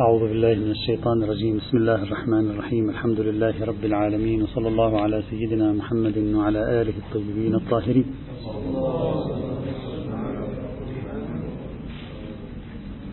أعوذ 0.00 0.20
بالله 0.20 0.54
من 0.54 0.70
الشيطان 0.70 1.22
الرجيم. 1.22 1.56
بسم 1.56 1.76
الله 1.76 2.02
الرحمن 2.02 2.50
الرحيم. 2.50 2.90
الحمد 2.90 3.20
لله 3.20 3.64
رب 3.64 3.84
العالمين 3.84 4.42
وصلى 4.42 4.68
الله 4.68 5.00
على 5.00 5.22
سيدنا 5.30 5.72
محمد 5.72 6.18
وعلى 6.34 6.82
آله 6.82 6.92
الطيبين 6.98 7.54
الطاهرين. 7.54 8.14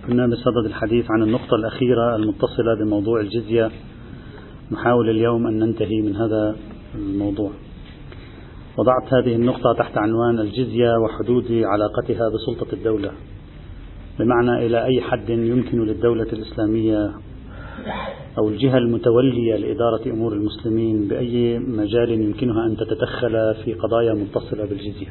كنا 0.07 0.27
بصدد 0.27 0.65
الحديث 0.65 1.05
عن 1.11 1.23
النقطة 1.23 1.55
الأخيرة 1.55 2.15
المتصلة 2.15 2.75
بموضوع 2.83 3.19
الجزية 3.21 3.71
نحاول 4.71 5.09
اليوم 5.09 5.47
أن 5.47 5.59
ننتهي 5.59 6.01
من 6.01 6.15
هذا 6.15 6.55
الموضوع. 6.95 7.51
وضعت 8.77 9.13
هذه 9.13 9.35
النقطة 9.35 9.73
تحت 9.77 9.97
عنوان 9.97 10.39
الجزية 10.39 10.97
وحدود 11.03 11.51
علاقتها 11.51 12.25
بسلطة 12.33 12.73
الدولة. 12.73 13.11
بمعنى 14.19 14.65
إلى 14.65 14.85
أي 14.85 15.01
حد 15.01 15.29
يمكن 15.29 15.85
للدولة 15.85 16.27
الإسلامية 16.33 17.11
أو 18.37 18.49
الجهة 18.49 18.77
المتولية 18.77 19.55
لإدارة 19.55 20.13
أمور 20.13 20.33
المسلمين 20.33 21.07
بأي 21.07 21.59
مجال 21.59 22.11
يمكنها 22.11 22.65
أن 22.65 22.77
تتدخل 22.77 23.55
في 23.65 23.73
قضايا 23.73 24.13
متصلة 24.13 24.65
بالجزية. 24.65 25.07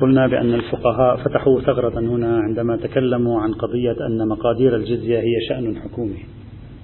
قلنا 0.00 0.26
بأن 0.26 0.54
الفقهاء 0.54 1.16
فتحوا 1.16 1.60
ثغرة 1.60 1.98
هنا 1.98 2.38
عندما 2.38 2.76
تكلموا 2.76 3.40
عن 3.40 3.52
قضية 3.52 4.06
أن 4.06 4.28
مقادير 4.28 4.76
الجزية 4.76 5.18
هي 5.18 5.40
شأن 5.48 5.76
حكومي 5.76 6.24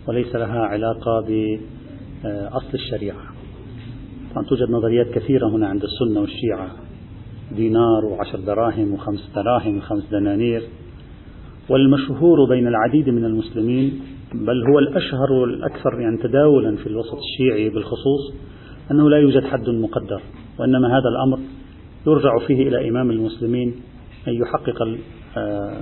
وليس 0.08 0.36
لها 0.36 0.60
علاقة 0.60 1.20
بأصل 1.20 2.74
الشريعة. 2.74 3.22
طبعا 4.34 4.44
توجد 4.44 4.70
نظريات 4.70 5.10
كثيرة 5.10 5.48
هنا 5.48 5.68
عند 5.68 5.82
السنة 5.82 6.20
والشيعة 6.20 6.70
دينار 7.56 8.04
وعشر 8.04 8.40
دراهم 8.40 8.94
وخمس 8.94 9.30
دراهم 9.34 9.76
وخمس 9.76 10.10
دنانير. 10.10 10.62
والمشهور 11.68 12.48
بين 12.48 12.66
العديد 12.68 13.08
من 13.08 13.24
المسلمين 13.24 14.00
بل 14.34 14.64
هو 14.70 14.78
الأشهر 14.78 15.32
والأكثر 15.32 16.00
يعني 16.00 16.16
تداولا 16.16 16.76
في 16.76 16.86
الوسط 16.86 17.18
الشيعي 17.18 17.68
بالخصوص 17.68 18.32
أنه 18.90 19.10
لا 19.10 19.16
يوجد 19.16 19.44
حد 19.44 19.68
مقدر 19.68 20.22
وإنما 20.58 20.88
هذا 20.88 21.08
الأمر 21.08 21.38
يرجع 22.06 22.38
فيه 22.46 22.68
إلى 22.68 22.88
إمام 22.88 23.10
المسلمين 23.10 23.74
أن 24.28 24.32
يحقق 24.34 24.82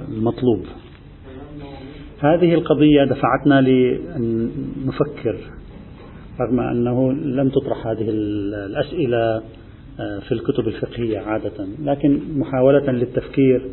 المطلوب. 0.08 0.64
هذه 2.20 2.54
القضية 2.54 3.04
دفعتنا 3.04 3.60
لأن 3.60 4.50
نفكر 4.86 5.36
رغم 6.40 6.60
أنه 6.60 7.12
لم 7.12 7.48
تطرح 7.48 7.86
هذه 7.86 8.06
الأسئلة 8.08 9.42
في 10.28 10.32
الكتب 10.32 10.68
الفقهية 10.68 11.18
عادة. 11.18 11.66
لكن 11.84 12.20
محاولة 12.36 12.92
للتفكير 12.92 13.68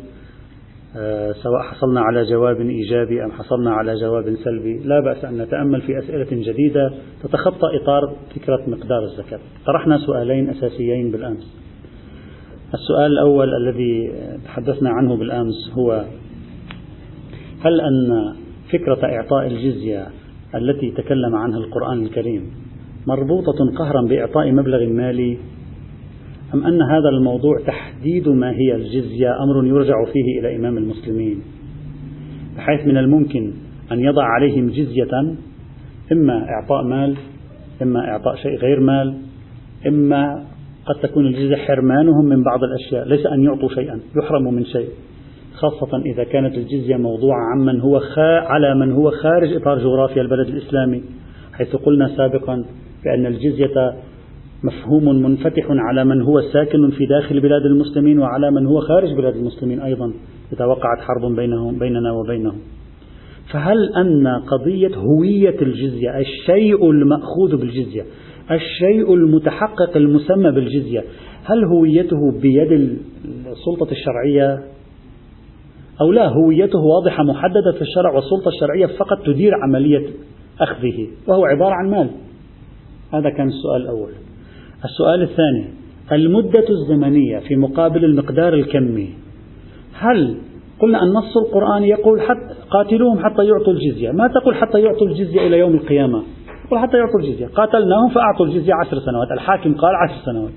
سواء 1.42 1.62
حصلنا 1.62 2.00
على 2.00 2.22
جواب 2.22 2.60
إيجابي 2.60 3.24
أم 3.24 3.32
حصلنا 3.32 3.70
على 3.70 3.94
جواب 3.94 4.34
سلبي 4.44 4.78
لا 4.84 5.00
بأس 5.00 5.24
أن 5.24 5.38
نتأمل 5.42 5.80
في 5.82 5.98
أسئلة 5.98 6.26
جديدة 6.30 6.92
تتخطى 7.22 7.66
إطار 7.82 8.16
فكرة 8.36 8.60
مقدار 8.66 9.04
الزكاة 9.04 9.38
طرحنا 9.66 9.98
سؤالين 9.98 10.50
أساسيين 10.50 11.10
بالأمس. 11.10 11.58
السؤال 12.74 13.12
الأول 13.12 13.48
الذي 13.54 14.12
تحدثنا 14.44 14.90
عنه 14.90 15.16
بالأمس 15.16 15.70
هو 15.78 16.04
هل 17.60 17.80
أن 17.80 18.34
فكرة 18.72 19.04
إعطاء 19.04 19.46
الجزية 19.46 20.06
التي 20.54 20.90
تكلم 20.90 21.34
عنها 21.34 21.58
القرآن 21.58 22.02
الكريم 22.02 22.50
مربوطة 23.06 23.72
قهرا 23.78 24.02
بإعطاء 24.08 24.52
مبلغ 24.52 24.86
مالي 24.86 25.38
أم 26.54 26.66
أن 26.66 26.82
هذا 26.82 27.08
الموضوع 27.08 27.60
تحديد 27.66 28.28
ما 28.28 28.50
هي 28.50 28.74
الجزية 28.74 29.42
أمر 29.42 29.66
يرجع 29.66 30.04
فيه 30.12 30.40
إلى 30.40 30.56
إمام 30.56 30.78
المسلمين 30.78 31.42
بحيث 32.56 32.86
من 32.86 32.96
الممكن 32.96 33.52
أن 33.92 34.00
يضع 34.00 34.24
عليهم 34.24 34.68
جزية 34.70 35.36
إما 36.12 36.46
إعطاء 36.48 36.84
مال 36.84 37.16
إما 37.82 38.00
إعطاء 38.08 38.36
شيء 38.36 38.56
غير 38.56 38.80
مال 38.80 39.14
إما 39.86 40.44
قد 40.86 40.94
تكون 41.02 41.26
الجزية 41.26 41.56
حرمانهم 41.56 42.24
من 42.24 42.42
بعض 42.42 42.60
الأشياء 42.64 43.08
ليس 43.08 43.26
أن 43.26 43.42
يعطوا 43.44 43.68
شيئا 43.68 44.00
يحرموا 44.16 44.52
من 44.52 44.64
شيء 44.64 44.88
خاصة 45.54 46.02
إذا 46.06 46.24
كانت 46.24 46.54
الجزية 46.54 46.96
موضوعة 46.96 47.40
عمن 47.52 47.80
هو 47.80 48.00
خا 48.00 48.38
على 48.38 48.74
من 48.74 48.92
هو 48.92 49.10
خارج 49.10 49.52
إطار 49.52 49.78
جغرافيا 49.78 50.22
البلد 50.22 50.48
الإسلامي 50.48 51.02
حيث 51.52 51.76
قلنا 51.76 52.16
سابقا 52.16 52.64
بأن 53.04 53.26
الجزية 53.26 53.94
مفهوم 54.64 55.22
منفتح 55.22 55.66
على 55.68 56.04
من 56.04 56.22
هو 56.22 56.40
ساكن 56.40 56.90
في 56.90 57.06
داخل 57.06 57.40
بلاد 57.40 57.62
المسلمين 57.62 58.18
وعلى 58.18 58.50
من 58.50 58.66
هو 58.66 58.80
خارج 58.80 59.12
بلاد 59.12 59.36
المسلمين 59.36 59.80
أيضا 59.80 60.12
إذا 60.52 60.64
وقعت 60.64 60.98
حرب 61.00 61.36
بينهم 61.36 61.78
بيننا 61.78 62.12
وبينهم. 62.12 62.58
فهل 63.52 63.92
أن 63.96 64.26
قضية 64.26 64.96
هوية 64.96 65.62
الجزية 65.62 66.18
الشيء 66.18 66.90
المأخوذ 66.90 67.56
بالجزية 67.56 68.02
الشيء 68.50 69.14
المتحقق 69.14 69.96
المسمى 69.96 70.50
بالجزية 70.50 71.04
هل 71.44 71.64
هويته 71.64 72.16
بيد 72.42 72.98
السلطة 73.46 73.90
الشرعية؟ 73.90 74.62
أو 76.00 76.12
لا 76.12 76.28
هويته 76.28 76.78
واضحة 76.78 77.24
محددة 77.24 77.72
في 77.76 77.82
الشرع 77.82 78.14
والسلطة 78.14 78.48
الشرعية 78.48 78.86
فقط 78.86 79.26
تدير 79.26 79.52
عملية 79.54 80.06
أخذه 80.60 81.08
وهو 81.26 81.44
عبارة 81.44 81.74
عن 81.74 81.90
مال. 81.90 82.10
هذا 83.12 83.30
كان 83.30 83.48
السؤال 83.48 83.82
الأول. 83.82 84.27
السؤال 84.84 85.22
الثاني 85.22 85.64
المدة 86.12 86.64
الزمنية 86.70 87.38
في 87.38 87.56
مقابل 87.56 88.04
المقدار 88.04 88.54
الكمي 88.54 89.14
هل 89.94 90.36
قلنا 90.80 91.02
النص 91.02 91.36
القرآني 91.36 91.88
يقول 91.88 92.20
حتى 92.20 92.54
قاتلوهم 92.70 93.18
حتى 93.18 93.44
يعطوا 93.44 93.72
الجزية؟ 93.72 94.10
ما 94.10 94.28
تقول 94.28 94.54
حتى 94.54 94.80
يعطوا 94.80 95.06
الجزية 95.06 95.46
إلى 95.46 95.58
يوم 95.58 95.74
القيامة؟ 95.74 96.22
يقول 96.66 96.78
حتى 96.80 96.96
يعطوا 96.96 97.20
الجزية. 97.20 97.46
قاتلناهم 97.46 98.08
فأعطوا 98.08 98.46
الجزية 98.46 98.72
عشر 98.74 98.98
سنوات. 98.98 99.32
الحاكم 99.32 99.74
قال 99.74 99.94
عشر 99.94 100.24
سنوات. 100.24 100.52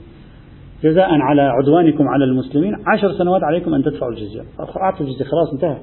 جزاء 0.84 1.10
على 1.12 1.42
عدوانكم 1.42 2.08
على 2.08 2.26
المسلمين 2.26 2.76
عشر 2.88 3.12
سنوات 3.12 3.44
عليكم 3.44 3.74
أن 3.74 3.84
تدفعوا 3.84 4.12
الجزية. 4.12 4.42
أعطوا 4.84 5.06
الجزية 5.06 5.26
خلاص 5.26 5.54
انتهى. 5.54 5.78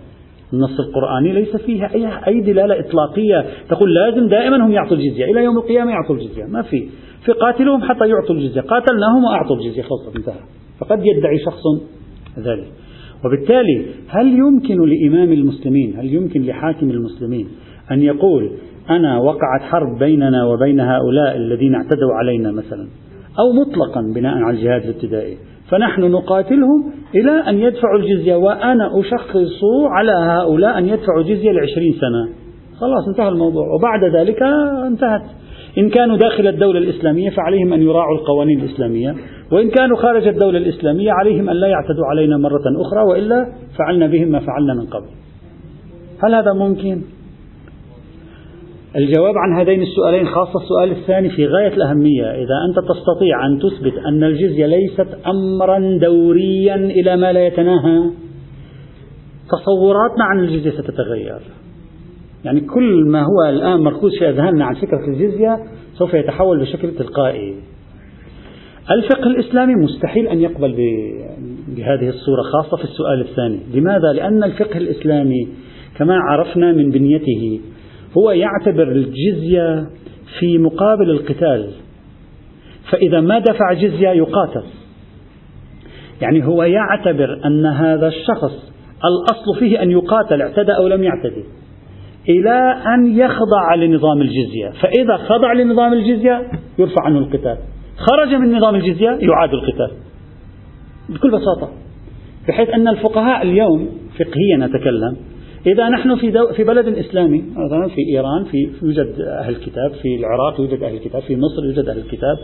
النص 0.52 0.80
القرآني 0.80 1.32
ليس 1.32 1.56
فيها 1.56 1.94
أي 1.94 2.08
أي 2.26 2.40
دلالة 2.40 2.80
إطلاقية 2.80 3.44
تقول 3.68 3.94
لازم 3.94 4.28
دائما 4.28 4.66
هم 4.66 4.72
يعطوا 4.72 4.96
الجزية. 4.96 5.24
إلى 5.24 5.44
يوم 5.44 5.58
القيامة 5.58 5.90
يعطوا 5.90 6.16
الجزية. 6.16 6.44
ما 6.44 6.62
في. 6.62 6.88
في 7.24 7.32
قاتلوهم 7.32 7.82
حتى 7.82 8.08
يعطوا 8.08 8.34
الجزية. 8.34 8.60
قاتلناهم 8.60 9.24
وأعطوا 9.24 9.56
الجزية. 9.56 9.82
خلاص 9.82 10.16
انتهى. 10.16 10.40
فقد 10.80 11.02
يدعي 11.06 11.38
شخص 11.38 11.62
ذلك. 12.38 12.66
وبالتالي 13.24 13.86
هل 14.08 14.26
يمكن 14.26 14.88
لإمام 14.88 15.32
المسلمين 15.32 15.94
هل 15.96 16.14
يمكن 16.14 16.42
لحاكم 16.42 16.90
المسلمين 16.90 17.48
أن 17.90 18.02
يقول 18.02 18.50
أنا 18.90 19.18
وقعت 19.18 19.60
حرب 19.60 19.98
بيننا 19.98 20.44
وبين 20.44 20.80
هؤلاء 20.80 21.36
الذين 21.36 21.74
اعتدوا 21.74 22.14
علينا 22.14 22.52
مثلا 22.52 22.88
أو 23.38 23.52
مطلقا 23.52 24.00
بناء 24.14 24.34
على 24.34 24.56
الجهاد 24.56 24.82
الابتدائي؟ 24.82 25.36
فنحن 25.70 26.00
نقاتلهم 26.00 26.92
إلى 27.14 27.30
أن 27.30 27.58
يدفعوا 27.58 27.98
الجزية 27.98 28.34
وأنا 28.34 29.00
أشخص 29.00 29.60
على 29.90 30.12
هؤلاء 30.12 30.78
أن 30.78 30.88
يدفعوا 30.88 31.22
جزية 31.22 31.52
لعشرين 31.52 31.92
سنة. 31.92 32.28
خلاص 32.80 33.08
انتهى 33.08 33.28
الموضوع. 33.28 33.64
وبعد 33.74 34.04
ذلك 34.16 34.42
انتهت. 34.86 35.22
إن 35.78 35.88
كانوا 35.90 36.16
داخل 36.16 36.46
الدولة 36.46 36.78
الإسلامية 36.78 37.30
فعليهم 37.30 37.72
أن 37.72 37.82
يراعوا 37.82 38.18
القوانين 38.18 38.60
الإسلامية. 38.60 39.14
وإن 39.52 39.70
كانوا 39.70 39.96
خارج 39.96 40.28
الدولة 40.28 40.58
الإسلامية 40.58 41.12
عليهم 41.12 41.48
أن 41.50 41.56
لا 41.56 41.66
يعتدوا 41.66 42.06
علينا 42.10 42.36
مرة 42.36 42.62
أخرى 42.80 43.02
وإلا 43.02 43.46
فعلنا 43.78 44.06
بهم 44.06 44.28
ما 44.28 44.38
فعلنا 44.38 44.74
من 44.74 44.86
قبل. 44.86 45.08
هل 46.24 46.34
هذا 46.34 46.52
ممكن؟ 46.52 47.02
الجواب 48.96 49.34
عن 49.36 49.60
هذين 49.60 49.82
السؤالين 49.82 50.26
خاصة 50.26 50.60
السؤال 50.62 50.90
الثاني 50.90 51.30
في 51.30 51.46
غاية 51.46 51.74
الأهمية. 51.74 52.24
إذا 52.24 52.54
أنت 52.68 52.88
تستطيع 52.88 53.46
أن 53.46 53.58
تثبت 53.58 53.92
أن 54.08 54.24
الجزية 54.24 54.66
ليست 54.66 55.18
أمرا 55.26 55.98
دوريا 56.00 56.74
إلى 56.74 57.16
ما 57.16 57.32
لا 57.32 57.46
يتناهى 57.46 58.10
تصوراتنا 59.50 60.24
عن 60.24 60.38
الجزية 60.38 60.70
ستتغير. 60.70 61.40
يعني 62.44 62.60
كل 62.60 63.04
ما 63.08 63.20
هو 63.22 63.48
الآن 63.48 63.80
مركوز 63.80 64.18
في 64.18 64.28
أذهاننا 64.28 64.64
عن 64.64 64.74
فكرة 64.74 65.06
الجزية 65.08 65.56
سوف 65.94 66.14
يتحول 66.14 66.60
بشكل 66.60 66.90
تلقائي. 66.90 67.54
الفقه 68.90 69.26
الإسلامي 69.26 69.74
مستحيل 69.74 70.28
أن 70.28 70.40
يقبل 70.40 70.72
بهذه 71.68 72.08
الصورة 72.08 72.42
خاصة 72.42 72.76
في 72.76 72.84
السؤال 72.84 73.20
الثاني. 73.20 73.60
لماذا؟ 73.74 74.12
لأن 74.14 74.44
الفقه 74.44 74.78
الإسلامي 74.78 75.48
كما 75.98 76.14
عرفنا 76.18 76.72
من 76.72 76.90
بنيته 76.90 77.60
هو 78.16 78.30
يعتبر 78.30 78.92
الجزية 78.92 79.86
في 80.38 80.58
مقابل 80.58 81.10
القتال. 81.10 81.70
فإذا 82.90 83.20
ما 83.20 83.38
دفع 83.38 83.72
جزية 83.72 84.08
يقاتل. 84.08 84.62
يعني 86.20 86.46
هو 86.46 86.62
يعتبر 86.62 87.40
أن 87.44 87.66
هذا 87.66 88.08
الشخص 88.08 88.72
الأصل 89.04 89.58
فيه 89.58 89.82
أن 89.82 89.90
يقاتل 89.90 90.42
اعتدى 90.42 90.72
أو 90.72 90.88
لم 90.88 91.02
يعتدي 91.02 91.44
إلى 92.28 92.82
أن 92.94 93.18
يخضع 93.18 93.74
لنظام 93.74 94.20
الجزية. 94.20 94.80
فإذا 94.82 95.16
خضع 95.16 95.52
لنظام 95.52 95.92
الجزية 95.92 96.50
يرفع 96.78 97.02
عنه 97.04 97.18
القتال. 97.18 97.58
خرج 97.96 98.34
من 98.34 98.56
نظام 98.56 98.74
الجزية 98.74 99.08
يعاد 99.08 99.50
القتال. 99.52 99.90
بكل 101.08 101.30
بساطة. 101.30 101.72
بحيث 102.48 102.68
أن 102.68 102.88
الفقهاء 102.88 103.42
اليوم 103.42 103.88
فقهيا 104.18 104.64
أتكلم 104.64 105.16
إذا 105.66 105.88
نحن 105.88 106.16
في, 106.16 106.30
دو 106.30 106.52
في 106.52 106.64
بلد 106.64 106.88
إسلامي 106.88 107.44
مثلا 107.56 107.88
في 107.88 108.00
إيران 108.08 108.44
في 108.44 108.70
يوجد 108.82 109.20
أهل 109.20 109.56
الكتاب 109.56 109.92
في 110.02 110.16
العراق 110.16 110.60
يوجد 110.60 110.82
أهل 110.82 110.94
الكتاب 110.94 111.22
في 111.22 111.36
مصر 111.36 111.64
يوجد 111.64 111.88
أهل 111.88 111.98
الكتاب 111.98 112.38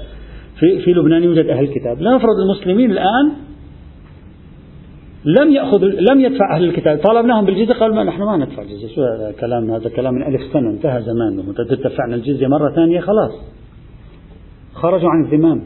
في, 0.61 0.79
في 0.79 0.93
لبنان 0.93 1.23
يوجد 1.23 1.47
أهل 1.47 1.65
الكتاب. 1.65 2.01
لا 2.01 2.15
نفرض 2.15 2.41
المسلمين 2.45 2.91
الآن 2.91 3.33
لم 5.25 5.51
يأخذ 5.51 5.85
لم 5.85 6.21
يدفع 6.21 6.57
أهل 6.57 6.65
الكتاب. 6.65 6.99
طالبناهم 6.99 7.45
بالجزية 7.45 7.75
قالوا 7.75 7.97
ما 7.97 8.05
نحن 8.05 8.23
ما 8.23 8.37
ندفع 8.37 8.63
الجزية 8.63 8.95
شو 8.95 9.03
هذا 9.03 9.35
كلام؟ 9.41 9.71
هذا 9.71 9.89
كلام 9.89 10.15
من 10.15 10.23
ألف 10.23 10.53
سنة 10.53 10.71
انتهى 10.71 11.03
زمانه 11.03 11.53
دفعنا 11.85 12.15
الجزية 12.15 12.47
مرة 12.47 12.71
ثانية 12.75 13.01
خلاص. 13.01 13.33
خرجوا 14.75 15.11
عن 15.11 15.25
الذمام 15.25 15.63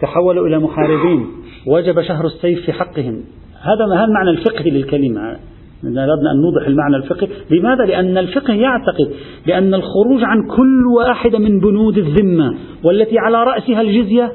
تحولوا 0.00 0.46
إلى 0.46 0.58
محاربين 0.58 1.26
وجب 1.66 2.02
شهر 2.02 2.26
السيف 2.26 2.66
في 2.66 2.72
حقهم. 2.72 3.24
هذا 3.60 3.94
هذا 3.94 4.04
المعنى 4.04 4.30
الفقهي 4.30 4.70
للكلمة. 4.70 5.36
أردنا 5.84 6.30
أن 6.32 6.40
نوضح 6.40 6.66
المعنى 6.66 6.96
الفقهي 6.96 7.28
لماذا؟ 7.50 7.84
لأن 7.84 8.18
الفقه 8.18 8.54
يعتقد 8.54 9.10
بأن 9.46 9.74
الخروج 9.74 10.24
عن 10.24 10.48
كل 10.56 10.86
واحدة 10.96 11.38
من 11.38 11.60
بنود 11.60 11.98
الذمة 11.98 12.54
والتي 12.84 13.18
على 13.18 13.44
رأسها 13.44 13.80
الجزية 13.80 14.32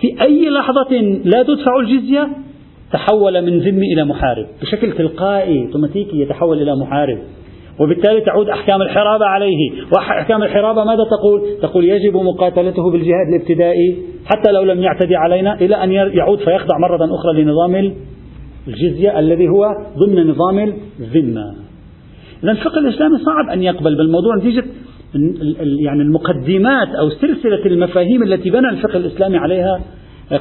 في 0.00 0.22
أي 0.22 0.50
لحظة 0.50 1.00
لا 1.24 1.42
تدفع 1.42 1.80
الجزية 1.80 2.28
تحول 2.92 3.42
من 3.42 3.58
ذمي 3.58 3.92
إلى 3.92 4.04
محارب 4.04 4.46
بشكل 4.62 4.92
تلقائي 4.92 5.66
أوتوماتيكي 5.66 6.20
يتحول 6.20 6.62
إلى 6.62 6.76
محارب 6.76 7.18
وبالتالي 7.80 8.20
تعود 8.20 8.48
أحكام 8.48 8.82
الحرابة 8.82 9.24
عليه 9.24 9.70
وأحكام 9.96 10.42
الحرابة 10.42 10.84
ماذا 10.84 11.04
تقول؟ 11.04 11.42
تقول 11.62 11.84
يجب 11.84 12.16
مقاتلته 12.16 12.90
بالجهاد 12.90 13.28
الابتدائي 13.34 13.96
حتى 14.26 14.52
لو 14.52 14.62
لم 14.62 14.82
يعتدي 14.82 15.16
علينا 15.16 15.54
إلى 15.54 15.84
أن 15.84 15.92
يعود 15.92 16.38
فيخضع 16.38 16.78
مرة 16.78 17.04
أخرى 17.14 17.42
لنظام 17.42 17.94
الجزية 18.68 19.18
الذي 19.18 19.48
هو 19.48 19.66
ضمن 19.98 20.30
نظام 20.30 20.58
الذمة. 21.00 21.54
إذا 22.42 22.50
الفقه 22.50 22.78
الإسلامي 22.78 23.18
صعب 23.18 23.48
أن 23.52 23.62
يقبل 23.62 23.96
بالموضوع 23.96 24.36
نتيجة 24.36 24.64
يعني 25.84 26.02
المقدمات 26.02 26.88
أو 26.88 27.10
سلسلة 27.10 27.66
المفاهيم 27.66 28.22
التي 28.22 28.50
بنى 28.50 28.68
الفقه 28.68 28.96
الإسلامي 28.96 29.36
عليها 29.36 29.80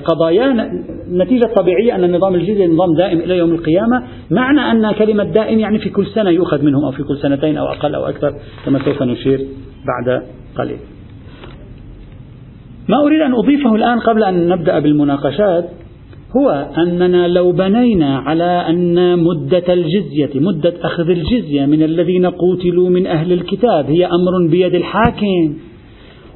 قضايا. 0.05 0.71
نتيجة 1.11 1.45
طبيعية 1.55 1.95
أن 1.95 2.03
النظام 2.03 2.35
الجزئي 2.35 2.67
نظام 2.67 2.95
دائم 2.97 3.19
إلى 3.19 3.37
يوم 3.37 3.51
القيامة. 3.51 4.03
معنى 4.31 4.59
أن 4.59 4.91
كلمة 4.91 5.23
دائم 5.23 5.59
يعني 5.59 5.79
في 5.79 5.89
كل 5.89 6.05
سنة 6.05 6.29
يؤخذ 6.29 6.63
منهم 6.63 6.85
أو 6.85 6.91
في 6.91 7.03
كل 7.03 7.17
سنتين 7.17 7.57
أو 7.57 7.65
أقل 7.65 7.95
أو 7.95 8.05
أكثر 8.05 8.33
كما 8.65 8.79
سوف 8.85 9.03
نشير 9.03 9.47
بعد 9.87 10.23
قليل. 10.57 10.77
ما 12.89 12.97
أريد 13.05 13.21
أن 13.21 13.33
أضيفه 13.33 13.75
الآن 13.75 13.99
قبل 13.99 14.23
أن 14.23 14.47
نبدأ 14.47 14.79
بالمناقشات 14.79 15.69
هو 16.35 16.67
أننا 16.77 17.27
لو 17.27 17.51
بنينا 17.51 18.17
على 18.17 18.65
أن 18.69 19.19
مدة 19.19 19.73
الجزية 19.73 20.39
مدة 20.39 20.73
أخذ 20.81 21.09
الجزية 21.09 21.65
من 21.65 21.83
الذين 21.83 22.25
قوتلوا 22.25 22.89
من 22.89 23.07
أهل 23.07 23.33
الكتاب 23.33 23.85
هي 23.85 24.05
أمر 24.05 24.49
بيد 24.51 24.75
الحاكم. 24.75 25.53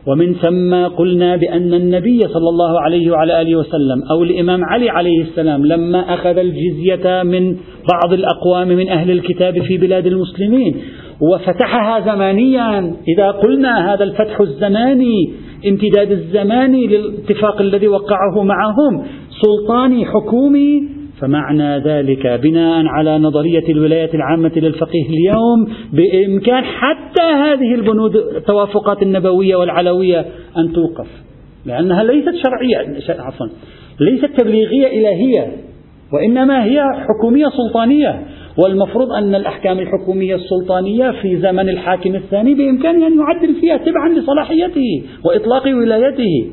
ومن 0.07 0.33
ثم 0.33 0.73
قلنا 0.97 1.35
بأن 1.35 1.73
النبي 1.73 2.19
صلى 2.19 2.49
الله 2.49 2.81
عليه 2.81 3.11
وعلى 3.11 3.41
آله 3.41 3.55
وسلم 3.55 4.03
أو 4.11 4.23
الإمام 4.23 4.65
علي 4.65 4.89
عليه 4.89 5.21
السلام 5.21 5.65
لما 5.65 6.13
أخذ 6.13 6.37
الجزية 6.37 7.23
من 7.23 7.57
بعض 7.94 8.13
الأقوام 8.13 8.67
من 8.67 8.89
أهل 8.89 9.11
الكتاب 9.11 9.61
في 9.61 9.77
بلاد 9.77 10.05
المسلمين 10.05 10.75
وفتحها 11.21 11.99
زمانيا. 11.99 12.95
إذا 13.07 13.31
قلنا 13.31 13.94
هذا 13.94 14.03
الفتح 14.03 14.41
الزماني 14.41 15.33
امتداد 15.67 16.11
الزماني 16.11 16.87
للاتفاق 16.87 17.61
الذي 17.61 17.87
وقعه 17.87 18.43
معهم. 18.43 19.03
سلطاني 19.41 20.05
حكومي 20.05 20.83
فمعنى 21.21 21.77
ذلك 21.77 22.27
بناء 22.27 22.85
على 22.85 23.17
نظرية 23.17 23.69
الولاية 23.69 24.13
العامة 24.13 24.51
للفقيه 24.55 25.05
اليوم 25.09 25.67
بإمكان 25.93 26.63
حتى 26.63 27.23
هذه 27.23 27.75
البنود 27.75 28.15
التوافقات 28.15 29.01
النبوية 29.01 29.55
والعلوية 29.55 30.25
أن 30.57 30.73
توقف. 30.73 31.07
لأنها 31.65 32.03
ليست 32.03 32.33
شرعية 32.43 33.21
عفوا 33.21 33.47
ليست 33.99 34.41
تبليغية 34.41 34.87
إلهية 34.87 35.51
وإنما 36.13 36.63
هي 36.63 36.83
حكومية 37.07 37.45
سلطانية. 37.45 38.21
والمفروض 38.57 39.12
أن 39.12 39.36
الأحكام 39.36 39.80
الحكومية 39.80 40.36
السلطانية 40.36 41.12
في 41.21 41.38
زمن 41.38 41.69
الحاكم 41.69 42.15
الثاني 42.15 42.53
بإمكانه 42.53 43.07
أن 43.07 43.19
يعدل 43.19 43.56
فيها 43.62 43.77
تبعا 43.77 44.09
لصلاحيته 44.09 45.03
وإطلاق 45.25 45.68
ولايته. 45.68 46.48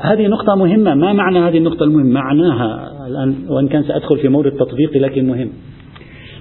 هذه 0.00 0.26
نقطة 0.26 0.54
مهمة. 0.54 0.94
ما 0.94 1.12
معنى 1.12 1.38
هذه 1.38 1.58
النقطة 1.58 1.84
المهمة؟ 1.84 2.10
معناها 2.12 2.90
الآن 3.06 3.34
وإن 3.48 3.68
كان 3.68 3.82
سأدخل 3.82 4.18
في 4.18 4.28
مورد 4.28 4.52
تطبيقي 4.52 4.98
لكن 4.98 5.26
مهم. 5.26 5.48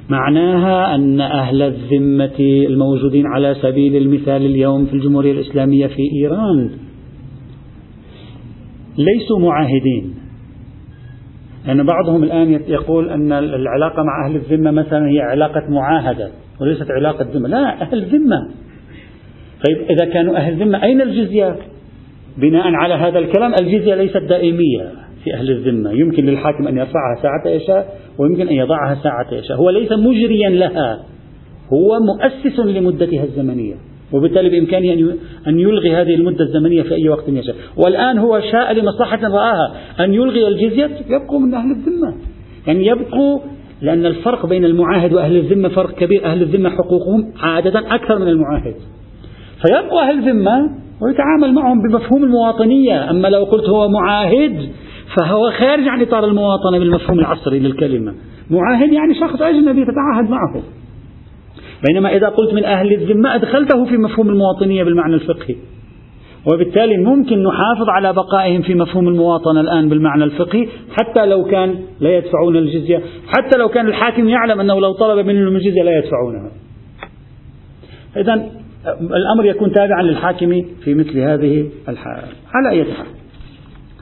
معناها 0.09 0.95
أن 0.95 1.21
أهل 1.21 1.61
الذمة 1.61 2.39
الموجودين 2.39 3.25
على 3.27 3.55
سبيل 3.61 3.95
المثال 3.95 4.45
اليوم 4.45 4.85
في 4.85 4.93
الجمهورية 4.93 5.31
الإسلامية 5.31 5.87
في 5.87 6.01
إيران 6.17 6.71
ليسوا 8.97 9.39
معاهدين. 9.39 10.22
لأن 11.67 11.85
بعضهم 11.85 12.23
الآن 12.23 12.51
يقول 12.67 13.09
أن 13.09 13.31
العلاقة 13.31 14.03
مع 14.03 14.27
أهل 14.27 14.35
الذمة 14.35 14.71
مثلا 14.71 15.07
هي 15.07 15.19
علاقة 15.19 15.61
معاهدة 15.69 16.29
وليست 16.61 16.91
علاقة 16.91 17.25
ذمة. 17.33 17.49
لا 17.49 17.81
أهل 17.81 18.05
ذمة. 18.05 18.47
طيب 19.65 19.77
إذا 19.89 20.05
كانوا 20.13 20.37
أهل 20.37 20.59
ذمة 20.63 20.83
أين 20.83 21.01
الجزية؟ 21.01 21.55
بناء 22.37 22.67
على 22.67 22.93
هذا 22.93 23.19
الكلام 23.19 23.53
الجزية 23.53 23.95
ليست 23.95 24.17
دائمية 24.17 24.91
في 25.23 25.33
أهل 25.33 25.51
الذمة. 25.51 25.91
يمكن 25.91 26.25
للحاكم 26.25 26.67
أن 26.67 26.77
يرفعها 26.77 27.15
ساعة 27.21 27.47
يشاء 27.47 27.97
ويمكن 28.17 28.47
أن 28.47 28.53
يضعها 28.53 28.95
ساعة 29.03 29.33
يشاء 29.33 29.57
هو 29.57 29.69
ليس 29.69 29.91
مجريا 29.91 30.49
لها 30.49 30.99
هو 31.73 31.99
مؤسس 31.99 32.59
لمدتها 32.59 33.23
الزمنية. 33.23 33.75
وبالتالي 34.13 34.49
بإمكانه 34.49 35.15
أن 35.47 35.59
يلغي 35.59 35.95
هذه 35.95 36.15
المدة 36.15 36.45
الزمنية 36.45 36.81
في 36.81 36.95
أي 36.95 37.09
وقت 37.09 37.29
يشاء. 37.29 37.55
والآن 37.77 38.17
هو 38.17 38.39
شاء 38.51 38.73
لمصلحة 38.73 39.19
رآها. 39.23 39.73
أن 39.99 40.13
يلغي 40.13 40.47
الجزية 40.47 40.89
يبقوا 41.09 41.39
من 41.39 41.53
أهل 41.53 41.71
الذمة. 41.71 42.15
يعني 42.67 42.85
يبقوا 42.85 43.39
لأن 43.81 44.05
الفرق 44.05 44.45
بين 44.45 44.65
المعاهد 44.65 45.13
وأهل 45.13 45.37
الذمة 45.37 45.69
فرق 45.69 45.95
كبير. 45.95 46.25
أهل 46.25 46.41
الذمة 46.41 46.69
حقوقهم 46.69 47.33
عادة 47.41 47.79
أكثر 47.95 48.19
من 48.19 48.27
المعاهد. 48.27 48.75
فيبقوا 49.61 50.01
أهل 50.01 50.19
الذمة 50.19 50.69
ويتعامل 51.01 51.53
معهم 51.53 51.81
بمفهوم 51.81 52.23
المواطنية. 52.23 53.09
أما 53.09 53.27
لو 53.27 53.43
قلت 53.43 53.69
هو 53.69 53.89
معاهد 53.89 54.69
فهو 55.17 55.51
خارج 55.51 55.87
عن 55.87 56.01
إطار 56.01 56.25
المواطنة 56.25 56.79
بالمفهوم 56.79 57.19
العصري 57.19 57.59
للكلمة. 57.59 58.13
معاهد 58.49 58.93
يعني 58.93 59.15
شخص 59.19 59.41
أجنبي 59.41 59.85
تتعاهد 59.85 60.29
معه. 60.29 60.63
بينما 61.87 62.15
إذا 62.15 62.29
قلت 62.29 62.53
من 62.53 62.63
أهل 62.65 62.93
الذمة 62.93 63.35
أدخلته 63.35 63.85
في 63.85 63.97
مفهوم 63.97 64.29
المواطنية 64.29 64.83
بالمعنى 64.83 65.15
الفقهي. 65.15 65.55
وبالتالي 66.53 66.97
ممكن 66.97 67.43
نحافظ 67.43 67.89
على 67.89 68.13
بقائهم 68.13 68.61
في 68.61 68.75
مفهوم 68.75 69.07
المواطنة 69.07 69.61
الآن 69.61 69.89
بالمعنى 69.89 70.23
الفقهي 70.23 70.67
حتى 70.91 71.25
لو 71.25 71.43
كان 71.43 71.75
لا 71.99 72.17
يدفعون 72.17 72.57
الجزية 72.57 73.01
حتى 73.27 73.57
لو 73.57 73.69
كان 73.69 73.87
الحاكم 73.87 74.29
يعلم 74.29 74.59
أنه 74.59 74.79
لو 74.79 74.93
طلب 74.93 75.25
منهم 75.27 75.55
الجزية 75.55 75.83
لا 75.83 75.97
يدفعونها. 75.97 76.51
إذا 78.17 78.49
الأمر 79.01 79.45
يكون 79.45 79.71
تابعا 79.71 80.01
للحاكم 80.01 80.61
في 80.83 80.93
مثل 80.93 81.19
هذه 81.19 81.69
الحال 81.89 82.23
على 82.53 82.69
أي 82.69 82.83
حال. 82.83 83.22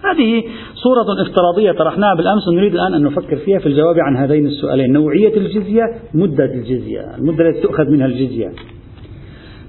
هذه 0.03 0.43
صورة 0.75 1.21
افتراضية 1.21 1.71
طرحناها 1.71 2.15
بالأمس 2.15 2.47
ونريد 2.47 2.73
الآن 2.73 2.93
أن 2.93 3.03
نفكر 3.03 3.35
فيها 3.35 3.59
في 3.59 3.65
الجواب 3.65 3.95
عن 3.99 4.17
هذين 4.17 4.45
السؤالين. 4.47 4.93
نوعية 4.93 5.37
الجزية 5.37 5.83
مدة 6.13 6.45
الجزية. 6.45 7.15
المدة 7.17 7.49
التي 7.49 7.61
تؤخذ 7.61 7.89
منها 7.89 8.05
الجزية. 8.05 8.51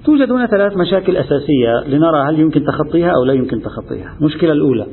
توجد 0.04 0.32
هنا 0.32 0.46
ثلاث 0.46 0.76
مشاكل 0.76 1.16
أساسية 1.16 1.88
لنرى 1.88 2.28
هل 2.28 2.40
يمكن 2.40 2.64
تخطيها 2.64 3.10
أو 3.10 3.24
لا 3.24 3.32
يمكن 3.32 3.60
تخطيها. 3.60 4.16
المشكلة 4.20 4.52
الأولى 4.52 4.86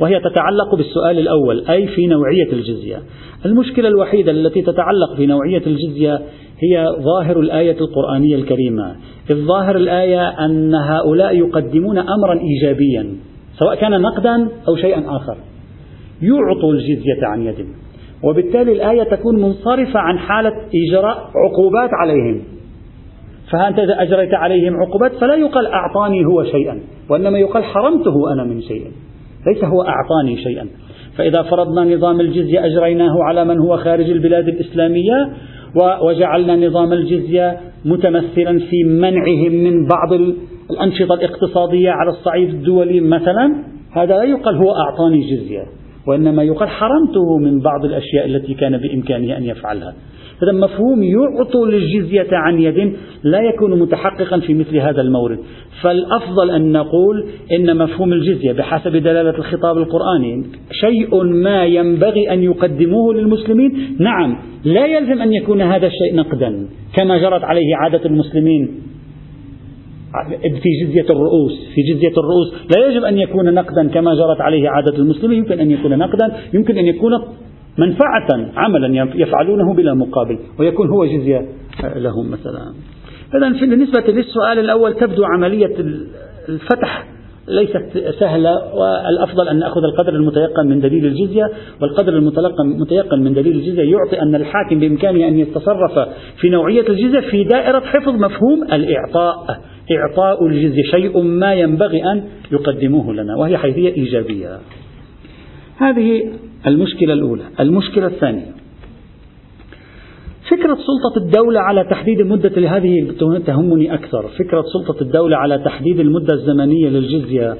وهي 0.00 0.20
تتعلق 0.20 0.74
بالسؤال 0.74 1.18
الأول 1.18 1.64
أي 1.70 1.86
في 1.86 2.06
نوعية 2.06 2.52
الجزية؟ 2.52 3.02
المشكلة 3.46 3.88
الوحيدة 3.88 4.32
التي 4.32 4.62
تتعلق 4.62 5.16
في 5.16 5.26
نوعية 5.26 5.62
الجزية 5.66 6.20
هي 6.62 6.88
ظاهر 7.00 7.40
الآية 7.40 7.80
القرآنية 7.80 8.36
الكريمة. 8.36 8.96
الظاهر 9.30 9.76
الآية 9.76 10.28
أن 10.28 10.74
هؤلاء 10.74 11.36
يقدمون 11.36 11.98
أمرا 11.98 12.40
إيجابيا. 12.40 13.16
سواء 13.58 13.74
كان 13.74 14.00
نقدا 14.00 14.48
أو 14.68 14.76
شيئا 14.76 15.16
آخر. 15.16 15.36
يعطوا 16.22 16.72
الجزية 16.72 17.26
عن 17.26 17.42
يد. 17.42 17.66
وبالتالي 18.24 18.72
الآية 18.72 19.02
تكون 19.02 19.42
منصرفة 19.42 20.00
عن 20.00 20.18
حالة 20.18 20.52
إجراء 20.74 21.30
عقوبات 21.34 21.90
عليهم. 22.02 22.42
فأنت 23.50 23.78
إذا 23.78 24.02
أجريت 24.02 24.34
عليهم 24.34 24.76
عقوبات 24.76 25.12
فلا 25.20 25.34
يقال 25.34 25.66
أعطاني 25.66 26.24
هو 26.24 26.44
شيئا 26.44 26.80
وإنما 27.10 27.38
يقال 27.38 27.64
حرمته 27.64 28.32
أنا 28.32 28.44
من 28.44 28.60
شيء 28.60 28.86
ليس 29.46 29.64
هو 29.64 29.82
أعطاني 29.82 30.36
شيئا. 30.36 30.66
فإذا 31.16 31.42
فرضنا 31.42 31.94
نظام 31.94 32.20
الجزية 32.20 32.66
أجريناه 32.66 33.22
على 33.22 33.44
من 33.44 33.58
هو 33.58 33.76
خارج 33.76 34.10
البلاد 34.10 34.48
الإسلامية 34.48 35.28
وجعلنا 36.02 36.66
نظام 36.66 36.92
الجزية 36.92 37.60
متمثلا 37.84 38.58
في 38.58 38.84
منعهم 38.84 39.52
من 39.52 39.88
بعض 39.88 40.12
الأنشطة 40.70 41.14
الاقتصادية 41.14 41.90
على 41.90 42.10
الصعيد 42.10 42.48
الدولي 42.48 43.00
مثلا 43.00 43.64
هذا 43.96 44.16
لا 44.16 44.22
يقال 44.22 44.56
هو 44.56 44.72
أعطاني 44.72 45.20
جزية 45.20 45.64
وإنما 46.06 46.42
يقال 46.42 46.68
حرمته 46.68 47.38
من 47.38 47.60
بعض 47.60 47.84
الأشياء 47.84 48.26
التي 48.26 48.54
كان 48.54 48.78
بإمكانه 48.78 49.36
أن 49.36 49.44
يفعلها. 49.44 49.94
هذا 50.42 50.52
مفهوم 50.52 51.02
يعطوا 51.02 51.66
للجزية 51.66 52.28
عن 52.32 52.60
يد 52.60 52.96
لا 53.22 53.40
يكون 53.40 53.78
متحققا 53.78 54.40
في 54.40 54.54
مثل 54.54 54.76
هذا 54.76 55.00
المورد. 55.00 55.38
فالأفضل 55.82 56.50
أن 56.50 56.72
نقول 56.72 57.26
إن 57.52 57.76
مفهوم 57.76 58.12
الجزية 58.12 58.52
بحسب 58.52 58.92
دلالة 58.92 59.38
الخطاب 59.38 59.78
القرآني 59.78 60.44
شيء 60.70 61.22
ما 61.22 61.64
ينبغي 61.64 62.32
أن 62.32 62.42
يقدموه 62.42 63.14
للمسلمين. 63.14 63.96
نعم 64.00 64.36
لا 64.64 64.86
يلزم 64.86 65.22
أن 65.22 65.32
يكون 65.32 65.62
هذا 65.62 65.86
الشيء 65.86 66.14
نقدا 66.14 66.66
كما 66.96 67.18
جرت 67.18 67.44
عليه 67.44 67.76
عادة 67.76 68.04
المسلمين 68.04 68.93
في 70.62 70.84
جزية 70.84 71.10
الرؤوس 71.10 71.52
في 71.74 71.82
جزية 71.92 72.12
الرؤوس. 72.18 72.54
لا 72.76 72.86
يجب 72.86 73.04
أن 73.04 73.18
يكون 73.18 73.54
نقدا 73.54 73.88
كما 73.88 74.14
جرت 74.14 74.40
عليه 74.40 74.68
عادة 74.68 74.96
المسلمين 74.96 75.38
يمكن 75.38 75.60
أن 75.60 75.70
يكون 75.70 75.98
نقدا 75.98 76.32
يمكن 76.54 76.78
أن 76.78 76.86
يكون 76.86 77.12
منفعة 77.78 78.28
عملا 78.56 79.08
يفعلونه 79.14 79.74
بلا 79.74 79.94
مقابل 79.94 80.38
ويكون 80.58 80.88
هو 80.88 81.04
جزية 81.04 81.48
لهم 81.96 82.30
مثلا. 82.30 82.72
إذا 83.34 83.48
بالنسبة 83.48 84.12
للسؤال 84.12 84.58
الأول 84.58 84.94
تبدو 84.94 85.24
عملية 85.24 85.74
الفتح 86.48 87.06
ليست 87.48 88.14
سهلة 88.20 88.74
والأفضل 88.74 89.48
أن 89.48 89.58
نأخذ 89.58 89.80
القدر 89.84 90.14
المتيقن 90.14 90.66
من 90.66 90.80
دليل 90.80 91.06
الجزية. 91.06 91.50
والقدر 91.82 92.12
المتيقن 92.18 93.18
من 93.22 93.34
دليل 93.34 93.56
الجزية 93.56 93.82
يعطي 93.82 94.22
أن 94.22 94.34
الحاكم 94.34 94.80
بإمكانه 94.80 95.28
أن 95.28 95.38
يتصرف 95.38 96.08
في 96.40 96.48
نوعية 96.48 96.88
الجزية 96.88 97.20
في 97.20 97.44
دائرة 97.44 97.80
حفظ 97.80 98.14
مفهوم 98.14 98.62
الإعطاء. 98.72 99.60
إعطاء 99.92 100.46
الجزية 100.46 100.82
شيء 100.90 101.22
ما 101.22 101.54
ينبغي 101.54 102.04
أن 102.12 102.24
يقدموه 102.52 103.12
لنا 103.12 103.36
وهي 103.36 103.58
حيثية 103.58 103.88
إيجابية. 103.88 104.58
هذه 105.76 106.32
المشكلة 106.66 107.12
الأولى. 107.12 107.42
المشكلة 107.60 108.06
الثانية. 108.06 108.54
فكرة 110.50 110.74
سلطة 110.74 111.24
الدولة 111.24 111.60
على 111.60 111.84
تحديد 111.84 112.20
المدة 112.20 112.48
لهذه 112.48 113.12
تهمني 113.46 113.94
أكثر. 113.94 114.28
فكرة 114.38 114.64
سلطة 114.72 115.02
الدولة 115.02 115.36
على 115.36 115.58
تحديد 115.58 116.00
المدة 116.00 116.34
الزمنية 116.34 116.88
للجزية. 116.88 117.56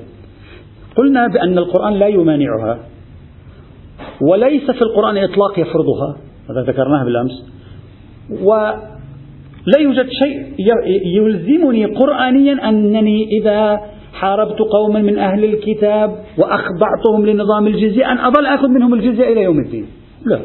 قلنا 0.96 1.26
بأن 1.26 1.58
القرآن 1.58 1.94
لا 1.94 2.06
يمانعها 2.06 2.78
وليس 4.20 4.70
في 4.70 4.82
القرآن 4.82 5.16
إطلاق 5.18 5.58
يفرضها 5.58 6.16
هذا 6.50 6.62
ذكرناه 6.62 7.04
بالأمس 7.04 7.44
ولا 9.66 9.78
يوجد 9.80 10.08
شيء 10.10 10.52
يلزمني 11.16 11.84
قرآنيا 11.84 12.68
أنني 12.68 13.28
إذا 13.40 13.80
حاربت 14.12 14.58
قوما 14.58 15.02
من 15.02 15.18
أهل 15.18 15.44
الكتاب 15.44 16.10
وأخضعتهم 16.38 17.26
لنظام 17.26 17.66
الجزية 17.66 18.12
أن 18.12 18.18
أظل 18.18 18.46
أخذ 18.46 18.68
منهم 18.68 18.94
الجزية 18.94 19.32
إلى 19.32 19.42
يوم 19.42 19.58
الدين. 19.58 19.86
لا 20.26 20.38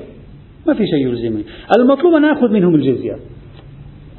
ما 0.67 0.73
في 0.73 0.83
شيء 0.87 1.07
يلزمني. 1.07 1.43
المطلوب 1.77 2.13
أن 2.13 2.25
أخذ 2.25 2.49
منهم 2.49 2.75
الجزية. 2.75 3.15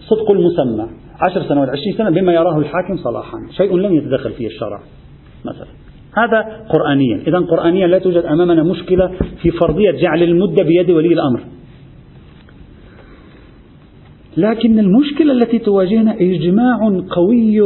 صدق 0.01 0.31
المسمى. 0.31 0.87
عشر 1.29 1.43
سنوات 1.43 1.69
عشرين 1.69 1.95
سنة 1.99 2.11
بما 2.11 2.33
يراه 2.33 2.59
الحاكم 2.59 2.97
صلاحا. 2.97 3.39
شيء 3.57 3.77
لم 3.77 3.95
يتدخل 3.95 4.33
فيه 4.33 4.47
الشرع 4.47 4.81
مثلا. 5.45 5.69
هذا 6.17 6.67
قرآنيا. 6.69 7.21
إذا 7.27 7.39
قرآنيا 7.39 7.87
لا 7.87 7.99
توجد 7.99 8.25
أمامنا 8.25 8.63
مشكلة 8.63 9.11
في 9.43 9.51
فرضية 9.51 9.91
جعل 9.91 10.23
المدة 10.23 10.65
بيد 10.65 10.91
ولي 10.91 11.15
الأمر. 11.15 11.41
لكن 14.37 14.79
المشكلة 14.79 15.33
التي 15.33 15.59
تواجهنا 15.59 16.17
إجماع 16.21 17.03
قوي 17.11 17.63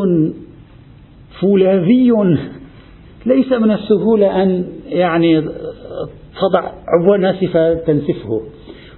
فولاذي. 1.41 2.13
ليس 3.27 3.53
من 3.53 3.71
السهولة 3.71 4.43
أن 4.43 4.65
يعني 4.87 5.41
تضع 6.41 6.73
عبوة 6.89 7.17
ناسفة 7.17 7.75
تنسفه. 7.75 8.41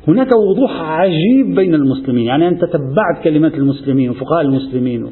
هناك 0.09 0.29
وضوح 0.51 0.81
عجيب 0.81 1.55
بين 1.55 1.75
المسلمين. 1.75 2.25
يعني 2.25 2.49
أن 2.49 2.59
تتبعت 2.59 3.25
كلمات 3.25 3.55
المسلمين 3.55 4.11
وفقهاء 4.11 4.41
المسلمين 4.41 5.11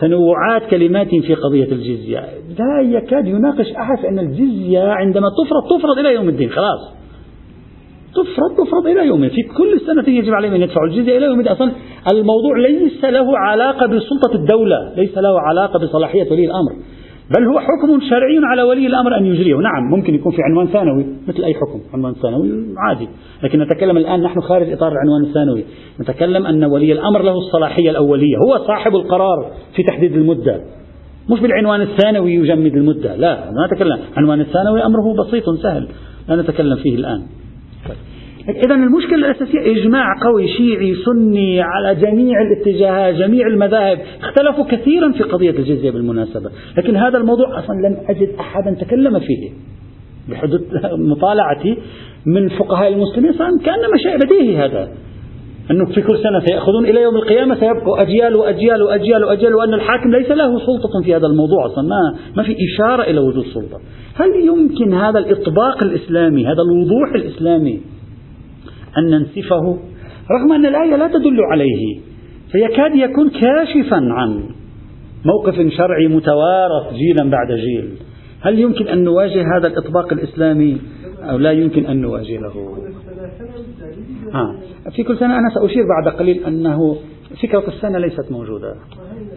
تنوعات 0.00 0.62
كلمات 0.70 1.08
في 1.08 1.34
قضية 1.34 1.72
الجزية. 1.72 2.18
لا 2.58 2.98
يكاد 2.98 3.26
يناقش 3.26 3.70
أحد 3.70 4.04
أن 4.04 4.18
الجزية 4.18 4.80
عندما 4.80 5.28
تفرض 5.28 5.78
تفرض 5.78 5.98
إلى 5.98 6.14
يوم 6.14 6.28
الدين 6.28 6.50
خلاص. 6.50 7.05
تفرض 8.16 8.66
تفرض 8.66 8.86
إلى 8.86 9.06
يوم 9.06 9.28
في 9.28 9.42
كل 9.42 9.80
سنة 9.86 10.16
يجب 10.18 10.34
عليهم 10.34 10.54
أن 10.54 10.62
يدفعوا 10.62 10.86
الجزية 10.86 11.18
إلى 11.18 11.26
يوم 11.26 11.40
أصلا 11.40 11.72
الموضوع 12.12 12.58
ليس 12.58 13.04
له 13.04 13.38
علاقة 13.38 13.86
بسلطة 13.86 14.34
الدولة 14.34 14.92
ليس 14.96 15.18
له 15.18 15.40
علاقة 15.40 15.78
بصلاحية 15.78 16.32
ولي 16.32 16.44
الأمر. 16.44 16.72
بل 17.38 17.44
هو 17.44 17.60
حكم 17.60 18.00
شرعي 18.00 18.38
على 18.42 18.62
ولي 18.62 18.86
الأمر 18.86 19.16
أن 19.16 19.26
يجريه. 19.26 19.54
نعم 19.54 19.90
ممكن 19.90 20.14
يكون 20.14 20.32
في 20.32 20.42
عنوان 20.42 20.66
ثانوي 20.66 21.06
مثل 21.28 21.44
أي 21.44 21.54
حكم 21.54 21.80
عنوان 21.94 22.14
ثانوي 22.14 22.74
عادي. 22.78 23.08
لكن 23.42 23.60
نتكلم 23.60 23.96
الآن 23.96 24.22
نحن 24.22 24.40
خارج 24.40 24.72
إطار 24.72 24.92
العنوان 24.92 25.22
الثانوي. 25.22 25.64
نتكلم 26.00 26.46
أن 26.46 26.64
ولي 26.64 26.92
الأمر 26.92 27.22
له 27.22 27.38
الصلاحية 27.38 27.90
الأولية. 27.90 28.36
هو 28.36 28.58
صاحب 28.66 28.94
القرار 28.94 29.50
في 29.76 29.82
تحديد 29.82 30.12
المدة. 30.12 30.60
مش 31.30 31.40
بالعنوان 31.40 31.80
الثانوي 31.80 32.34
يجمد 32.34 32.74
المدة 32.74 33.16
لا 33.16 33.50
ما 33.50 33.66
نتكلم. 33.72 33.98
عنوان 34.16 34.40
الثانوي 34.40 34.84
أمره 34.86 35.14
بسيط 35.18 35.50
سهل. 35.62 35.88
لا 36.28 36.36
نتكلم 36.36 36.76
فيه 36.76 36.96
الآن. 36.96 37.22
إذا 38.48 38.74
المشكلة 38.74 39.16
الأساسية 39.16 39.72
إجماع 39.72 40.04
قوي 40.22 40.48
شيعي 40.48 40.94
سني 40.94 41.60
على 41.60 41.94
جميع 41.94 42.42
الاتجاهات 42.42 43.14
جميع 43.14 43.46
المذاهب. 43.46 43.98
اختلفوا 44.22 44.64
كثيرا 44.64 45.12
في 45.12 45.22
قضية 45.22 45.50
الجزية 45.50 45.90
بالمناسبة. 45.90 46.50
لكن 46.78 46.96
هذا 46.96 47.18
الموضوع 47.18 47.58
أصلا 47.58 47.76
لم 47.76 47.96
أجد 48.08 48.28
أحدا 48.40 48.76
تكلم 48.80 49.18
فيه. 49.18 49.50
بحدود 50.28 50.60
مطالعتي 50.98 51.76
من 52.26 52.48
فقهاء 52.48 52.92
المسلمين 52.92 53.32
كأنما 53.64 53.96
شيء 53.96 54.16
بديهي 54.16 54.56
هذا. 54.56 54.88
أنه 55.70 55.84
في 55.84 56.02
كل 56.02 56.18
سنة 56.18 56.40
سيأخذون 56.46 56.86
إلى 56.86 57.02
يوم 57.02 57.16
القيامة 57.16 57.54
سيبقوا 57.54 58.02
أجيال 58.02 58.36
وأجيال 58.36 58.82
وأجيال 58.82 59.24
وأجيال 59.24 59.54
وأن 59.54 59.74
الحاكم 59.74 60.10
ليس 60.10 60.30
له 60.30 60.58
سلطة 60.58 61.02
في 61.04 61.16
هذا 61.16 61.26
الموضوع 61.26 61.66
أصلا. 61.66 61.84
ما, 61.84 62.18
ما 62.36 62.42
في 62.42 62.56
إشارة 62.72 63.02
إلى 63.02 63.20
وجود 63.20 63.44
سلطة. 63.44 63.80
هل 64.14 64.46
يمكن 64.46 64.94
هذا 64.94 65.18
الإطباق 65.18 65.82
الإسلامي 65.82 66.46
هذا 66.46 66.62
الوضوح 66.62 67.14
الإسلامي 67.14 67.80
أن 68.98 69.10
ننسفه 69.10 69.78
رغم 70.30 70.52
أن 70.52 70.66
الآية 70.66 70.96
لا 70.96 71.08
تدل 71.08 71.40
عليه 71.52 72.00
فيكاد 72.52 72.94
يكون 72.94 73.30
كاشفا 73.30 73.96
عن 73.96 74.42
موقف 75.24 75.54
شرعي 75.54 76.08
متوارث 76.08 76.94
جيلا 76.94 77.30
بعد 77.30 77.52
جيل. 77.52 77.90
هل 78.40 78.58
يمكن 78.58 78.88
أن 78.88 79.04
نواجه 79.04 79.44
هذا 79.56 79.66
الإطباق 79.68 80.12
الإسلامي؟ 80.12 80.78
أو 81.22 81.38
لا 81.38 81.52
يمكن 81.52 81.86
أن 81.86 82.00
نواجهه 82.00 82.78
آه. 84.34 84.54
في 84.96 85.02
كل 85.02 85.18
سنة 85.18 85.38
أنا 85.38 85.48
سأشير 85.54 85.84
بعد 85.88 86.14
قليل 86.14 86.44
أنه 86.44 86.96
فكرة 87.42 87.68
السنة 87.68 87.98
ليست 87.98 88.30
موجودة. 88.30 88.74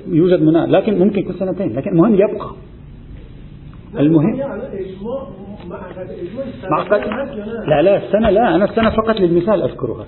يوجد 0.08 0.42
منا 0.42 0.68
لكن 0.70 1.00
ممكن 1.00 1.22
كل 1.22 1.34
سنتين 1.39 1.75
لكن 1.75 1.92
المهم 1.92 2.13
يبقى. 2.13 2.50
المهم. 3.98 4.39
معقد؟ 6.72 7.01
لا. 7.67 7.81
لا 7.81 8.05
السنة 8.05 8.29
لا 8.29 8.55
أنا 8.55 8.65
السنة 8.65 8.89
فقط 8.89 9.19
للمثال 9.19 9.62
أذكرها. 9.62 10.05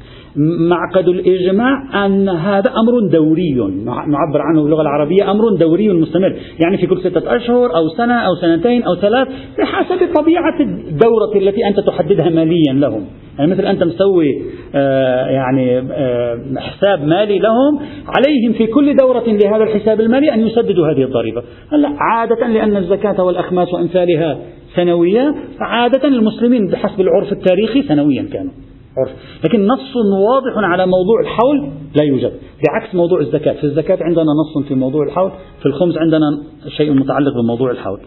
معقد 0.69 1.07
الإجماع 1.07 2.05
أن 2.05 2.29
هذا 2.29 2.69
أمر 2.69 3.09
دوري 3.11 3.53
نعبر 3.85 4.41
عنه 4.41 4.63
باللغة 4.63 4.81
العربية 4.81 5.31
أمر 5.31 5.43
دوري 5.59 5.93
مستمر. 5.93 6.35
يعني 6.63 6.77
في 6.77 6.87
كل 6.87 6.99
ستة 6.99 7.35
أشهر 7.35 7.75
أو 7.75 7.87
سنة 7.97 8.13
أو 8.13 8.35
سنتين 8.41 8.83
أو 8.83 8.95
ثلاث 8.95 9.27
بحسب 9.59 10.13
طبيعة 10.15 10.59
الدورة 10.59 11.35
التي 11.35 11.67
أنت 11.67 11.79
تحددها 11.79 12.29
ماليا 12.29 12.73
لهم. 12.73 13.05
يعني 13.39 13.51
مثل 13.51 13.65
أنت 13.65 13.83
مسوي 13.83 14.41
آه 14.75 15.25
يعني 15.25 15.79
آه 15.79 16.39
حساب 16.57 17.03
مالي 17.03 17.39
لهم 17.39 17.79
عليهم 18.07 18.53
في 18.57 18.67
كل 18.67 18.95
دورة 18.95 19.23
لهذا 19.27 19.63
الحساب 19.63 20.01
المالي 20.01 20.33
أن 20.33 20.47
يسددوا 20.47 20.87
هذه 20.87 21.03
الضريبة. 21.03 21.43
هلا 21.73 21.89
عادة 21.99 22.47
لأن 22.47 22.77
الزكاة 22.77 23.23
والأخماس 23.23 23.73
وأمثالها 23.73 24.39
سنوية 24.75 25.35
عادة 25.59 26.07
المسلمين 26.07 26.67
بحسب 26.67 27.01
العرف 27.01 27.31
التاريخي 27.31 27.81
سنويا 27.81 28.27
كانوا. 28.33 28.51
عرف. 28.97 29.11
لكن 29.43 29.67
نص 29.67 29.95
واضح 29.95 30.57
على 30.57 30.85
موضوع 30.85 31.19
الحول 31.21 31.71
لا 31.95 32.03
يوجد. 32.03 32.33
بعكس 32.67 32.95
موضوع 32.95 33.19
الزكاة 33.19 33.53
في 33.53 33.63
الزكاة 33.63 33.97
عندنا 34.01 34.23
نص 34.23 34.67
في 34.67 34.75
موضوع 34.75 35.05
الحول 35.05 35.31
في 35.59 35.65
الخمس 35.65 35.97
عندنا 35.97 36.43
شيء 36.77 36.93
متعلق 36.93 37.33
بموضوع 37.43 37.71
الحول. 37.71 37.99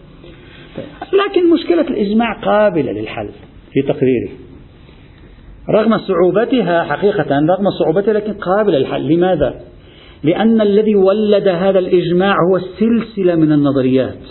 لكن 1.13 1.49
مشكلة 1.53 1.81
الإجماع 1.81 2.41
قابلة 2.41 2.91
للحل 2.91 3.29
في 3.73 3.81
تقريري. 3.81 4.29
رغم 5.69 5.97
صعوبتها 5.97 6.83
حقيقة 6.83 7.39
رغم 7.39 7.69
صعوبتها 7.79 8.13
لكن 8.13 8.33
قابلة 8.33 8.77
للحل. 8.77 9.07
لماذا؟ 9.07 9.53
لأن 10.23 10.61
الذي 10.61 10.95
ولد 10.95 11.47
هذا 11.47 11.79
الإجماع 11.79 12.35
هو 12.51 12.59
سلسلة 12.59 13.35
من 13.35 13.51
النظريات. 13.51 14.23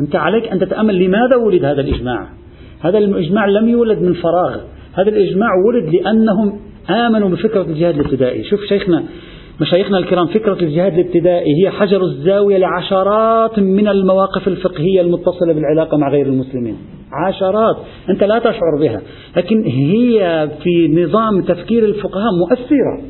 أنت 0.00 0.16
عليك 0.16 0.48
أن 0.48 0.58
تتأمل 0.58 1.04
لماذا 1.04 1.36
ولد 1.36 1.64
هذا 1.64 1.80
الإجماع. 1.80 2.28
هذا 2.80 2.98
الإجماع 2.98 3.46
لم 3.46 3.68
يولد 3.68 3.98
من 3.98 4.12
فراغ. 4.12 4.60
هذا 4.94 5.08
الإجماع 5.08 5.48
ولد 5.68 5.94
لأنهم 5.94 6.60
آمنوا 6.90 7.28
بفكرة 7.28 7.62
الجهاد 7.62 7.94
الابتدائي. 7.94 8.44
شوف 8.44 8.60
شيخنا 8.68 9.02
مشايخنا 9.60 9.98
الكرام 9.98 10.26
فكرة 10.26 10.58
الجهاد 10.62 10.98
الابتدائي 10.98 11.64
هي 11.64 11.70
حجر 11.70 12.02
الزاوية 12.02 12.58
لعشرات 12.58 13.58
من 13.58 13.88
المواقف 13.88 14.48
الفقهية 14.48 15.00
المتصلة 15.00 15.52
بالعلاقة 15.52 15.96
مع 15.96 16.10
غير 16.10 16.26
المسلمين. 16.26 16.76
عشرات 17.12 17.76
أنت 18.10 18.24
لا 18.24 18.38
تشعر 18.38 18.80
بها. 18.80 19.00
لكن 19.36 19.64
هي 19.64 20.48
في 20.62 20.88
نظام 20.88 21.42
تفكير 21.42 21.84
الفقهاء 21.84 22.30
مؤثرة. 22.40 23.02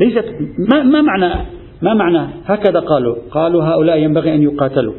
ليست 0.00 0.24
ما, 0.72 0.82
ما 0.82 1.02
معنى 1.02 1.34
ما 1.82 1.94
معنى 1.94 2.28
هكذا 2.44 2.80
قالوا؟ 2.80 3.16
قالوا 3.30 3.64
هؤلاء 3.64 3.98
ينبغي 3.98 4.34
أن 4.34 4.42
يقاتلوا. 4.42 4.94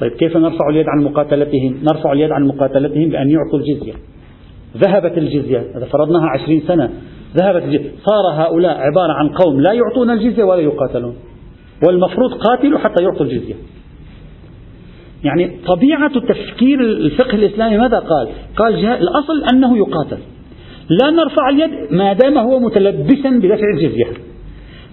طيب 0.00 0.12
كيف 0.12 0.36
نرفع 0.36 0.68
اليد 0.70 0.86
عن 0.88 1.04
مقاتلتهم؟ 1.04 1.76
نرفع 1.82 2.12
اليد 2.12 2.32
عن 2.32 2.46
مقاتلتهم 2.46 3.08
بأن 3.08 3.30
يعطوا 3.30 3.58
الجزية. 3.58 3.92
ذهبت 4.76 5.18
الجزية 5.18 5.58
إذا 5.58 5.84
فرضناها 5.84 6.26
عشرين 6.34 6.62
سنة 6.66 6.90
ذهبت 7.36 7.62
الجزية. 7.62 7.90
صار 8.04 8.46
هؤلاء 8.46 8.76
عبارة 8.76 9.12
عن 9.12 9.28
قوم 9.28 9.60
لا 9.60 9.72
يعطون 9.72 10.10
الجزية 10.10 10.44
ولا 10.44 10.60
يقاتلون. 10.60 11.16
والمفروض 11.86 12.32
قاتلوا 12.32 12.78
حتى 12.78 13.02
يعطوا 13.02 13.26
الجزية. 13.26 13.54
يعني 15.24 15.50
طبيعة 15.66 16.20
تفكير 16.20 16.80
الفقه 16.80 17.34
الإسلامي 17.34 17.78
ماذا 17.78 17.98
قال؟ 17.98 18.28
قال 18.56 18.74
الأصل 18.86 19.44
أنه 19.52 19.76
يقاتل. 19.78 20.18
لا 20.90 21.10
نرفع 21.10 21.48
اليد 21.48 21.92
ما 21.92 22.12
دام 22.12 22.38
هو 22.38 22.60
متلبسا 22.60 23.30
بدفع 23.30 23.64
الجزية. 23.74 24.04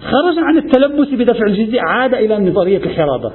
خرج 0.00 0.38
عن 0.38 0.58
التلبس 0.58 1.08
بدفع 1.08 1.46
الجزية 1.46 1.80
عاد 1.80 2.14
إلى 2.14 2.38
نظرية 2.38 2.78
الحرابة. 2.78 3.32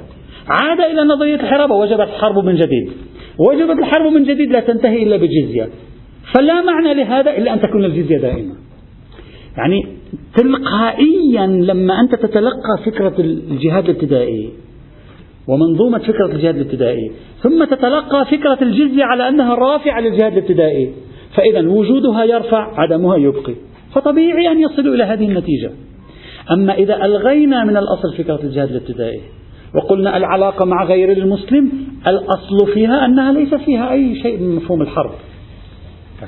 عاد 0.48 0.80
إلى 0.80 1.04
نظرية 1.04 1.34
الحرابة 1.34 1.74
وجبت 1.74 2.00
الحرب 2.00 2.44
من 2.44 2.54
جديد. 2.54 2.92
وجبت 3.38 3.78
الحرب 3.78 4.12
من 4.12 4.24
جديد 4.24 4.52
لا 4.52 4.60
تنتهي 4.60 5.02
إلا 5.02 5.16
بالجزية 5.16 5.68
فلا 6.34 6.62
معنى 6.62 6.94
لهذا 6.94 7.36
إلا 7.36 7.54
أن 7.54 7.60
تكون 7.60 7.84
الجزية 7.84 8.18
دائمة. 8.18 8.54
يعني 9.56 9.86
تلقائيا 10.36 11.46
لما 11.46 12.00
أنت 12.00 12.14
تتلقى 12.14 12.78
فكرة 12.86 13.14
الجهاد 13.18 13.88
الابتدائي 13.88 14.50
ومنظومة 15.50 15.98
فكرة 15.98 16.26
الجهاد 16.26 16.56
الابتدائي. 16.56 17.12
ثم 17.42 17.64
تتلقى 17.64 18.24
فكرة 18.24 18.58
الجزية 18.62 19.04
على 19.04 19.28
أنها 19.28 19.54
رافعة 19.54 20.00
للجهاد 20.00 20.32
الابتدائي. 20.32 20.90
فإذا 21.36 21.68
وجودها 21.68 22.24
يرفع 22.24 22.80
عدمها 22.80 23.16
يبقي. 23.16 23.54
فطبيعي 23.94 24.52
أن 24.52 24.60
يصلوا 24.60 24.94
إلى 24.94 25.04
هذه 25.04 25.28
النتيجة. 25.28 25.70
أما 26.50 26.74
إذا 26.74 27.04
ألغينا 27.04 27.64
من 27.64 27.76
الأصل 27.76 28.14
فكرة 28.18 28.40
الجهاد 28.44 28.70
الابتدائي 28.70 29.20
وقلنا 29.74 30.16
العلاقة 30.16 30.64
مع 30.64 30.84
غير 30.84 31.12
المسلم 31.12 31.72
الأصل 32.06 32.72
فيها 32.74 33.04
أنها 33.04 33.32
ليس 33.32 33.54
فيها 33.54 33.92
أي 33.92 34.22
شيء 34.22 34.38
من 34.38 34.56
مفهوم 34.56 34.82
الحرب. 34.82 35.10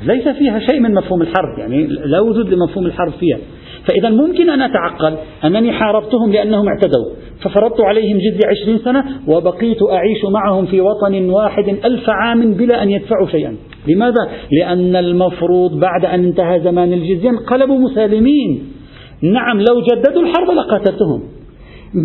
ليس 0.06 0.28
فيها 0.28 0.58
شيء 0.58 0.80
من 0.80 0.94
مفهوم 0.94 1.22
الحرب 1.22 1.58
يعني 1.58 1.86
لا 1.86 2.20
وجود 2.20 2.48
لمفهوم 2.54 2.86
الحرب 2.86 3.12
فيها. 3.12 3.38
فإذا 3.86 4.10
ممكن 4.10 4.50
أن 4.50 4.62
أتعقل 4.62 5.14
أنني 5.44 5.72
حاربتهم 5.72 6.32
لأنهم 6.32 6.68
اعتدوا. 6.68 7.06
ففرضت 7.42 7.80
عليهم 7.80 8.18
جزية 8.18 8.48
عشرين 8.48 8.78
سنة 8.78 9.04
وبقيت 9.28 9.78
أعيش 9.92 10.24
معهم 10.24 10.66
في 10.66 10.80
وطن 10.80 11.30
واحد 11.30 11.68
ألف 11.68 12.10
عام 12.10 12.52
بلا 12.52 12.82
أن 12.82 12.90
يدفعوا 12.90 13.26
شيئا. 13.26 13.56
لماذا؟ 13.88 14.28
لأن 14.52 14.96
المفروض 14.96 15.80
بعد 15.80 16.04
أن 16.04 16.24
انتهى 16.24 16.60
زمان 16.60 16.92
الجزية 16.92 17.30
انقلبوا 17.30 17.78
مسالمين. 17.78 18.72
نعم 19.22 19.60
لو 19.60 19.80
جددوا 19.80 20.22
الحرب 20.22 20.50
لقاتلتهم. 20.50 21.22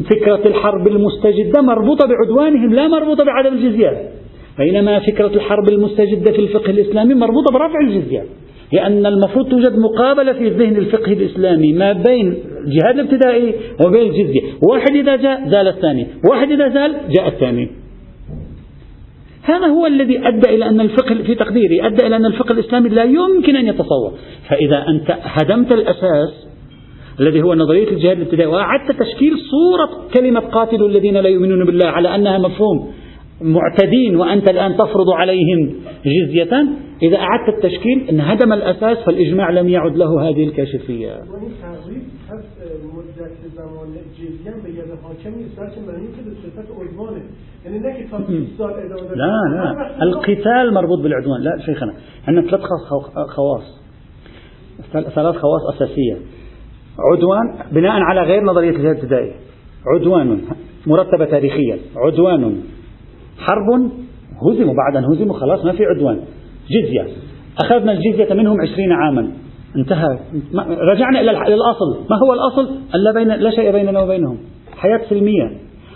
فكرة 0.10 0.48
الحرب 0.48 0.88
المستجدة 0.88 1.62
مربوطة 1.62 2.08
بعدوانهم 2.08 2.74
لا 2.74 2.88
مربوطة 2.88 3.24
بعدم 3.24 3.54
الجزية 3.54 4.10
بينما 4.58 5.00
فكرة 5.00 5.28
الحرب 5.28 5.70
المستجدة 5.70 6.32
في 6.32 6.40
الفقه 6.40 6.70
الإسلامي 6.70 7.14
مربوطة 7.14 7.54
برفع 7.54 7.80
الجزية 7.88 8.24
لأن 8.74 9.06
المفروض 9.06 9.50
توجد 9.50 9.78
مقابلة 9.80 10.34
في 10.34 10.48
الذهن 10.48 10.76
الفقهي 10.76 11.14
الإسلامي 11.14 11.74
ما 11.74 11.94
بين 11.94 12.38
الجهاد 12.66 13.00
الابتدائي 13.00 13.56
وبين 13.86 14.02
الجزية. 14.02 14.42
واحد 14.72 14.96
إذا 14.96 15.16
جاء 15.16 15.50
زال 15.50 15.68
الثاني. 15.68 16.08
واحد 16.32 16.52
إذا 16.52 16.70
زال 16.70 16.96
جاء 17.18 17.28
الثاني. 17.28 17.70
هذا 19.44 19.68
هو 19.68 19.86
الذي 19.86 20.28
أدى 20.28 20.56
إلى 20.56 20.70
أن 20.70 20.82
الفقه 20.82 21.16
في 21.16 21.36
تقديري 21.36 21.88
أدى 21.88 22.08
إلى 22.08 22.16
أن 22.16 22.26
الفقه 22.26 22.52
الإسلامي 22.52 22.90
لا 22.90 23.04
يمكن 23.04 23.56
أن 23.56 23.68
يتصور. 23.68 24.14
فإذا 24.50 24.86
أنت 24.88 25.18
هدمت 25.22 25.72
الأساس 25.72 26.48
الذي 27.20 27.42
هو 27.42 27.54
نظرية 27.54 27.90
الجهاد 27.90 28.18
الابتدائي 28.18 28.50
وأعدت 28.50 28.92
تشكيل 29.00 29.34
صورة 29.38 30.08
كلمة 30.18 30.40
قاتلوا 30.40 30.88
الذين 30.88 31.18
لا 31.18 31.30
يؤمنون 31.30 31.66
بالله 31.66 31.86
على 31.86 32.16
أنها 32.16 32.38
مفهوم. 32.38 32.94
معتدين 33.42 34.16
وأنت 34.16 34.50
الآن 34.50 34.74
تفرض 34.74 35.10
عليهم 35.10 35.74
جزية 36.06 36.68
إذا 37.02 37.18
أعدت 37.18 37.50
التشكيل 37.50 38.08
انهدم 38.10 38.54
الأساس 38.54 38.98
فالإجماع 39.06 39.50
لم 39.50 39.70
يعد 39.70 39.98
له 39.98 40.30
هذه 40.30 40.44
الكاشفية. 40.44 41.14
لا 49.16 49.32
لا. 49.54 50.04
القتال 50.04 50.74
مربوط 50.74 51.00
بالعدوان. 51.00 51.42
لا 51.42 51.58
شيخنا 51.66 51.94
عندنا 52.28 52.50
ثلاث 52.50 52.62
خواص. 53.36 53.82
ثلاث 54.94 55.36
خواص 55.36 55.62
أساسية. 55.76 56.18
عدوان 57.00 57.72
بناء 57.72 58.02
على 58.02 58.22
غير 58.22 58.44
نظرية 58.44 58.70
الجهاد 58.70 58.96
الابتدائي. 58.96 59.34
عدوان 59.96 60.42
مرتبة 60.88 61.26
تاريخيا 61.26 61.80
عدوان 61.96 62.62
حرب 63.40 63.92
هزموا 64.42 64.74
بعد 64.74 64.96
أن 64.96 65.06
هزموا 65.06 65.34
خلاص 65.34 65.66
ما 65.66 65.72
في 65.72 65.86
عدوان. 65.86 66.20
جزية. 66.70 67.08
أخذنا 67.60 67.92
الجزية 67.92 68.34
منهم 68.34 68.62
عشرين 68.62 68.92
عاما. 68.92 69.32
انتهى. 69.76 70.20
رجعنا 70.94 71.20
إلى 71.22 71.32
الأصل. 71.32 72.00
ما 72.10 72.18
هو 72.24 72.34
الأصل؟ 72.34 72.76
ألا 72.96 73.12
بين 73.14 73.28
لا 73.28 73.52
شيء 73.52 73.72
بيننا 73.72 74.02
وبينهم. 74.02 74.38
حياة 74.78 75.02
سلمية. 75.10 75.52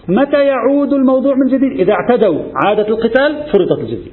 متى 0.07 0.45
يعود 0.45 0.93
الموضوع 0.93 1.33
من 1.35 1.57
جديد؟ 1.57 1.79
إذا 1.79 1.93
اعتدوا 1.93 2.39
عادة 2.65 2.87
القتال 2.87 3.43
فرضت 3.53 3.79
الجزية. 3.79 4.11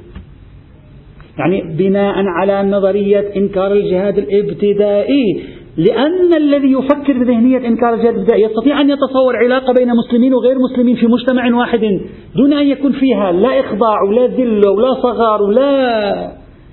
يعني 1.38 1.77
بناء 1.79 2.14
على 2.27 2.62
نظرية 2.62 3.37
إنكار 3.37 3.73
الجهاد 3.73 4.19
الابتدائي 4.19 5.45
لأن 5.79 6.35
الذي 6.35 6.73
يفكر 6.73 7.12
بذهنية 7.19 7.69
إنكار 7.69 7.95
الجهاد 7.95 8.14
الابتدائي 8.14 8.43
يستطيع 8.43 8.81
أن 8.81 8.91
يتصور 8.91 9.37
علاقة 9.37 9.73
بين 9.73 9.88
مسلمين 9.88 10.35
وغير 10.35 10.57
مسلمين 10.59 10.97
في 10.97 11.07
مجتمع 11.07 11.57
واحد 11.57 12.01
دون 12.37 12.53
أن 12.53 12.67
يكون 12.67 12.93
فيها 12.93 13.33
لا 13.33 13.61
إخضاع 13.61 14.03
ولا 14.03 14.27
ذل 14.27 14.69
ولا 14.69 14.95
صغار 15.03 15.43
ولا 15.43 16.33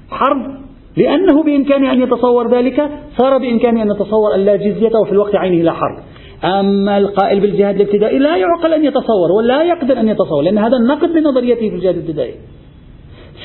حرب. 0.10 0.66
لأنه 0.98 1.44
بإمكانه 1.44 1.92
أن 1.92 2.02
يتصور 2.02 2.56
ذلك 2.56 2.90
صار 3.18 3.38
بإمكانه 3.38 3.84
أن 3.84 3.92
يتصور 3.92 4.36
أن 4.36 4.40
لا 4.40 4.56
جزية 4.56 4.92
وفي 5.02 5.12
الوقت 5.12 5.36
عينه 5.36 5.64
لا 5.64 5.72
حرب. 5.72 5.98
أما 6.44 6.98
القائل 6.98 7.40
بالجهاد 7.40 7.76
الإبتدائي 7.76 8.20
لا 8.20 8.36
يعقل 8.38 8.74
أن 8.74 8.86
يتصور 8.86 9.32
ولا 9.38 9.64
يقدر 9.64 10.00
أن 10.00 10.08
يتصور 10.08 10.42
لأن 10.44 10.58
هذا 10.58 10.78
النقد 10.78 11.10
لنظريته 11.10 11.70
في 11.70 11.76
الجهاد 11.76 11.96
الإبتدائي. 11.96 12.34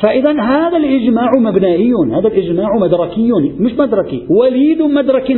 فإذا 0.00 0.32
هذا 0.40 0.76
الإجماع 0.76 1.30
مبنائي 1.38 1.92
هذا 2.12 2.28
الإجماع 2.28 2.76
مدركي 2.80 3.32
مش 3.58 3.72
مدركي 3.72 4.26
وليد 4.30 4.82
مدرك 4.82 5.30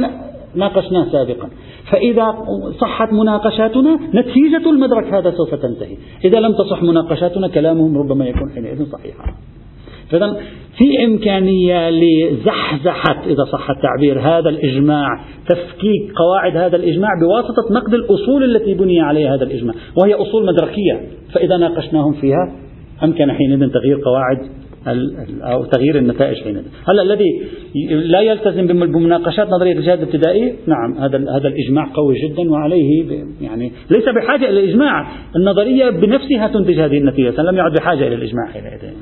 ناقشناه 0.55 1.12
سابقا. 1.12 1.48
فإذا 1.90 2.35
صحت 2.81 3.12
مناقشاتنا 3.12 3.98
نتيجة 4.14 4.70
المدرك 4.70 5.14
هذا 5.14 5.31
سوف 5.31 5.55
تنتهي. 5.55 5.96
إذا 6.25 6.40
لم 6.40 6.53
تصح 6.53 6.83
مناقشاتنا 6.83 7.48
كلامهم 7.48 7.98
ربما 7.98 8.27
يكون 8.27 8.51
حينئذ 8.51 8.85
صحيحا. 8.85 9.35
فإذا 10.11 10.37
في 10.79 11.05
إمكانية 11.05 11.90
لزحزحة 11.90 13.22
إذا 13.27 13.44
صح 13.53 13.70
التعبير 13.70 14.20
هذا 14.20 14.48
الإجماع 14.48 15.07
تفكيك 15.48 16.12
قواعد 16.16 16.57
هذا 16.57 16.77
الإجماع 16.77 17.11
بواسطة 17.20 17.75
نقد 17.75 17.94
الأصول 17.94 18.44
التي 18.44 18.75
بني 18.75 19.01
عليها 19.01 19.35
هذا 19.35 19.44
الإجماع 19.44 19.75
وهي 20.03 20.14
أصول 20.14 20.46
مدركية. 20.46 21.01
فإذا 21.35 21.57
ناقشناهم 21.57 22.12
فيها 22.12 22.53
أمكن 23.05 23.33
حينئذ 23.33 23.71
تغيير 23.71 23.99
قواعد 24.05 24.38
أو 25.43 25.65
تغيير 25.65 25.99
النتائج 25.99 26.37
حينئذ. 26.45 26.62
هلأ 26.88 27.03
الذي 27.03 27.43
لا 27.91 28.21
يلتزم 28.21 28.67
بمناقشات 28.67 29.49
نظرية 29.49 29.73
الجهاد 29.73 29.99
الابتدائي 29.99 30.55
نعم 30.67 30.95
هذا 30.99 31.19
هذا 31.19 31.49
الإجماع 31.49 31.91
قوي 31.95 32.15
جدا 32.29 32.51
وعليه 32.51 33.05
يعني 33.41 33.73
ليس 33.91 34.05
بحاجة 34.09 34.49
إلى 34.49 34.61
الإجماع 34.61 35.07
النظرية 35.37 35.91
بنفسها 35.91 36.49
تنتج 36.49 36.81
هذه 36.81 36.99
النتيجة 36.99 37.43
لم 37.43 37.57
يعد 37.57 37.73
بحاجة 37.73 38.07
إلى 38.07 38.15
الإجماع 38.15 38.47
حينئذ. 38.53 38.95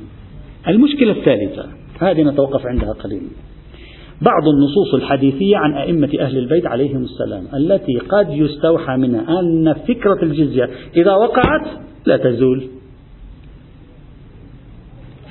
المشكلة 0.67 1.11
الثالثة 1.11 1.65
هذه 1.99 2.23
نتوقف 2.23 2.65
عندها 2.65 2.93
قليلا. 2.93 3.27
بعض 4.21 4.47
النصوص 4.47 4.93
الحديثية 4.93 5.57
عن 5.57 5.73
أئمة 5.73 6.09
أهل 6.19 6.37
البيت 6.37 6.65
عليهم 6.65 7.03
السلام 7.03 7.43
التي 7.53 7.97
قد 7.97 8.29
يستوحى 8.29 8.97
منها 8.97 9.39
أن 9.39 9.73
فكرة 9.73 10.23
الجزية 10.23 10.69
إذا 10.95 11.13
وقعت 11.13 11.67
لا 12.05 12.17
تزول. 12.17 12.63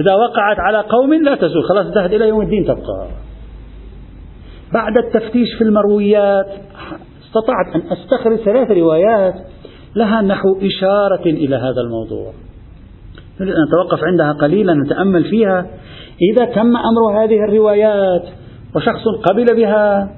إذا 0.01 0.15
وقعت 0.15 0.57
على 0.59 0.79
قوم 0.79 1.15
لا 1.15 1.35
تزول 1.35 1.65
خلاص 1.65 1.87
انتهت 1.87 2.13
إلى 2.13 2.29
يوم 2.29 2.43
الدين 2.43 2.65
تبقى. 2.65 3.07
بعد 4.73 4.99
التفتيش 4.99 5.49
في 5.59 5.65
المرويات 5.65 6.47
استطعت 7.27 7.75
أن 7.75 7.83
أستخرج 7.93 8.37
ثلاث 8.37 8.71
روايات 8.71 9.35
لها 9.97 10.23
نحو 10.23 10.49
إشارة 10.63 11.27
إلى 11.27 11.57
هذا 11.57 11.81
الموضوع. 11.81 12.33
نريد 13.41 13.55
أن 13.55 13.63
نتوقف 13.69 14.05
عندها 14.05 14.33
قليلا 14.33 14.75
نتأمل 14.75 15.25
فيها. 15.25 15.67
إذا 16.33 16.45
تم 16.45 16.77
أمر 16.77 17.25
هذه 17.25 17.45
الروايات 17.45 18.23
وشخص 18.77 19.05
قبل 19.29 19.47
بها 19.57 20.11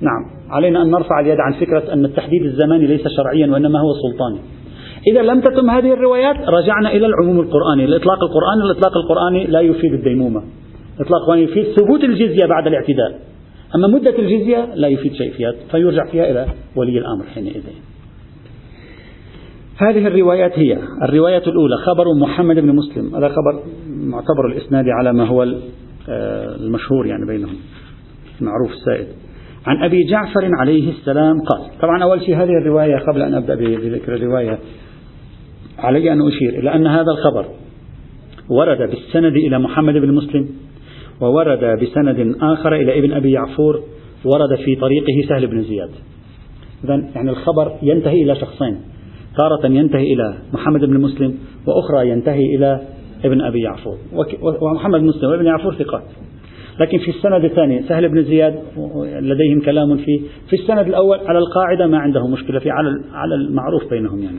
نعم 0.00 0.50
علينا 0.50 0.82
أن 0.82 0.90
نرفع 0.90 1.20
اليد 1.20 1.40
عن 1.40 1.52
فكرة 1.52 1.92
أن 1.92 2.04
التحديد 2.04 2.42
الزماني 2.42 2.86
ليس 2.86 3.08
شرعيا 3.16 3.46
وإنما 3.46 3.80
هو 3.80 3.92
سلطاني. 3.92 4.40
إذا 5.12 5.22
لم 5.22 5.40
تتم 5.40 5.70
هذه 5.70 5.92
الروايات 5.92 6.36
رجعنا 6.36 6.92
إلى 6.92 7.06
العموم 7.06 7.40
القرآني. 7.40 7.84
الإطلاق 7.84 8.18
القرآني 8.22 8.62
الإطلاق 8.62 8.92
القرآني 8.96 9.46
لا 9.46 9.60
يفيد 9.60 9.92
الديمومة. 9.92 10.42
القرآني 11.00 11.42
يفيد 11.42 11.64
ثبوت 11.64 12.04
الجزية 12.04 12.46
بعد 12.46 12.66
الاعتداء. 12.66 13.20
أما 13.74 13.88
مدة 13.88 14.18
الجزية 14.18 14.74
لا 14.74 14.88
يفيد 14.88 15.12
شيء 15.12 15.32
فيها 15.32 15.52
فيرجع 15.70 16.10
فيها 16.10 16.30
إلى 16.30 16.46
ولي 16.76 16.98
الأمر 16.98 17.24
حينئذ. 17.34 17.62
هذه 19.78 20.06
الروايات 20.06 20.58
هي 20.58 20.78
الرواية 21.02 21.42
الأولى 21.46 21.76
خبر 21.76 22.04
محمد 22.20 22.56
بن 22.56 22.76
مسلم. 22.76 23.16
هذا 23.16 23.28
خبر 23.28 23.62
معتبر 23.88 24.46
الإسناد 24.52 24.84
على 24.88 25.12
ما 25.12 25.24
هو 25.24 25.42
آه، 26.08 26.56
المشهور 26.56 27.06
يعني 27.06 27.26
بينهم 27.28 27.56
المعروف 28.40 28.70
السائد. 28.70 29.06
عن 29.66 29.84
أبي 29.84 30.04
جعفر 30.10 30.50
عليه 30.60 30.90
السلام 30.90 31.34
قال 31.40 31.78
طبعا 31.80 32.02
أول 32.02 32.20
شيء 32.20 32.36
هذه 32.36 32.58
الرواية 32.62 32.96
قبل 32.96 33.22
أن 33.22 33.34
أبدأ 33.34 33.54
بذكر 33.54 34.14
الرواية. 34.14 34.58
علي 35.78 36.12
أن 36.12 36.26
أشير 36.26 36.58
إلى 36.58 36.74
أن 36.74 36.86
هذا 36.86 37.10
الخبر 37.10 37.46
ورد 38.48 38.78
بالسند 38.78 39.36
إلى 39.36 39.58
محمد 39.58 39.94
بن 39.94 40.14
مسلم 40.14 40.48
وورد 41.20 41.80
بسند 41.82 42.36
آخر 42.42 42.74
إلى 42.74 42.98
ابن 42.98 43.12
أبي 43.12 43.32
يعفور 43.32 43.82
ورد 44.24 44.58
في 44.64 44.76
طريقه 44.76 45.28
سهل 45.28 45.46
بن 45.46 45.62
زياد. 45.62 45.90
إذا 46.84 46.94
يعني 47.14 47.30
الخبر 47.30 47.72
ينتهي 47.82 48.22
إلى 48.22 48.36
شخصين 48.36 48.80
تارة 49.36 49.72
ينتهي 49.72 50.12
إلى 50.12 50.38
محمد 50.52 50.80
بن 50.80 51.00
مسلم 51.00 51.34
وأخرى 51.66 52.08
ينتهي 52.08 52.56
إلى 52.56 52.80
ابن 53.24 53.40
أبي 53.40 53.60
يعفور. 53.60 53.96
ومحمد 54.62 55.00
بن 55.00 55.06
مسلم 55.06 55.30
وابن 55.30 55.46
يعفور 55.46 55.74
ثقات. 55.74 56.04
لكن 56.80 56.98
في 56.98 57.10
السند 57.10 57.44
الثاني 57.44 57.82
سهل 57.82 58.08
بن 58.08 58.22
زياد 58.22 58.54
لديهم 59.20 59.60
كلام 59.64 59.96
فيه. 59.96 60.20
في 60.48 60.56
السند 60.56 60.86
الأول 60.86 61.18
على 61.18 61.38
القاعدة 61.38 61.86
ما 61.86 61.98
عنده 61.98 62.26
مشكلة 62.26 62.58
في 62.58 62.70
على 62.70 62.88
على 63.12 63.34
المعروف 63.34 63.90
بينهم 63.90 64.22
يعني. 64.22 64.38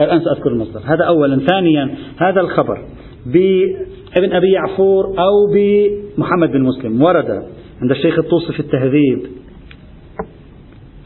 الآن 0.00 0.20
سأذكر 0.20 0.50
المصدر. 0.50 0.80
هذا 0.84 1.04
أولا. 1.04 1.46
ثانيا 1.46 1.94
هذا 2.16 2.40
الخبر 2.40 2.78
بابن 3.26 4.32
أبي 4.32 4.52
يعفور 4.52 5.06
أو 5.06 5.52
بمحمد 5.54 6.50
بن 6.50 6.62
مسلم. 6.62 7.02
ورد 7.02 7.30
عند 7.82 7.90
الشيخ 7.90 8.18
الطوسي 8.18 8.52
في 8.52 8.60
التهذيب 8.60 9.26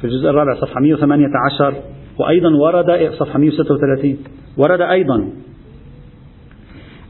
في 0.01 0.05
الجزء 0.05 0.31
الرابع 0.31 0.55
صفحة 0.55 0.81
118 0.81 1.74
وأيضا 2.18 2.48
ورد 2.57 3.12
صفحة 3.18 3.38
136 3.38 4.16
ورد 4.57 4.81
أيضا 4.81 5.29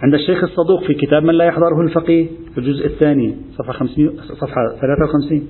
عند 0.02 0.14
الشيخ 0.14 0.44
الصدوق 0.44 0.84
في 0.84 0.94
كتاب 0.94 1.22
من 1.22 1.34
لا 1.34 1.44
يحضره 1.44 1.80
الفقيه 1.80 2.26
في 2.54 2.58
الجزء 2.58 2.86
الثاني 2.86 3.36
صفحة 3.58 3.72
500 3.72 4.10
صفحة 4.40 4.76
53 4.80 5.48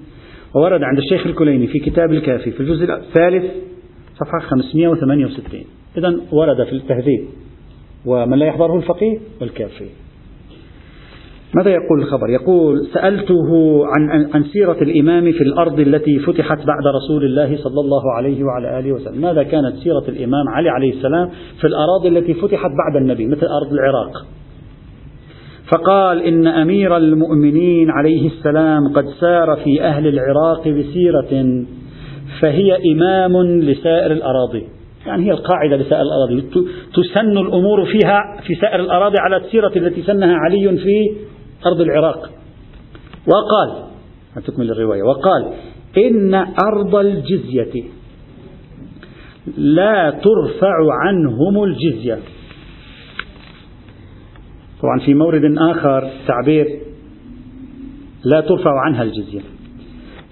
وورد 0.54 0.82
عند 0.82 0.98
الشيخ 0.98 1.26
الكليني 1.26 1.66
في 1.66 1.78
كتاب 1.78 2.12
الكافي 2.12 2.50
في 2.50 2.60
الجزء 2.60 2.84
الثالث 2.84 3.44
صفحة 4.14 4.38
568 4.38 5.64
إذا 5.98 6.16
ورد 6.32 6.64
في 6.64 6.72
التهذيب 6.72 7.24
ومن 8.06 8.38
لا 8.38 8.46
يحضره 8.46 8.76
الفقيه 8.76 9.18
والكافي 9.40 9.84
ماذا 11.54 11.70
يقول 11.70 12.02
الخبر؟ 12.02 12.30
يقول 12.30 12.87
سألته 12.94 13.46
عن 13.87 14.30
عن 14.34 14.44
سيرة 14.44 14.76
الإمام 14.82 15.32
في 15.32 15.40
الأرض 15.40 15.80
التي 15.80 16.18
فتحت 16.18 16.58
بعد 16.66 16.87
رسول 16.94 17.24
الله 17.24 17.56
صلى 17.56 17.80
الله 17.80 18.12
عليه 18.16 18.44
وعلى 18.44 18.78
آله 18.78 18.92
وسلم، 18.92 19.20
ماذا 19.20 19.42
كانت 19.42 19.76
سيرة 19.76 20.04
الإمام 20.08 20.48
علي 20.48 20.68
عليه 20.68 20.92
السلام 20.92 21.30
في 21.61 21.66
الأراضي 21.66 22.08
التي 22.08 22.34
فتحت 22.34 22.70
بعد 22.70 23.02
النبي 23.02 23.26
مثل 23.26 23.46
أرض 23.46 23.72
العراق. 23.72 24.26
فقال 25.68 26.22
إن 26.22 26.46
أمير 26.46 26.96
المؤمنين 26.96 27.90
عليه 27.90 28.26
السلام 28.26 28.92
قد 28.92 29.04
سار 29.20 29.56
في 29.64 29.82
أهل 29.82 30.06
العراق 30.06 30.68
بسيرة 30.68 31.64
فهي 32.40 32.92
إمام 32.92 33.42
لسائر 33.42 34.12
الأراضي. 34.12 34.77
يعني 35.06 35.26
هي 35.26 35.30
القاعدة 35.30 35.76
لسائر 35.76 36.02
الأراضي. 36.02 36.40
تسن 36.94 37.38
الأمور 37.38 37.84
فيها 37.84 38.40
في 38.46 38.54
سائر 38.54 38.80
الأراضي 38.80 39.16
على 39.20 39.37
السيرة 39.37 39.72
التي 39.76 40.02
سنها 40.02 40.37
علي 40.37 40.78
في 40.78 41.16
أرض 41.66 41.80
العراق. 41.80 42.30
وقال 43.26 43.84
تكمل 44.46 44.70
الرواية. 44.70 45.02
وقال 45.02 45.52
إن 45.96 46.34
أرض 46.34 46.96
الجزية 46.96 47.84
لا 49.56 50.11
ترفع 50.11 50.74
عنهم 50.90 51.64
الجزية. 51.64 52.18
طبعا 54.82 54.98
في 55.06 55.14
مورد 55.14 55.42
آخر 55.58 56.11
تعبير 56.26 56.66
لا 58.24 58.40
ترفع 58.40 58.80
عنها 58.80 59.02
الجزية. 59.02 59.40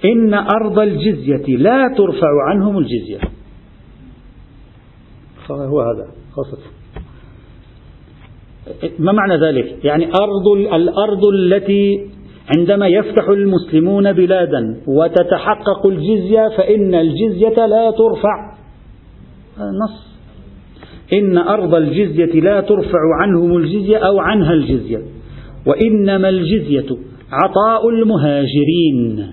إن 0.04 0.34
أرض 0.34 0.78
الجزية 0.78 1.56
لا 1.56 1.94
ترفع 1.96 2.28
عنهم 2.48 2.78
الجزية. 2.78 3.35
هو 5.50 5.80
هذا. 5.80 6.06
خاصة 6.32 6.58
ما 8.98 9.12
معنى 9.12 9.36
ذلك؟ 9.36 9.84
يعني 9.84 10.04
أرض 10.04 10.48
الأرض 10.74 11.26
التي 11.26 12.06
عندما 12.56 12.86
يفتح 12.86 13.28
المسلمون 13.28 14.12
بلادا 14.12 14.80
وتتحقق 14.86 15.86
الجزية 15.86 16.48
فإن 16.56 16.94
الجزية 16.94 17.66
لا 17.66 17.90
ترفع. 17.90 18.54
نص. 19.58 20.16
إن 21.12 21.38
أرض 21.38 21.74
الجزية 21.74 22.40
لا 22.40 22.60
ترفع 22.60 22.98
عنهم 23.20 23.56
الجزية 23.56 23.96
أو 23.96 24.18
عنها 24.18 24.52
الجزية. 24.52 25.02
وإنما 25.66 26.28
الجزية 26.28 26.96
عطاء 27.32 27.88
المهاجرين. 27.88 29.26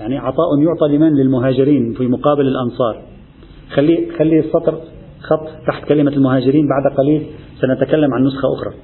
يعني 0.00 0.18
عطاء 0.18 0.48
يعطى 0.62 0.96
لمن؟ 0.96 1.14
للمهاجرين 1.14 1.94
في 1.94 2.06
مقابل 2.06 2.46
الأنصار. 2.46 3.02
خلي 3.74 4.08
خلي 4.18 4.38
السطر 4.38 4.78
خط 5.22 5.66
تحت 5.66 5.84
كلمة 5.88 6.12
المهاجرين 6.12 6.68
بعد 6.68 6.96
قليل 6.96 7.26
سنتكلم 7.60 8.14
عن 8.14 8.24
نسخة 8.24 8.48
أخرى. 8.54 8.74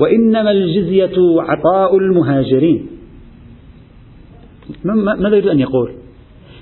وإنما 0.00 0.50
الجزية 0.50 1.12
عطاء 1.40 1.96
المهاجرين. 1.96 2.86
ماذا 4.84 5.36
يريد 5.36 5.46
أن 5.46 5.60
يقول؟ 5.60 5.90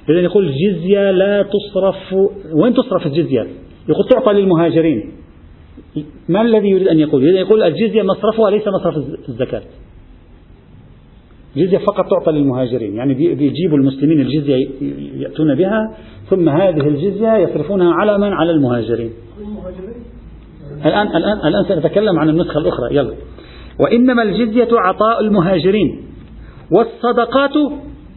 يريد 0.09 0.19
أن 0.19 0.25
يقول 0.25 0.49
الجزية 0.49 1.11
لا 1.11 1.43
تصرف 1.43 2.13
وين 2.53 2.75
تصرف 2.75 3.07
الجزية؟ 3.07 3.47
يقول 3.89 4.09
تعطى 4.11 4.33
للمهاجرين. 4.33 5.13
ما 6.29 6.43
الذي 6.43 6.69
يريد 6.69 6.89
أن 6.89 6.99
يقول؟ 6.99 7.23
يريد 7.23 7.37
أن 7.37 7.43
يقول 7.47 7.63
الجزية 7.63 8.03
مصرفها 8.03 8.51
ليس 8.51 8.69
مصرف 8.69 8.97
الزكاة. 9.29 9.63
الجزية 11.57 11.79
فقط 11.79 12.11
تعطى 12.11 12.33
للمهاجرين 12.33 12.97
يعني 12.97 13.15
بيجيبوا 13.15 13.79
المسلمين 13.79 14.21
الجزية 14.21 14.69
يأتون 15.17 15.55
بها 15.55 15.95
ثم 16.31 16.49
هذه 16.49 16.89
الجزية 16.89 17.37
يصرفونها 17.37 17.93
على 17.93 18.19
من؟ 18.19 18.33
على 18.33 18.51
المهاجرين. 18.51 19.11
الآن 20.87 21.07
الآن 21.17 21.47
الآن 21.47 21.65
سنتكلم 21.69 22.19
عن 22.19 22.29
النسخة 22.29 22.59
الأخرى 22.59 22.97
يلا. 22.97 23.15
وإنما 23.81 24.23
الجزية 24.23 24.69
عطاء 24.73 25.21
المهاجرين. 25.21 26.05
والصدقات 26.71 27.57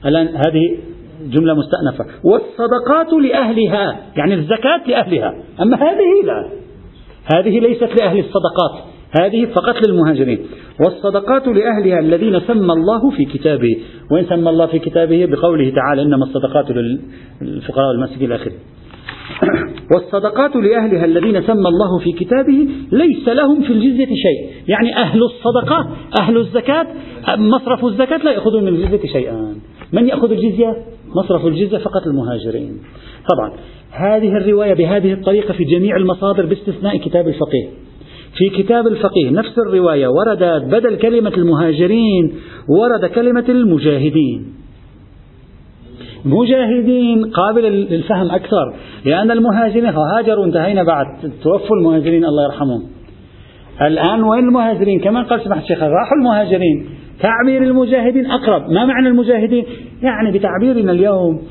الآن 0.06 0.28
هذه 0.28 0.78
جملة 1.26 1.54
مستأنفة. 1.54 2.06
والصدقات 2.24 3.13
لأهلها 3.13 4.00
يعني 4.17 4.34
الزكاة 4.34 4.88
لأهلها. 4.88 5.34
أما 5.62 5.78
هذه 5.78 6.26
لا. 6.26 6.50
هذه 7.36 7.60
ليست 7.60 8.02
لأهل 8.02 8.19
الصدقات. 8.19 8.94
هذه 9.21 9.45
فقط 9.45 9.88
للمهاجرين. 9.88 10.39
والصدقات 10.86 11.47
لأهلها 11.47 11.99
الذين 11.99 12.39
سمى 12.39 12.73
الله 12.73 13.10
في 13.17 13.25
كتابه. 13.25 13.78
وإن 14.12 14.25
سمى 14.25 14.49
الله 14.49 14.65
في 14.65 14.80
كتابه 14.80 15.25
بقوله 15.25 15.69
تعالى 15.69 16.01
إنما 16.01 16.25
الصدقات 16.25 16.65
للفقراء 17.41 17.88
والمساكين 17.88 18.32
الآخر 18.32 18.51
والصدقات 19.93 20.56
لأهلها 20.56 21.06
الذين 21.06 21.41
سمى 21.41 21.67
الله 21.67 21.99
في 21.99 22.12
كتابه 22.12 22.67
ليس 22.91 23.28
لهم 23.28 23.62
في 23.62 23.73
الجزية 23.73 24.06
شيء. 24.06 24.51
يعني 24.67 24.97
أهل 24.97 25.19
الصدقة 25.23 25.89
أهل 26.19 26.38
الزكاة 26.38 26.88
مصرف 27.38 27.86
الزكاة 27.86 28.17
لا 28.17 28.32
يأخذون 28.32 28.63
من 28.63 28.67
الجزية 28.67 29.08
شيئا. 29.13 29.56
من 29.93 30.08
يأخذ 30.08 30.32
الجزية؟ 30.32 30.78
مصرف 31.15 31.45
الجزية 31.45 31.78
فقط 31.78 32.08
المهاجرين 32.08 32.80
طبعا 33.30 33.51
هذه 33.91 34.38
الرواية 34.38 34.73
بهذه 34.73 35.13
الطريقة 35.13 35.54
في 35.54 35.63
جميع 35.63 35.95
المصادر 35.95 36.45
باستثناء 36.45 36.97
كتاب 36.97 37.28
الفقيه. 37.28 37.67
في 38.38 38.63
كتاب 38.63 38.88
الفقيه 38.88 39.30
نفس 39.30 39.60
الرواية 39.67 40.08
وردت 40.08 40.63
بدل 40.63 40.95
كلمة 40.95 41.34
المهاجرين 41.38 42.34
ورد 42.69 43.06
كلمة 43.06 43.45
المجاهدين. 43.50 44.54
مجاهدين 46.26 47.26
قابل 47.26 47.62
للفهم 47.63 48.32
أكثر 48.32 48.74
لأن 49.06 49.32
المهاجرين 49.32 49.86
هاجروا 49.86 50.45
انتهينا 50.45 50.84
بعد 50.84 51.06
توفوا 51.43 51.78
المهاجرين 51.78 52.26
الله 52.26 52.43
يرحمهم. 52.43 52.84
الآن 53.82 54.24
وين 54.24 54.43
المهاجرين؟ 54.43 55.00
كما 55.00 55.24
قال 55.24 55.41
سماحة 55.41 55.62
الشيخ 55.62 55.84
راحوا 55.84 56.17
المهاجرين. 56.17 56.89
تعبير 57.21 57.63
المجاهدين 57.63 58.26
أقرب. 58.26 58.69
ما 58.69 58.86
معنى 58.86 59.08
المجاهدين؟ 59.08 59.65
يعني 60.04 60.38
بتعبيرنا 60.38 60.91
اليوم 60.91 61.41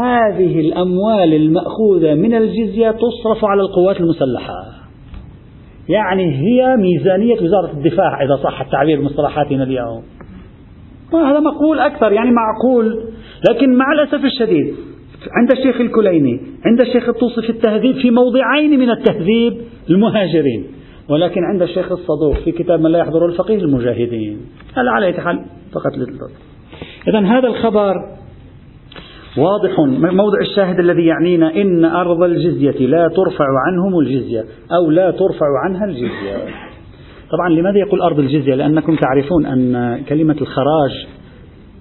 هذه 0.00 0.60
الأموال 0.60 1.34
المأخوذة 1.34 2.14
من 2.14 2.34
الجزية 2.34 2.90
تصرف 2.90 3.44
على 3.44 3.62
القوات 3.62 4.00
المسلحة. 4.00 4.83
يعني 5.88 6.34
هي 6.34 6.76
ميزانية 6.76 7.34
وزارة 7.34 7.70
الدفاع 7.72 8.24
إذا 8.24 8.36
صح 8.36 8.60
التعبير 8.60 9.00
بمصطلحاتنا 9.00 9.62
اليوم. 9.62 10.02
هذا 11.12 11.40
مقبول 11.40 11.78
أكثر 11.78 12.12
يعني 12.12 12.30
معقول. 12.30 13.04
لكن 13.50 13.74
مع 13.74 13.92
الأسف 13.92 14.24
الشديد 14.24 14.74
عند 15.32 15.52
الشيخ 15.52 15.80
الكليني 15.80 16.40
عند 16.64 16.80
الشيخ 16.80 17.08
الطوسي 17.08 17.42
في 17.42 17.50
التهذيب 17.50 17.96
في 17.96 18.10
موضعين 18.10 18.80
من 18.80 18.90
التهذيب 18.90 19.56
المهاجرين. 19.90 20.66
ولكن 21.08 21.44
عند 21.44 21.62
الشيخ 21.62 21.92
الصدوق 21.92 22.44
في 22.44 22.52
كتاب 22.52 22.80
من 22.80 22.90
لا 22.90 22.98
يحضر 22.98 23.26
الفقيه 23.26 23.58
المجاهدين. 23.58 24.40
هذا 24.76 24.90
على 24.90 25.12
حال؟ 25.12 25.44
فقط 25.72 25.92
إذا 27.08 27.20
هذا 27.20 27.48
الخبر 27.48 27.94
واضح. 29.38 29.80
موضع 30.12 30.40
الشاهد 30.40 30.78
الذي 30.78 31.06
يعنينا 31.06 31.54
إن 31.54 31.84
أرض 31.84 32.22
الجزية 32.22 32.86
لا 32.86 33.08
ترفع 33.08 33.46
عنهم 33.66 33.98
الجزية 33.98 34.44
أو 34.72 34.90
لا 34.90 35.10
ترفع 35.10 35.46
عنها 35.64 35.84
الجزية. 35.84 36.36
طبعا 37.32 37.48
لماذا 37.48 37.78
يقول 37.78 38.02
أرض 38.02 38.18
الجزية؟ 38.18 38.54
لأنكم 38.54 38.96
تعرفون 38.96 39.46
أن 39.46 40.02
كلمة 40.08 40.36
الخراج 40.40 41.06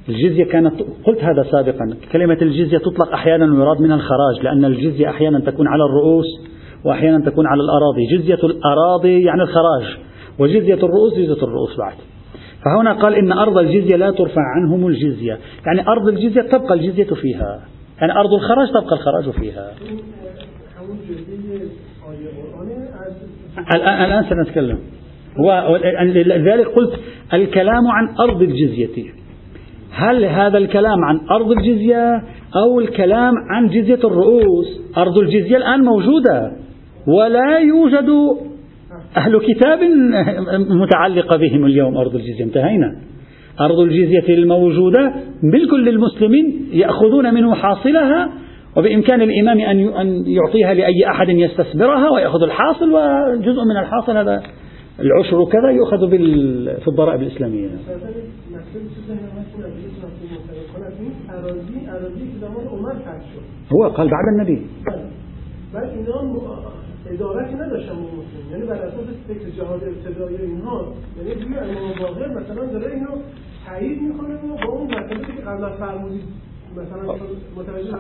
الجزية 0.10 0.44
كانت 0.44 0.74
قلت 1.06 1.20
هذا 1.24 1.44
سابقا 1.52 1.96
كلمة 2.12 2.38
الجزية 2.42 2.78
تطلق 2.78 3.14
أحيانا 3.14 3.54
ويراد 3.54 3.82
منها 3.82 3.96
الخراج 3.96 4.44
لأن 4.44 4.66
الجزية 4.66 5.10
أحيانا 5.10 5.40
تكون 5.40 5.68
على 5.68 5.84
الرؤوس 5.84 6.26
وأحيانا 6.86 7.26
تكون 7.26 7.48
على 7.48 7.62
الأراضي. 7.62 8.18
جزية 8.18 8.40
الأراضي 8.44 9.24
يعني 9.24 9.42
الخراج 9.42 9.98
وجزية 10.40 10.74
الرؤوس 10.74 11.14
جزية 11.14 11.44
الرؤوس 11.44 11.78
بعد. 11.78 11.96
فهنا 12.66 12.94
قال 12.94 13.16
إن 13.16 13.32
أرض 13.32 13.58
الجزية 13.58 13.96
لا 13.96 14.12
ترفع 14.12 14.42
عنهم 14.56 14.88
الجزية. 14.88 15.38
يعني 15.66 15.88
أرض 15.88 16.08
الجزية 16.08 16.42
تبقى 16.42 16.74
الجزية 16.74 17.14
فيها. 17.22 17.62
يعني 18.02 18.20
أرض 18.20 18.34
الخراج 18.34 18.68
تبقى 18.70 18.96
الخراج 18.96 19.30
فيها. 19.30 19.72
الآن, 23.76 24.06
الآن 24.06 24.24
سنتكلم. 24.30 24.80
ولذلك 25.38 26.68
قلت 26.68 26.94
الكلام 27.34 27.88
عن 27.88 28.16
أرض 28.20 28.42
الجزية. 28.42 29.12
هل 29.92 30.26
هذا 30.26 30.58
الكلام 30.58 31.06
عن 31.06 31.20
أرض 31.32 31.52
الجزية 31.52 32.24
أو 32.56 32.80
الكلام 32.80 33.34
عن 33.52 33.68
جزية 33.68 34.00
الرؤوس؟ 34.04 34.82
أرض 34.98 35.18
الجزية 35.18 35.58
الآن 35.58 35.82
موجودة. 35.82 36.52
ولا 37.08 37.58
يوجد 37.58 38.10
أهل 39.18 39.40
كتاب 39.40 39.80
متعلقة 40.70 41.38
بهم 41.38 41.66
اليوم. 41.66 41.98
أرض 41.98 42.16
الجزية 42.16 42.44
انتهينا. 42.44 42.96
أرض 43.62 43.80
الجزية 43.80 44.34
الموجودة 44.34 45.14
ملك 45.44 45.74
للمسلمين 45.74 46.70
يأخذون 46.72 47.34
منه 47.34 47.56
حاصلها 47.56 48.30
وبإمكان 48.78 49.22
الإمام 49.22 49.60
أن 50.02 50.26
يعطيها 50.28 50.74
لأي 50.74 51.08
أحد 51.08 51.30
يستثمرها 51.30 52.10
ويأخذ 52.10 52.44
الحاصل 52.44 52.92
وجزء 52.94 53.64
من 53.64 53.78
الحاصل 53.80 54.18
هذا 54.18 54.44
العشر 55.00 55.46
كذا 55.46 55.72
يؤخذ 55.72 56.10
في 56.80 56.88
الضرائب 56.88 57.22
الإسلامية. 57.22 57.70
هو 63.74 63.88
قال 63.88 64.08
بعد 64.08 64.26
النبي. 64.34 64.66
ادارتی 67.14 67.56
نداشتن 67.64 67.92
اون 67.92 68.12
مسلم 68.20 68.46
یعنی 68.52 68.66
بر 68.70 68.76
أساس 68.76 69.08
فکر 69.28 69.50
جهاد 69.58 69.82
ابتدایی 69.84 70.38
اینها 70.38 70.78
یعنی 71.18 71.34
دیگه 71.44 71.58
امام 71.58 71.92
باقر 72.02 72.28
مثلا 72.40 72.66
داره 72.74 72.94
اینو 72.94 73.14
تایید 73.68 74.02
میکنه 74.02 74.34
و 74.36 74.68
با 74.68 74.74
اون 74.74 74.88
مسئله 74.88 75.20
که 75.20 75.42
قبلا 75.48 75.70
فرمودید 75.70 76.24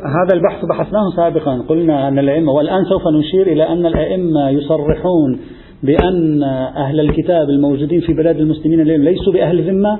هذا 0.06 0.34
البحث 0.34 0.65
بحثناه 0.69 1.15
سابقا. 1.15 1.58
قلنا 1.69 2.08
أن 2.08 2.19
الأئمة 2.19 2.52
والآن 2.52 2.86
سوف 2.86 3.02
نشير 3.19 3.47
إلى 3.47 3.63
أن 3.63 3.86
الأئمة 3.86 4.49
يصرحون 4.49 5.39
بأن 5.84 6.43
أهل 6.78 6.99
الكتاب 6.99 7.49
الموجودين 7.49 8.02
في 8.02 8.13
بلاد 8.13 8.38
المسلمين 8.38 8.82
اليوم 8.82 9.02
ليسوا 9.02 9.34
بأهل 9.34 9.69
ذمة 9.69 9.99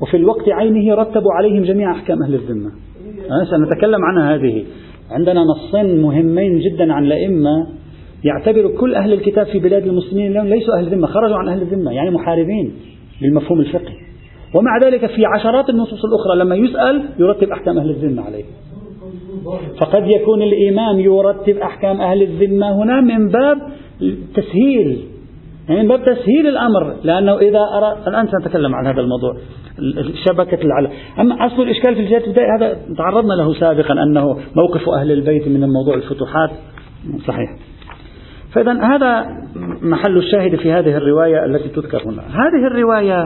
وفي 0.00 0.16
الوقت 0.16 0.48
عينه 0.48 0.94
رتبوا 0.94 1.32
عليهم 1.32 1.62
جميع 1.62 1.92
أحكام 1.92 2.22
أهل 2.22 2.34
الذمة. 2.34 2.70
سنتكلم 3.50 4.04
عنها 4.04 4.34
هذه. 4.34 4.64
عندنا 5.10 5.44
نصين 5.44 6.02
مهمين 6.02 6.58
جدا 6.58 6.92
عن 6.92 7.04
الأئمة. 7.04 7.66
يعتبر 8.24 8.68
كل 8.68 8.94
أهل 8.94 9.12
الكتاب 9.12 9.46
في 9.46 9.58
بلاد 9.58 9.86
المسلمين 9.86 10.30
اليوم 10.30 10.46
ليسوا 10.46 10.78
أهل 10.78 10.86
ذمة 10.86 11.06
خرجوا 11.06 11.36
عن 11.36 11.48
أهل 11.48 11.62
الذمة 11.62 11.92
يعني 11.92 12.10
محاربين 12.10 12.72
بالمفهوم 13.22 13.60
الفقهي. 13.60 13.96
ومع 14.54 14.78
ذلك 14.84 15.06
في 15.06 15.26
عشرات 15.26 15.70
النصوص 15.70 16.00
الأخرى 16.04 16.44
لما 16.44 16.56
يسأل 16.56 17.02
يرتب 17.18 17.48
أحكام 17.50 17.78
أهل 17.78 17.90
الذمة 17.90 18.22
عليه. 18.22 18.44
فقد 19.80 20.08
يكون 20.08 20.42
الإمام 20.42 21.00
يرتب 21.00 21.56
أحكام 21.56 22.00
أهل 22.00 22.22
الذمة 22.22 22.82
هنا 22.82 23.00
من 23.00 23.28
باب 23.28 23.58
تسهيل 24.34 25.04
يعني 25.68 25.82
من 25.82 25.88
باب 25.88 26.00
تسهيل 26.02 26.46
الأمر 26.46 26.94
لأنه 27.04 27.38
إذا 27.38 27.58
أرى 27.58 27.98
الآن 28.06 28.28
سنتكلم 28.28 28.74
عن 28.74 28.86
هذا 28.86 29.00
الموضوع 29.00 29.36
شبكة 30.28 30.62
العلم. 30.62 30.90
أما 31.20 31.46
أصل 31.46 31.62
الإشكال 31.62 31.94
في 31.94 32.00
الجهة 32.00 32.16
الابتدائية 32.16 32.56
هذا 32.58 32.78
تعرضنا 32.98 33.34
له 33.34 33.54
سابقا 33.54 33.94
أنه 34.02 34.36
موقف 34.56 34.88
أهل 34.88 35.12
البيت 35.12 35.48
من 35.48 35.64
الموضوع 35.64 35.94
الفتوحات. 35.94 36.50
صحيح. 37.26 37.71
فإذا 38.52 38.72
هذا 38.72 39.26
محل 39.82 40.16
الشاهد 40.18 40.56
في 40.56 40.72
هذه 40.72 40.96
الرواية 40.96 41.44
التي 41.44 41.68
تذكر 41.68 42.02
هنا. 42.06 42.22
هذه 42.22 42.66
الرواية 42.66 43.24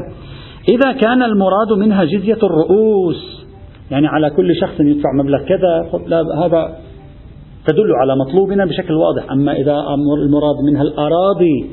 إذا 0.68 0.92
كان 0.92 1.22
المراد 1.22 1.72
منها 1.78 2.04
جزية 2.04 2.38
الرؤوس 2.42 3.46
يعني 3.90 4.06
على 4.06 4.30
كل 4.30 4.56
شخص 4.56 4.80
يدفع 4.80 5.12
مبلغ 5.12 5.38
كذا 5.38 5.90
هذا 6.44 6.76
تدل 7.66 7.92
على 8.00 8.16
مطلوبنا 8.16 8.64
بشكل 8.64 8.94
واضح. 8.94 9.32
أما 9.32 9.52
إذا 9.52 9.76
المراد 10.24 10.56
منها 10.70 10.82
الأراضي 10.82 11.70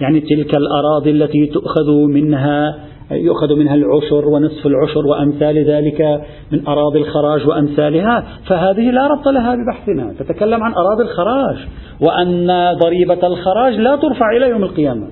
يعني 0.00 0.20
تلك 0.20 0.56
الأراضي 0.56 1.10
التي 1.10 1.46
تؤخذ 1.46 1.90
منها 1.90 2.74
يؤخذ 3.10 3.54
منها 3.54 3.74
العشر 3.74 4.28
ونصف 4.28 4.66
العشر 4.66 5.06
وأمثال 5.06 5.64
ذلك 5.64 6.20
من 6.52 6.66
أراضي 6.68 6.98
الخراج 6.98 7.46
وأمثالها 7.46 8.24
فهذه 8.48 8.90
لا 8.90 9.06
ربط 9.06 9.28
لها 9.28 9.54
ببحثنا 9.54 10.12
تتكلم 10.18 10.62
عن 10.62 10.72
أراضي 10.72 11.02
الخراج 11.02 11.56
وأن 12.00 12.48
ضريبة 12.82 13.26
الخراج 13.26 13.74
لا 13.74 13.96
ترفع 13.96 14.36
إلى 14.36 14.48
يوم 14.48 14.62
القيامة. 14.62 15.08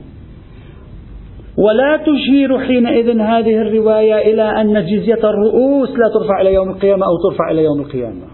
ولا 1.56 1.96
تشير 1.96 2.58
حينئذ 2.58 3.20
هذه 3.20 3.62
الرواية 3.62 4.32
إلى 4.32 4.42
أن 4.42 4.86
جزية 4.86 5.30
الرؤوس 5.30 5.90
لا 5.90 6.08
ترفع 6.14 6.40
إلى 6.40 6.54
يوم 6.54 6.70
القيامة 6.70 7.06
أو 7.06 7.30
ترفع 7.30 7.50
إلى 7.50 7.64
يوم 7.64 7.80
القيامة. 7.80 8.24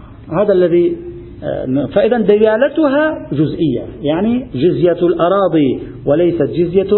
هذا 0.41 0.53
الذي 0.53 0.97
آه، 1.43 1.85
فإذا 1.85 2.17
دلالتها 2.17 3.27
جزئية 3.31 3.85
يعني 4.01 4.47
جزية 4.53 5.07
الأراضي 5.07 5.79
وليست 6.05 6.43
جزية 6.43 6.89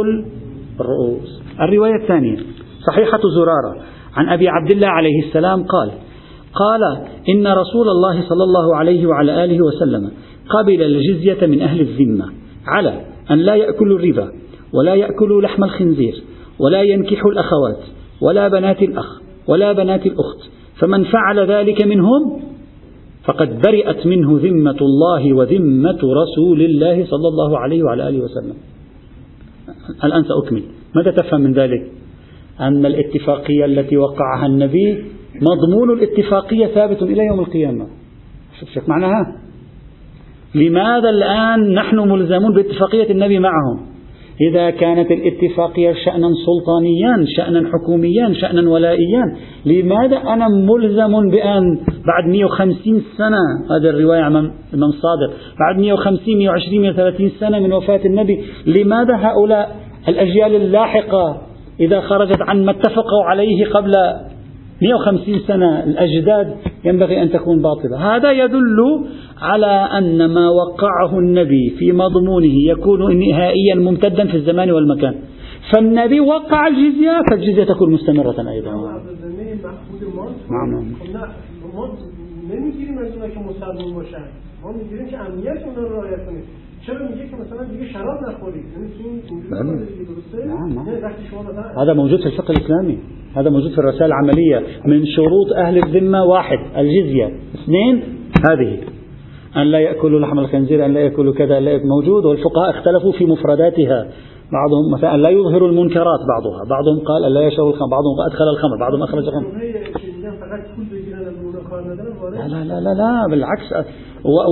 الرؤوس. 0.79 1.40
الرواية 1.61 1.95
الثانية 1.95 2.37
صحيحة 2.87 3.19
زرارة 3.35 3.81
عن 4.15 4.29
أبي 4.29 4.49
عبد 4.49 4.71
الله 4.71 4.87
عليه 4.87 5.27
السلام 5.27 5.63
قال 5.63 5.91
قال 6.53 6.83
إن 7.29 7.47
رسول 7.47 7.89
الله 7.89 8.29
صلى 8.29 8.43
الله 8.43 8.75
عليه 8.75 9.07
وعلى 9.07 9.43
آله 9.43 9.61
وسلم 9.61 10.11
قبل 10.49 10.81
الجزية 10.81 11.47
من 11.47 11.61
أهل 11.61 11.81
الذمة 11.81 12.25
على 12.67 13.01
أن 13.31 13.37
لا 13.37 13.55
يأكلوا 13.55 13.99
الربا 13.99 14.31
ولا 14.73 14.95
يأكلوا 14.95 15.41
لحم 15.41 15.63
الخنزير 15.63 16.23
ولا 16.59 16.81
ينكحوا 16.81 17.31
الأخوات 17.31 17.79
ولا 18.21 18.47
بنات 18.47 18.81
الأخ 18.81 19.21
ولا 19.47 19.71
بنات 19.71 20.05
الأخت 20.05 20.39
فمن 20.79 21.03
فعل 21.03 21.39
ذلك 21.39 21.85
منهم 21.85 22.41
فقد 23.23 23.61
برئت 23.67 24.07
منه 24.07 24.39
ذمة 24.43 24.77
الله 24.81 25.33
وذمة 25.33 25.99
رسول 26.03 26.61
الله 26.61 27.05
صلى 27.05 27.27
الله 27.27 27.59
عليه 27.59 27.83
وعلى 27.83 28.09
آله 28.09 28.23
وسلم. 28.23 28.55
الآن 30.03 30.23
سأكمل. 30.23 30.63
ماذا 30.95 31.11
تفهم 31.11 31.41
من 31.41 31.53
ذلك؟ 31.53 31.91
أن 32.59 32.85
الاتفاقية 32.85 33.65
التي 33.65 33.97
وقعها 33.97 34.45
النبي 34.45 35.05
مضمون 35.35 35.97
الاتفاقية 35.97 36.67
ثابت 36.67 37.01
إلى 37.01 37.25
يوم 37.25 37.39
القيامة. 37.39 37.87
شوف 38.59 38.89
معناها؟ 38.89 39.35
لماذا 40.55 41.09
الآن 41.09 41.73
نحن 41.73 41.99
ملزمون 41.99 42.53
باتفاقية 42.53 43.11
النبي 43.11 43.39
معهم؟ 43.39 43.91
إذا 44.49 44.69
كانت 44.69 45.11
الاتفاقية 45.11 45.93
شأنا 46.05 46.27
سلطانيا 46.45 47.25
شأنا 47.37 47.69
حكوميا 47.69 48.33
شأنا 48.33 48.69
ولائيا 48.69 49.35
لماذا 49.65 50.17
أنا 50.17 50.47
ملزم 50.47 51.29
بأن 51.29 51.77
بعد 52.07 52.29
150 52.29 53.01
سنة؟ 53.17 53.37
هذه 53.69 53.89
الرواية 53.89 54.21
عن 54.21 54.35
الإمام 54.35 54.91
صادق. 54.91 55.33
بعد 55.59 55.79
150 55.79 56.37
120 56.37 56.81
130 56.81 57.31
سنة 57.39 57.59
من 57.59 57.73
وفاة 57.73 58.01
النبي 58.05 58.43
لماذا 58.65 59.15
هؤلاء 59.15 59.90
الأجيال 60.07 60.55
اللاحقة 60.55 61.41
إذا 61.79 62.01
خرجت 62.01 62.41
عن 62.41 62.65
ما 62.65 62.71
اتفقوا 62.71 63.23
عليه 63.23 63.65
قبل 63.65 63.91
150 64.81 65.39
سنة 65.47 65.83
الأجداد 65.83 66.55
ينبغي 66.85 67.23
أن 67.23 67.31
تكون 67.31 67.61
باطلة. 67.61 68.15
هذا 68.15 68.31
يدل 68.31 69.05
على 69.41 69.89
أن 69.97 70.25
ما 70.25 70.49
وقعه 70.49 71.19
النبي 71.19 71.69
في 71.79 71.91
مضمونه 71.91 72.53
يكون 72.67 73.19
نهائيا 73.19 73.75
ممتدا 73.75 74.27
في 74.27 74.37
الزمان 74.37 74.71
والمكان. 74.71 75.15
فالنبي 75.73 76.19
وقع 76.19 76.67
الجزية 76.67 77.21
فالجزية 77.29 77.63
تكون 77.63 77.91
مستمرة 77.91 78.35
أيضا. 78.49 79.01
نعم. 80.49 80.85
نمیگیریم 82.49 82.97
از 82.97 83.07
که 83.33 83.39
مسلمان 83.39 83.93
باشن 83.93 84.23
ما 84.63 84.71
میگیریم 84.71 85.07
که 85.07 85.17
امنیت 85.19 85.63
اون 85.65 85.75
رو 85.75 85.93
رعایت 85.93 86.25
کنیم 86.25 86.43
چرا 86.87 87.07
میگه 87.09 87.29
که 87.29 87.35
مثلا 87.35 87.63
دیگه 87.63 87.93
شراب 87.93 88.19
نخورید؟ 88.29 88.65
هذا 91.77 91.93
موجود 91.93 92.19
في 92.19 92.25
الفقه 92.25 92.49
الإسلامي. 92.49 92.97
هذا 93.35 93.49
موجود 93.49 93.71
في 93.71 93.77
الرسائل 93.77 94.11
العملية. 94.11 94.59
من 94.85 95.05
شروط 95.05 95.51
أهل 95.57 95.77
الذمة 95.77 96.23
واحد 96.23 96.59
الجزية. 96.77 97.31
اثنين 97.55 98.03
هذه. 98.49 98.79
أن 99.57 99.63
لا 99.63 99.79
يأكلوا 99.79 100.19
لحم 100.19 100.39
الخنزير 100.39 100.85
أن 100.85 100.93
لا 100.93 100.99
يأكلوا 100.99 101.33
كذا 101.33 101.59
لا 101.59 101.79
موجود. 101.83 102.25
والفقهاء 102.25 102.69
اختلفوا 102.69 103.11
في 103.11 103.25
مفرداتها. 103.25 104.07
بعضهم 104.51 104.91
مثلا 104.93 105.17
لا 105.17 105.29
يظهر 105.29 105.65
المنكرات 105.65 106.19
بعضها. 106.33 106.61
بعضهم 106.69 106.99
قال 106.99 107.25
ألا 107.25 107.41
يشرب 107.41 107.67
الخمر. 107.67 107.89
بعضهم 107.97 108.15
أدخل 108.29 108.47
الخمر. 108.55 108.77
بعضهم 108.79 109.03
أخرج 109.03 109.27
الخمر. 109.27 109.47
لا 112.31 112.47
لا 112.47 112.63
لا 112.63 112.79
لا, 112.79 112.93
لا 112.93 113.27
بالعكس. 113.31 113.73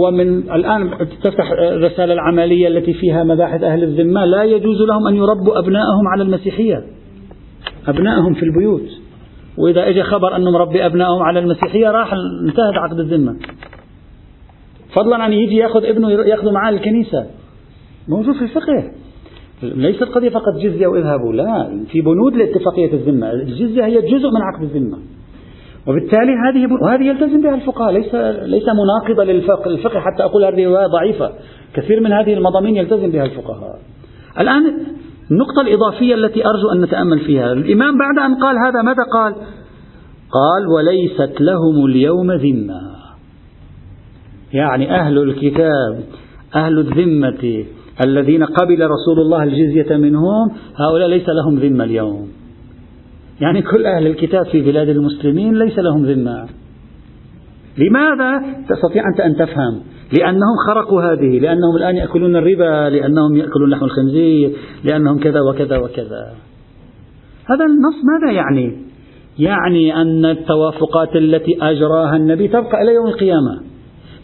ومن 0.06 0.52
الآن 0.52 0.90
تفتح 1.24 1.52
الرسالة 1.52 2.14
العملية 2.14 2.68
التي 2.68 2.94
فيها 2.94 3.24
مباحث 3.24 3.64
أهل 3.64 3.84
الذمة 3.84 4.26
لا 4.26 4.44
يجوز 4.44 4.82
لهم 4.82 5.08
أن 5.08 5.16
يربوا 5.16 5.60
أبنائهم 5.60 6.08
على 6.14 6.24
المسيحية. 6.24 6.84
أبنائهم 7.88 8.34
في 8.34 8.44
البيوت. 8.44 8.90
وإذا 9.58 9.90
اجى 9.90 10.04
خبر 10.04 10.36
أنه 10.36 10.52
مربي 10.52 10.86
أبنائهم 10.86 11.22
على 11.22 11.40
المسيحية 11.40 11.92
راح 11.92 12.14
انتهت 12.48 12.74
عقد 12.74 13.00
الذمة. 13.00 13.36
فضلا 14.96 15.16
عن 15.16 15.34
يجي 15.34 15.56
يأخذ 15.56 15.86
ابنه 15.86 16.12
يأخذه 16.12 16.52
معاه 16.52 16.70
الكنيسة. 16.70 17.26
موجود 18.08 18.36
في 18.36 18.42
الفقه. 18.42 18.92
ليست 19.64 20.04
قضية 20.04 20.30
فقط 20.30 20.54
جزية 20.62 20.88
وإذهبوا 20.88 21.34
لا. 21.34 21.84
في 21.92 22.02
بنود 22.02 22.36
لاتفاقية 22.36 22.94
الذمة. 22.94 23.32
الجزية 23.32 23.86
هي 23.86 24.02
جزء 24.02 24.28
من 24.30 24.42
عقد 24.42 24.64
الذمة. 24.64 24.98
وبالتالي 25.88 26.32
هذه 26.32 26.68
وهذه 26.84 27.04
يلتزم 27.04 27.42
بها 27.42 27.56
الفقهاء 27.56 27.92
ليس 27.92 28.16
ليس 28.46 28.64
مناقضة 28.64 29.24
للفقه 29.24 29.72
الفقه 29.72 30.00
حتى 30.00 30.24
أقول 30.24 30.46
هذه 30.46 30.66
رواية 30.66 30.88
ضعيفة. 30.88 31.32
كثير 31.74 32.00
من 32.00 32.12
هذه 32.12 32.34
المضامين 32.34 32.76
يلتزم 32.76 33.12
بها 33.12 33.24
الفقهاء. 33.24 33.80
الآن 34.40 34.64
النقطة 35.32 35.62
الإضافية 35.62 36.16
التي 36.16 36.46
أرجو 36.46 36.70
أن 36.76 36.82
نتأمل 36.82 37.20
فيها. 37.20 37.54
الإمام 37.54 37.98
بعد 37.98 38.26
أن 38.26 38.36
قال 38.36 38.56
هذا 38.58 38.82
ماذا 38.82 39.04
قال؟ 39.14 39.34
قال 40.32 40.68
وليست 40.76 41.42
لهم 41.42 41.86
اليوم 41.86 42.32
ذمة. 42.32 42.82
يعني 44.54 44.96
أهل 44.96 45.18
الكتاب 45.18 46.04
أهل 46.56 46.80
الذمة 46.80 47.66
الذين 48.04 48.44
قبل 48.44 48.88
رسول 48.88 49.20
الله 49.20 49.44
الجزية 49.44 49.98
منهم 49.98 50.52
هؤلاء 50.76 51.08
ليس 51.08 51.30
لهم 51.30 51.60
ذمة 51.60 51.84
اليوم. 51.84 52.39
يعني 53.42 53.62
كل 53.62 53.86
أهل 53.86 54.08
الكتاب 54.08 54.46
في 54.46 54.62
بلاد 54.62 54.90
المسلمين 54.90 55.60
ليس 55.60 55.80
لهم 55.80 56.06
ذمة. 56.06 56.46
لماذا 57.78 58.42
تستطيع 58.70 59.04
أنت 59.14 59.20
أن 59.20 59.36
تفهم؟ 59.36 59.82
لأنهم 60.20 60.56
خرقوا 60.68 61.02
هذه 61.02 61.40
لأنهم 61.40 61.76
الآن 61.78 61.96
يأكلون 61.96 62.36
الربا 62.36 62.90
لأنهم 62.90 63.36
يأكلون 63.36 63.70
لحم 63.70 63.86
الخنزير 63.86 64.52
لأنهم 64.84 65.20
كذا 65.20 65.42
وكذا 65.42 65.78
وكذا. 65.78 66.34
هذا 67.46 67.66
النص 67.66 67.96
ماذا 68.06 68.32
يعني؟ 68.36 68.78
يعني 69.40 70.02
أن 70.02 70.26
التوافقات 70.26 71.16
التي 71.16 71.58
أجراها 71.62 72.16
النبي 72.16 72.48
تبقى 72.48 72.82
إلى 72.82 72.94
يوم 72.94 73.08
القيامة. 73.08 73.60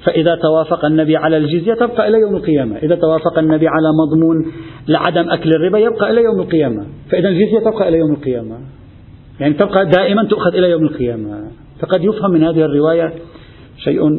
فإذا 0.06 0.36
توافق 0.36 0.86
النبي 0.86 1.18
على 1.18 1.38
الجزية 1.38 1.74
تبقى 1.74 2.08
إلى 2.08 2.18
يوم 2.20 2.36
القيامة. 2.36 2.78
إذا 2.78 2.96
توافق 2.96 3.40
النبي 3.40 3.68
على 3.68 3.88
مضمون 4.02 4.52
لعدم 4.88 5.30
أكل 5.30 5.50
الربا 5.50 5.78
يبقى 5.78 6.12
إلى 6.12 6.24
يوم 6.24 6.40
القيامة. 6.40 6.86
فإذا 7.12 7.30
الجزية 7.30 7.60
تبقى 7.60 7.90
إلى 7.90 7.98
يوم 7.98 8.12
القيامة. 8.12 8.58
يعني 9.40 9.54
تبقى 9.54 9.86
دائما 9.86 10.24
تؤخذ 10.24 10.56
إلى 10.56 10.70
يوم 10.70 10.84
القيامة. 10.84 11.52
فقد 11.80 12.04
يفهم 12.04 12.32
من 12.32 12.44
هذه 12.44 12.66
الرواية 12.66 13.14
شيء 13.78 14.10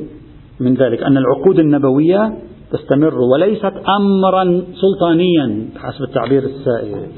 من 0.60 0.74
ذلك 0.74 1.02
أن 1.02 1.16
العقود 1.16 1.58
النبوية 1.58 2.38
تستمر 2.72 3.14
وليست 3.18 3.72
أمرا 4.00 4.64
سلطانيا 4.74 5.68
حسب 5.76 6.02
التعبير 6.02 6.42
السائد 6.42 7.08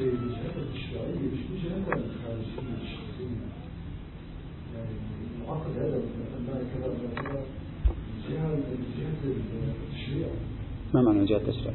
ما 10.94 11.02
معنى 11.02 11.24
جهة 11.24 11.36
التشريع؟ 11.36 11.72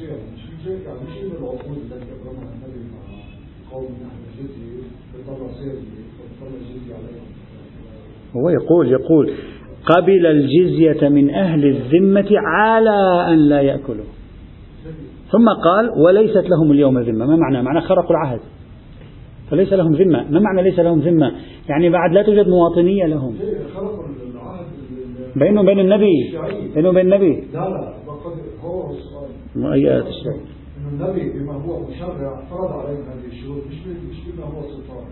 يعني 0.00 1.00
مش 1.06 1.32
العقود 1.38 1.78
التي 1.78 2.12
أقامها 2.12 2.52
النبي 2.54 2.90
مع 2.92 3.22
قوم 3.72 3.84
أهل 3.84 4.27
هو 8.36 8.48
يقول 8.48 8.88
يقول 8.88 9.30
قبل 9.86 10.26
الجزية 10.26 11.08
من 11.08 11.30
أهل 11.30 11.64
الذمة 11.64 12.28
على 12.30 13.32
أن 13.32 13.38
لا 13.38 13.60
يأكلوا. 13.60 14.04
ثم 15.32 15.48
قال 15.64 15.90
وليست 16.04 16.48
لهم 16.48 16.72
اليوم 16.72 16.98
ذمة. 16.98 17.26
ما 17.26 17.36
معنى؟ 17.36 17.62
معنى 17.62 17.80
خرقوا 17.80 18.10
العهد. 18.10 18.40
فليس 19.50 19.72
لهم 19.72 19.92
ذمة. 19.92 20.30
ما 20.30 20.40
معنى 20.40 20.62
ليس 20.62 20.78
لهم 20.78 21.00
ذمة؟ 21.00 21.32
يعني 21.68 21.90
بعد 21.90 22.12
لا 22.12 22.22
توجد 22.22 22.48
مواطنية 22.48 23.06
لهم. 23.06 23.34
بينهم 25.36 25.66
بين 25.66 25.80
النبي. 25.80 26.38
بينهم 26.74 26.94
بين 26.94 27.12
النبي. 27.12 27.44
لا 27.52 27.58
لا 27.58 27.94
هو 28.64 28.92
مؤيات 29.56 30.06
الشيء 30.06 30.57
النبي 30.92 31.38
بما 31.38 31.52
هو 31.52 31.80
مشرع 31.80 32.42
فرض 32.50 32.72
عليهم 32.72 33.02
هذه 33.02 33.26
الشروط. 33.26 33.62
مش 33.66 33.74
مش 34.10 34.16
بما 34.26 34.44
هو 34.44 34.62
سلطان 34.62 35.04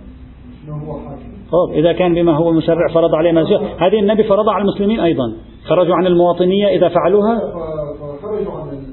مش 0.50 0.66
بما 0.66 0.86
هو 0.86 0.98
حاكم. 0.98 1.32
طيب 1.52 1.78
إذا 1.78 1.92
كان 1.92 2.14
بما 2.14 2.36
هو 2.36 2.52
مشرع 2.52 2.88
فرض 2.94 3.14
عليهم 3.14 3.38
هذه 3.78 4.00
النبي 4.00 4.24
فرضها 4.24 4.52
على 4.52 4.62
المسلمين 4.62 5.00
أيضا. 5.00 5.32
خرجوا 5.64 5.94
عن 5.94 6.06
المواطنية 6.06 6.66
إذا 6.66 6.88
فعلوها. 6.88 7.38
فخرجوا 7.38 8.52
عن 8.52 8.86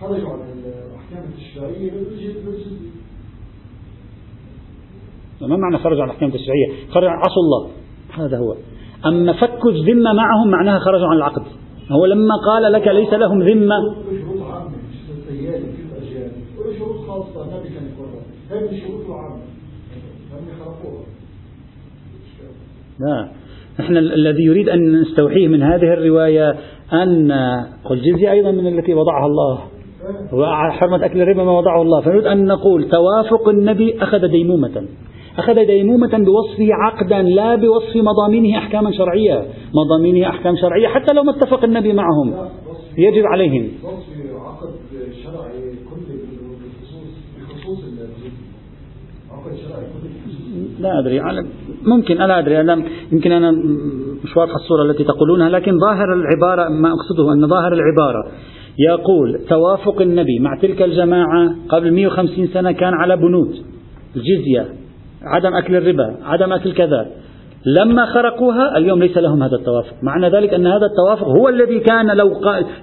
خرجوا 0.00 0.30
عن 0.30 0.38
الأحكام 0.38 1.24
التشريعية. 1.28 1.92
ما 5.40 5.56
معنى 5.56 5.78
خرجوا 5.78 6.02
عن 6.02 6.08
الأحكام 6.08 6.28
التشريعية؟ 6.28 6.90
خرجوا 6.90 7.10
عصوا 7.10 7.42
الله. 7.42 7.70
هذا 8.18 8.38
هو. 8.38 8.54
أما 9.06 9.32
فك 9.32 9.66
الذمة 9.66 10.12
معهم 10.12 10.50
معناها 10.50 10.78
خرجوا 10.78 11.06
عن 11.06 11.16
العقد. 11.16 11.42
هو 11.90 12.06
لما 12.06 12.34
قال 12.46 12.72
لك 12.72 12.88
ليس 12.88 13.12
لهم 13.12 13.42
ذمة 13.42 13.76
خاصة 17.14 17.42
النبي 17.44 17.68
كان 17.68 17.84
يقرر 17.86 18.22
هذه 18.54 18.80
العامة 19.08 19.36
هم 20.32 20.46
خرقوها 20.64 21.04
لا 23.00 23.28
نحن 23.80 23.96
الذي 23.96 24.42
يريد 24.42 24.68
أن 24.68 25.00
نستوحيه 25.00 25.48
من 25.48 25.62
هذه 25.62 25.92
الرواية 25.92 26.56
أن 26.92 27.32
الجزية 27.90 28.30
أيضا 28.30 28.50
من 28.50 28.78
التي 28.78 28.94
وضعها 28.94 29.26
الله. 29.26 29.60
وحرمة 30.32 31.04
أكل 31.04 31.20
الربا 31.22 31.44
ما 31.44 31.58
وضعه 31.58 31.82
الله. 31.82 32.00
فنريد 32.00 32.26
أن 32.26 32.46
نقول 32.46 32.88
توافق 32.88 33.48
النبي 33.48 34.02
أخذ 34.02 34.28
ديمومة. 34.28 34.86
أخذ 35.38 35.66
ديمومة 35.66 36.18
بوصفه 36.18 36.68
عقدا 36.70 37.22
لا 37.22 37.54
بوصف 37.54 37.96
مضامينه 37.96 38.58
أحكاما 38.58 38.92
شرعية. 38.92 39.46
مضامينه 39.74 40.28
أحكام 40.28 40.56
شرعية 40.56 40.88
حتى 40.88 41.12
لو 41.12 41.22
ما 41.22 41.32
اتفق 41.32 41.64
النبي 41.64 41.92
معهم. 41.92 42.48
يجب 42.98 43.26
عليهم. 43.26 43.68
عقد 44.44 44.68
شرعي 45.24 45.83
لا 50.84 50.98
أدري. 50.98 51.20
ممكن 51.86 52.22
ألا 52.22 52.38
أدري. 52.38 52.60
أنا 52.60 52.84
يمكن 53.12 53.32
أنا 53.32 53.50
مش 54.24 54.36
واضحة 54.36 54.54
الصورة 54.54 54.82
التي 54.90 55.04
تقولونها 55.04 55.48
لكن 55.48 55.72
ظاهر 55.78 56.12
العبارة 56.12 56.68
ما 56.68 56.88
أقصده 56.88 57.32
أن 57.32 57.48
ظاهر 57.48 57.72
العبارة 57.72 58.22
يقول 58.78 59.40
توافق 59.48 60.00
النبي 60.00 60.38
مع 60.38 60.58
تلك 60.62 60.82
الجماعة 60.82 61.54
قبل 61.68 61.92
150 61.92 62.46
سنة 62.46 62.72
كان 62.72 62.94
على 62.94 63.16
بنود 63.16 63.54
الجزية 64.16 64.66
عدم 65.22 65.54
أكل 65.54 65.76
الربا 65.76 66.16
عدم 66.24 66.52
أكل 66.52 66.72
كذا. 66.72 67.06
لما 67.66 68.06
خرقوها 68.06 68.78
اليوم 68.78 68.98
ليس 68.98 69.16
لهم 69.18 69.42
هذا 69.42 69.56
التوافق. 69.56 69.94
معنى 70.02 70.28
ذلك 70.28 70.54
أن 70.54 70.66
هذا 70.66 70.86
التوافق 70.86 71.28
هو 71.28 71.48
الذي 71.48 71.80
كان 71.80 72.16
لو, 72.16 72.28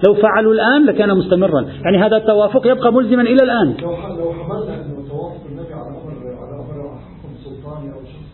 لو 0.06 0.14
فعلوا 0.14 0.52
الآن 0.52 0.86
لكان 0.86 1.16
مستمرا. 1.16 1.60
يعني 1.84 1.98
هذا 1.98 2.16
التوافق 2.16 2.66
يبقى 2.66 2.92
ملزما 2.92 3.22
إلى 3.22 3.42
الآن 3.42 3.74
لو 3.80 3.96
حملنا 3.96 4.74
أن 4.74 5.08
توافق 5.10 5.46
النبي 5.50 5.74
على 5.74 5.88
أمر 5.88 6.12
على 6.40 6.54
أمر 6.54 6.98
حكم 6.98 7.34
سلطاني 7.44 7.92
أو 7.92 8.00
شخص 8.04 8.32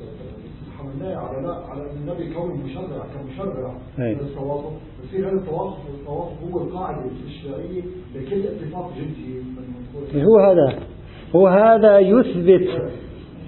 حملناه 0.79 1.17
على 1.17 1.47
لا 1.47 1.55
على 1.71 1.83
النبي 2.01 2.35
كونه 2.35 2.55
مشرع 2.65 3.75
التوافق 3.99 4.73
يصير 5.05 5.29
هذا 5.29 5.43
هو 6.53 6.63
القاعدة 6.63 6.99
الإشرائية 7.05 7.83
لكل 8.15 8.37
اتفاق 8.37 8.91
جنسي 8.99 10.25
هو 10.25 10.39
هذا. 10.39 10.79
هو 11.37 11.47
هذا 11.47 11.99
يثبت. 11.99 12.69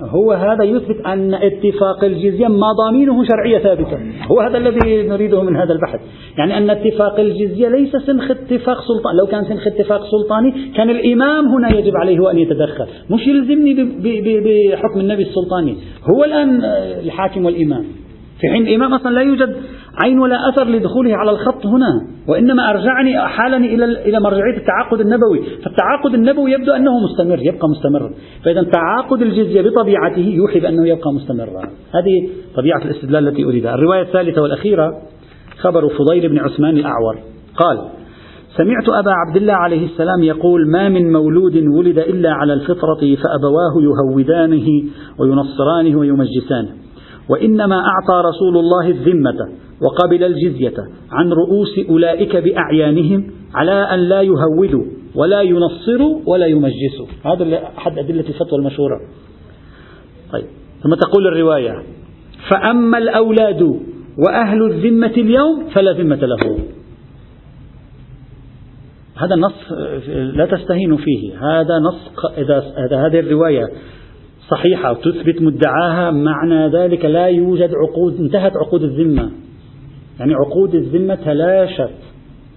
هو 0.00 0.32
هذا 0.32 0.64
يثبت 0.64 1.06
أن 1.06 1.34
اتفاق 1.34 2.04
الجزية 2.04 2.46
مضامينه 2.48 3.24
شرعية 3.24 3.58
ثابتة. 3.58 3.98
هو 4.30 4.40
هذا 4.40 4.58
الذي 4.58 5.02
نريده 5.02 5.42
من 5.42 5.56
هذا 5.56 5.72
البحث. 5.72 6.00
يعني 6.38 6.58
أن 6.58 6.70
اتفاق 6.70 7.20
الجزية 7.20 7.68
ليس 7.68 7.96
سنخ 7.96 8.30
اتفاق 8.30 8.76
سلطاني 8.80 9.18
لو 9.18 9.26
كان 9.26 9.44
سنخ 9.44 9.66
اتفاق 9.66 10.00
سلطاني 10.10 10.72
كان 10.76 10.90
الإمام 10.90 11.46
هنا 11.46 11.78
يجب 11.78 11.96
عليه 11.96 12.30
أن 12.30 12.38
يتدخل. 12.38 12.86
مش 13.10 13.26
يلزمني 13.26 13.74
بحكم 14.74 15.00
النبي 15.00 15.22
السلطاني. 15.22 15.76
هو 16.10 16.24
الآن 16.24 16.64
الحاكم 17.04 17.44
والإمام. 17.44 17.84
في 18.40 18.48
حين 18.48 18.62
الإمام 18.62 18.94
أصلا 18.94 19.10
لا 19.10 19.20
يوجد 19.20 19.56
عين 20.04 20.18
ولا 20.18 20.48
أثر 20.48 20.68
لدخوله 20.68 21.16
على 21.16 21.30
الخط 21.30 21.66
هنا 21.66 22.06
وإنما 22.28 22.70
أرجعني 22.70 23.24
أحالني 23.24 23.74
إلى 23.74 23.84
إلى 23.84 24.20
مرجعية 24.20 24.56
التعاقد 24.56 25.00
النبوي. 25.00 25.40
فالتعاقد 25.64 26.14
النبوي 26.14 26.52
يبدو 26.52 26.72
أنه 26.72 26.90
مستمر 26.98 27.38
يبقى 27.38 27.68
مستمرا 27.68 28.10
فإذا 28.44 28.62
تعاقد 28.62 29.22
الجزية 29.22 29.62
بطبيعته 29.62 30.20
يوحي 30.20 30.60
بأنه 30.60 30.88
يبقى 30.88 31.12
مستمرا. 31.12 31.62
هذه 31.94 32.28
طبيعة 32.56 32.84
الاستدلال 32.84 33.28
التي 33.28 33.44
أريدها. 33.44 33.74
الرواية 33.74 34.02
الثالثة 34.02 34.42
والأخيرة 34.42 35.02
خبر 35.58 35.88
فضيل 35.88 36.28
بن 36.28 36.38
عثمان 36.38 36.76
الأعور. 36.76 37.18
قال 37.56 37.88
سمعت 38.56 38.88
أبا 38.88 39.10
عبد 39.10 39.36
الله 39.36 39.52
عليه 39.52 39.86
السلام 39.86 40.22
يقول 40.22 40.70
ما 40.72 40.88
من 40.88 41.12
مولود 41.12 41.56
ولد 41.56 41.98
إلا 41.98 42.32
على 42.32 42.52
الفطرة 42.52 43.00
فأبواه 43.00 43.74
يهودانه 43.82 44.66
وينصرانه 45.18 45.98
ويمجسانه. 45.98 46.70
وإنما 47.30 47.76
أعطى 47.76 48.28
رسول 48.28 48.56
الله 48.56 48.88
الذمة 48.88 49.48
وقبل 49.82 50.24
الجزية 50.24 50.74
عن 51.12 51.32
رؤوس 51.32 51.78
أولئك 51.88 52.36
بأعيانهم 52.36 53.30
على 53.54 53.72
أن 53.72 53.98
لا 53.98 54.22
يهودوا 54.22 54.84
ولا 55.14 55.42
ينصروا 55.42 56.20
ولا 56.26 56.46
يمجسوا 56.46 57.06
هذا 57.24 57.62
أحد 57.78 57.98
أدلة 57.98 58.24
الفتوى 58.28 58.58
المشهورة. 58.58 59.00
طيب 60.32 60.44
ثم 60.82 60.94
تقول 60.94 61.26
الرواية 61.26 61.82
فأما 62.50 62.98
الأولاد 62.98 63.62
وأهل 64.18 64.62
الذمة 64.62 65.12
اليوم 65.16 65.68
فلا 65.74 65.92
ذمة 65.92 66.16
له. 66.16 66.58
هذا 69.16 69.36
نص 69.36 69.72
لا 70.08 70.46
تستهينوا 70.46 70.96
فيه. 70.96 71.34
هذا 71.38 71.78
نص 71.78 72.10
إذا 72.38 73.06
هذه 73.06 73.20
الرواية 73.20 73.68
صحيحة 74.50 74.90
وتثبت 74.92 75.42
مدعاها 75.42 76.10
معنى 76.10 76.68
ذلك 76.68 77.04
لا 77.04 77.26
يوجد 77.26 77.70
عقود 77.74 78.20
انتهت 78.20 78.52
عقود 78.56 78.82
الذمة. 78.82 79.30
يعني 80.20 80.34
عقود 80.34 80.74
الذمة 80.74 81.14
تلاشت 81.14 81.90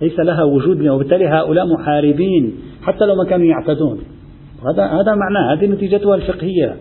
ليس 0.02 0.20
لها 0.20 0.44
وجود 0.44 0.88
وبالتالي 0.88 1.28
هؤلاء 1.28 1.66
محاربين 1.66 2.56
حتى 2.84 3.06
لو 3.06 3.16
ما 3.16 3.24
كانوا 3.24 3.46
يعتدون. 3.46 4.00
هذا 4.74 4.86
هذا 4.86 5.16
معناه 5.16 5.54
هذه 5.54 5.66
نتيجتها 5.66 6.16
الفقهية. 6.16 6.76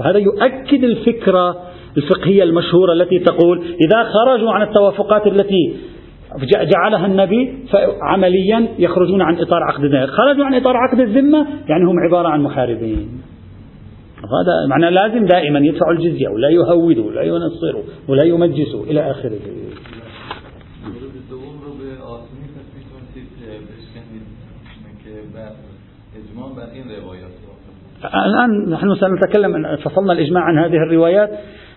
وهذا 0.00 0.18
يؤكد 0.18 0.84
الفكرة 0.84 1.56
الفقهية 1.96 2.42
المشهورة 2.42 2.92
التي 2.92 3.18
تقول 3.18 3.58
إذا 3.58 4.02
خرجوا 4.02 4.52
عن 4.52 4.62
التوافقات 4.62 5.26
التي 5.26 5.76
جعلها 6.74 7.06
النبي 7.06 7.52
فعمليا 7.72 8.68
يخرجون 8.78 9.22
عن 9.22 9.34
إطار 9.34 9.62
عقد 9.62 9.84
الذمة. 9.84 10.06
خرجوا 10.06 10.44
عن 10.44 10.54
إطار 10.54 10.76
عقد 10.76 11.00
الذمة 11.00 11.46
يعني 11.68 11.84
هم 11.84 11.96
عبارة 12.08 12.28
عن 12.28 12.42
محاربين. 12.42 13.08
هذا 14.24 14.66
معنى 14.68 14.90
لازم 14.90 15.26
دائما 15.26 15.58
يدفعوا 15.58 15.92
الجزية 15.92 16.28
ولا 16.28 16.48
يهودوا 16.48 17.06
ولا 17.06 17.22
ينصروا 17.22 17.82
ولا 18.08 18.24
يمجسوا 18.24 18.84
إلى 18.84 19.10
آخره. 19.10 19.38
الآن 28.04 28.70
نحن 28.70 28.94
سنتكلم 28.94 29.76
فصلنا 29.76 30.12
الإجماع 30.12 30.42
عن 30.42 30.58
هذه 30.58 30.76
الروايات. 30.76 31.30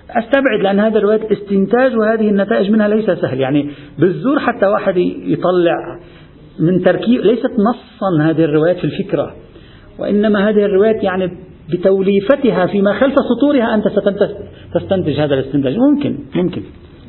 أستبعد 0.09 0.59
لأن 0.63 0.79
هذه 0.79 0.97
الروايات 0.97 1.31
استنتاج 1.31 1.97
وهذه 1.97 2.29
النتائج 2.29 2.71
منها 2.71 2.87
ليس 2.87 3.05
سهل. 3.05 3.39
يعني 3.39 3.71
بالزور 3.99 4.39
حتى 4.39 4.65
واحد 4.65 4.97
يطلع 4.97 5.99
من 6.59 6.83
تركيب 6.83 7.21
ليست 7.21 7.51
نصا 7.59 8.29
هذه 8.29 8.43
الروايات 8.43 8.77
في 8.77 8.83
الفكرة 8.83 9.35
وإنما 9.99 10.49
هذه 10.49 10.65
الروايات 10.65 11.03
يعني 11.03 11.31
بتوليفتها 11.71 12.65
فيما 12.65 12.93
خلف 12.93 13.15
سطورها 13.29 13.75
أنت 13.75 13.87
ستستنتج 13.87 15.19
هذا 15.19 15.33
الاستنتاج. 15.33 15.77
ممكن 15.77 16.17
ممكن. 16.35 16.61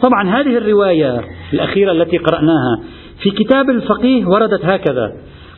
طبعا 0.03 0.41
هذه 0.41 0.57
الرواية 0.57 1.21
الأخيرة 1.53 1.93
التي 1.93 2.19
قرأناها 2.19 2.81
في 3.23 3.31
كتاب 3.31 3.71
الفقيه 3.71 4.27
وردت 4.27 4.65
هكذا. 4.65 5.13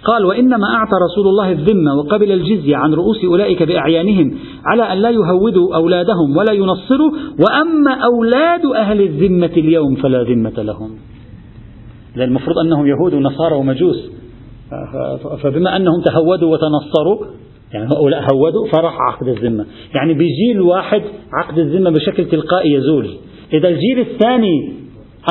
قال 0.05 0.25
وإنما 0.25 0.67
أعطى 0.75 0.93
رسول 1.11 1.29
الله 1.29 1.53
الذمة 1.53 1.95
وقبل 1.95 2.33
الجزية 2.33 2.77
عن 2.77 2.95
رؤوس 2.95 3.25
أولئك 3.25 3.63
بأعيانهم 3.63 4.35
على 4.65 4.83
أن 4.83 4.99
لا 4.99 5.11
يهودوا 5.11 5.77
أولادهم 5.77 6.37
ولا 6.37 6.53
ينصروا 6.53 7.11
وأما 7.41 7.93
أولاد 8.05 8.67
أهل 8.77 9.01
الذمة 9.01 9.53
اليوم 9.57 9.95
فلا 9.95 10.23
ذمة 10.23 10.63
لهم. 10.63 10.91
لأن 12.17 12.29
المفروض 12.29 12.59
أنهم 12.59 12.87
يهود 12.87 13.15
ونصارى 13.15 13.55
ومجوس. 13.55 14.11
فبما 15.43 15.77
أنهم 15.77 16.03
تهودوا 16.05 16.53
وتنصروا 16.53 17.27
يعني 17.77 17.95
هؤلاء 17.95 18.20
هودوا 18.35 18.66
فراح 18.72 18.95
عقد 19.11 19.29
الذمة. 19.29 19.66
يعني 19.95 20.14
بجيل 20.14 20.61
واحد 20.61 21.03
عقد 21.33 21.59
الذمة 21.59 21.91
بشكل 21.91 22.24
تلقائي 22.24 22.72
يزول. 22.72 23.09
إذا 23.53 23.68
الجيل 23.68 24.01
الثاني 24.01 24.72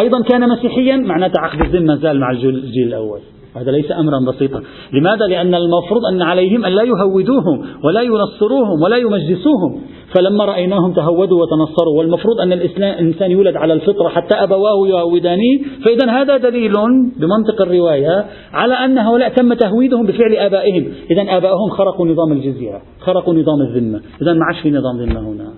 أيضا 0.02 0.24
كان 0.24 0.50
مسيحيا 0.50 0.96
معناته 0.98 1.42
عقد 1.42 1.62
الذمة 1.62 1.96
زال 1.96 2.20
مع 2.20 2.32
الجيل 2.32 2.88
الأول. 2.88 3.20
هذا 3.56 3.72
ليس 3.72 3.92
أمرا 3.92 4.20
بسيطا. 4.28 4.62
لماذا؟ 4.94 5.26
لأن 5.26 5.56
المفروض 5.56 6.02
أن 6.12 6.22
عليهم 6.22 6.66
أن 6.66 6.72
لا 6.72 6.84
يهودوهم 6.84 7.66
ولا 7.84 8.02
ينصروهم 8.02 8.82
ولا 8.82 8.98
يمجسوهم. 8.98 9.82
فلما 10.16 10.46
رأيناهم 10.46 10.94
تهودوا 10.94 11.42
وتنصروا 11.42 11.98
والمفروض 11.98 12.42
أن 12.42 12.54
الإنسان 12.54 13.32
يولد 13.32 13.56
على 13.56 13.74
الفطرة 13.74 14.10
حتى 14.10 14.36
أبواه 14.36 14.88
يهودانيه 14.88 15.60
فإذا 15.86 16.12
هذا 16.12 16.38
دليل 16.38 16.74
بمنطق 17.20 17.62
الرواية 17.62 18.26
على 18.54 18.74
أن 18.74 18.98
هؤلاء 18.98 19.30
تم 19.30 19.54
تهويدهم 19.54 20.06
بفعل 20.06 20.36
آبائهم. 20.36 20.94
إذا 21.12 21.38
آبائهم 21.38 21.70
خرقوا 21.70 22.08
نظام 22.08 22.32
الجزية 22.32 22.82
خرقوا 23.00 23.34
نظام 23.34 23.62
الذمة. 23.62 24.02
إذا 24.22 24.34
ما 24.34 24.46
عادش 24.46 24.60
في 24.62 24.72
نظام 24.72 24.98
ذمة 24.98 25.20
هنا. 25.20 25.54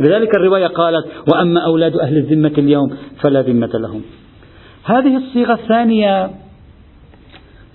لذلك 0.00 0.36
الرواية 0.36 0.66
قالت 0.66 1.06
وأما 1.32 1.60
أولاد 1.60 1.96
أهل 1.96 2.16
الذمة 2.16 2.52
اليوم 2.58 2.90
فلا 3.22 3.42
ذمة 3.42 3.70
لهم. 3.74 4.02
هذه 4.84 5.16
الصيغة 5.16 5.52
الثانية 5.52 6.30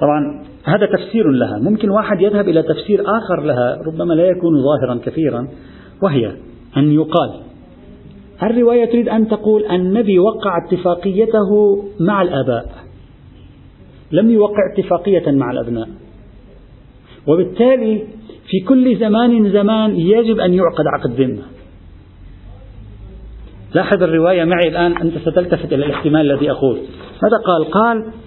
طبعا 0.02 0.44
هذا 0.64 0.86
تفسير 0.86 1.32
لها. 1.32 1.60
ممكن 1.60 1.90
واحد 1.90 2.22
يذهب 2.22 2.50
إلى 2.50 2.64
تفسير 2.64 3.02
آخر 3.02 3.44
لها 3.44 3.78
ربما 3.88 4.14
لا 4.14 4.28
يكون 4.28 4.54
ظاهرا 4.64 5.00
كثيرا 5.06 5.48
وهي 6.04 6.32
أن 6.78 6.92
يقال 6.92 7.32
الرواية 8.44 8.86
تريد 8.86 9.10
أن 9.10 9.28
تقول 9.28 9.66
النبي 9.66 10.20
وقع 10.20 10.58
اتفاقيته 10.66 11.84
مع 12.00 12.22
الآباء. 12.22 12.66
لم 14.12 14.30
يوقع 14.30 14.74
اتفاقية 14.74 15.32
مع 15.32 15.52
الأبناء. 15.52 15.88
وبالتالي 17.28 18.04
في 18.48 18.60
كل 18.68 18.98
زمان 19.00 19.52
زمان 19.52 19.96
يجب 19.96 20.40
أن 20.40 20.54
يعقد 20.54 20.86
عقد 20.94 21.12
ذمة. 21.12 21.44
لاحظ 23.76 24.04
الرواية 24.04 24.44
معي 24.44 24.68
الآن 24.68 24.98
أنت 24.98 25.18
ستلتفت 25.18 25.74
إلى 25.74 25.86
الاحتمال 25.86 26.32
الذي 26.32 26.52
أقول. 26.52 26.78
ماذا 27.24 27.38
قال؟ 27.46 27.72
قال 27.72 28.21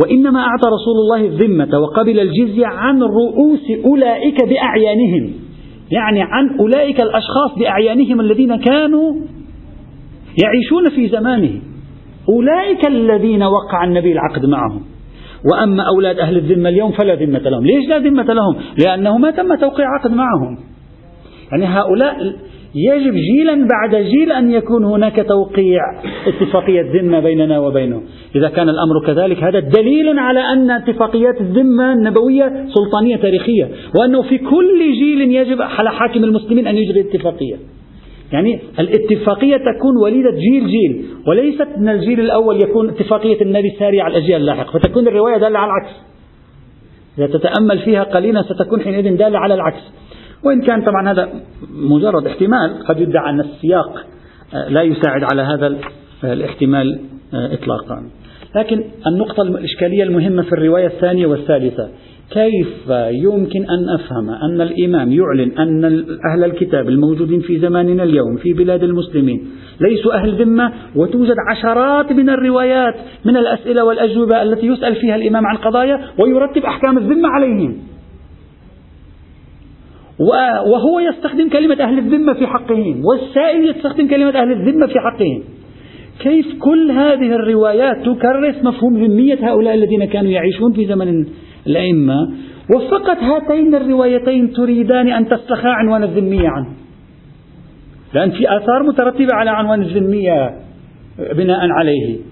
وإنما 0.00 0.40
أعطى 0.40 0.68
رسول 0.68 0.96
الله 1.04 1.26
الذمة 1.26 1.78
وقبل 1.78 2.20
الجزية 2.20 2.66
عن 2.66 3.02
رؤوس 3.02 3.84
أولئك 3.84 4.36
بأعيانهم. 4.48 5.32
يعني 5.90 6.22
عن 6.22 6.58
أولئك 6.60 7.00
الأشخاص 7.00 7.58
بأعيانهم 7.58 8.20
الذين 8.20 8.56
كانوا 8.56 9.14
يعيشون 10.44 10.90
في 10.96 11.08
زمانه. 11.08 11.60
أولئك 12.28 12.86
الذين 12.88 13.42
وقع 13.42 13.84
النبي 13.84 14.12
العقد 14.12 14.46
معهم. 14.46 14.82
وأما 15.52 15.82
أولاد 15.82 16.18
أهل 16.18 16.36
الذمة 16.36 16.68
اليوم 16.68 16.92
فلا 16.92 17.14
ذمة 17.14 17.38
لهم. 17.38 17.66
ليش 17.66 17.88
لا 17.88 17.98
ذمة 17.98 18.32
لهم؟ 18.32 18.56
لأنه 18.84 19.18
ما 19.18 19.30
تم 19.30 19.54
توقيع 19.54 19.86
عقد 19.98 20.10
معهم. 20.10 20.58
يعني 21.52 21.64
هؤلاء 21.64 22.34
يجب 22.74 23.14
جيلا 23.14 23.68
بعد 23.68 24.04
جيل 24.04 24.32
أن 24.32 24.50
يكون 24.50 24.84
هناك 24.84 25.26
توقيع 25.28 25.80
اتفاقية 26.26 26.82
ذمة 26.92 27.20
بيننا 27.20 27.58
وبينهم 27.58 28.02
إذا 28.36 28.48
كان 28.48 28.68
الأمر 28.68 29.06
كذلك 29.06 29.42
هذا 29.42 29.58
دليل 29.58 30.18
على 30.18 30.40
أن 30.40 30.70
اتفاقيات 30.70 31.40
الذمة 31.40 31.92
النبوية 31.92 32.66
سلطانية 32.74 33.16
تاريخية 33.16 33.68
وأنه 33.98 34.22
في 34.22 34.38
كل 34.38 34.92
جيل 34.92 35.20
يجب 35.20 35.62
على 35.62 35.90
حاكم 35.90 36.24
المسلمين 36.24 36.66
أن 36.66 36.76
يجري 36.76 37.00
اتفاقية. 37.00 37.56
يعني 38.32 38.60
الاتفاقية 38.78 39.56
تكون 39.56 39.96
وليدة 40.02 40.30
جيل 40.30 40.66
جيل 40.66 41.04
وليست 41.26 41.68
من 41.78 41.88
الجيل 41.88 42.20
الأول 42.20 42.62
يكون 42.62 42.88
اتفاقية 42.88 43.42
النبي 43.42 43.70
سارية 43.78 44.02
على 44.02 44.16
الأجيال 44.18 44.40
اللاحقة 44.40 44.78
فتكون 44.78 45.08
الرواية 45.08 45.38
دالة 45.38 45.58
على 45.58 45.70
العكس. 45.72 45.96
إذا 47.18 47.26
تتأمل 47.26 47.78
فيها 47.78 48.02
قليلا 48.02 48.42
ستكون 48.42 48.80
حينئذ 48.80 49.16
دالة 49.16 49.38
على 49.38 49.54
العكس. 49.54 49.82
وإن 50.44 50.62
كان 50.62 50.82
طبعا 50.82 51.12
هذا 51.12 51.28
مجرد 51.70 52.26
احتمال 52.26 52.84
قد 52.88 53.00
يدعى 53.00 53.30
أن 53.30 53.40
السياق 53.40 54.06
آه، 54.54 54.68
لا 54.68 54.82
يساعد 54.82 55.22
على 55.32 55.42
هذا 55.42 55.78
الاحتمال 56.24 57.00
آه، 57.34 57.54
إطلاقا. 57.54 58.02
لكن 58.56 58.84
النقطة 59.06 59.42
الإشكالية 59.42 60.02
المهمة 60.02 60.42
في 60.42 60.52
الرواية 60.52 60.86
الثانية 60.86 61.26
والثالثة 61.26 61.88
كيف 62.30 62.90
يمكن 63.10 63.60
أن 63.70 63.88
أفهم 63.88 64.30
أن 64.30 64.60
الإمام 64.60 65.12
يعلن 65.12 65.58
أن 65.58 65.84
أهل 66.32 66.44
الكتاب 66.44 66.88
الموجودين 66.88 67.40
في 67.40 67.58
زماننا 67.58 68.02
اليوم 68.02 68.36
في 68.36 68.52
بلاد 68.52 68.82
المسلمين 68.82 69.50
ليسوا 69.80 70.14
أهل 70.14 70.42
ذمة؟ 70.42 70.72
وتوجد 70.96 71.34
عشرات 71.50 72.12
من 72.12 72.30
الروايات 72.30 72.94
من 73.24 73.36
الأسئلة 73.36 73.84
والأجوبة 73.84 74.42
التي 74.42 74.66
يسأل 74.66 74.96
فيها 74.96 75.16
الإمام 75.16 75.46
عن 75.46 75.56
قضايا 75.56 76.00
ويرتب 76.18 76.64
أحكام 76.64 76.98
الذمة 76.98 77.28
عليهم. 77.28 77.91
وهو 80.66 81.00
يستخدم 81.00 81.48
كلمة 81.48 81.84
أهل 81.84 81.98
الذمة 81.98 82.32
في 82.34 82.46
حقهم 82.46 83.02
والسائل 83.04 83.70
يستخدم 83.70 84.08
كلمة 84.08 84.42
أهل 84.42 84.52
الذمة 84.52 84.86
في 84.86 85.00
حقهم. 85.00 85.42
كيف 86.20 86.46
كل 86.58 86.90
هذه 86.90 87.34
الروايات 87.34 87.96
تكرس 87.96 88.64
مفهوم 88.64 88.96
ذمية 89.04 89.38
هؤلاء 89.50 89.74
الذين 89.74 90.04
كانوا 90.04 90.30
يعيشون 90.30 90.72
في 90.72 90.86
زمن 90.86 91.26
الأئمة؟ 91.66 92.14
وفقط 92.76 93.16
هاتين 93.16 93.74
الروايتين 93.74 94.52
تريدان 94.52 95.08
أن 95.08 95.28
تسلخا 95.28 95.68
عنوان 95.68 96.02
الذمية 96.02 96.48
عنه. 96.48 96.68
لأن 98.14 98.30
في 98.30 98.56
آثار 98.56 98.82
مترتبة 98.82 99.34
على 99.34 99.50
عنوان 99.50 99.82
الذمية 99.82 100.50
بناء 101.36 101.70
عليه. 101.70 102.31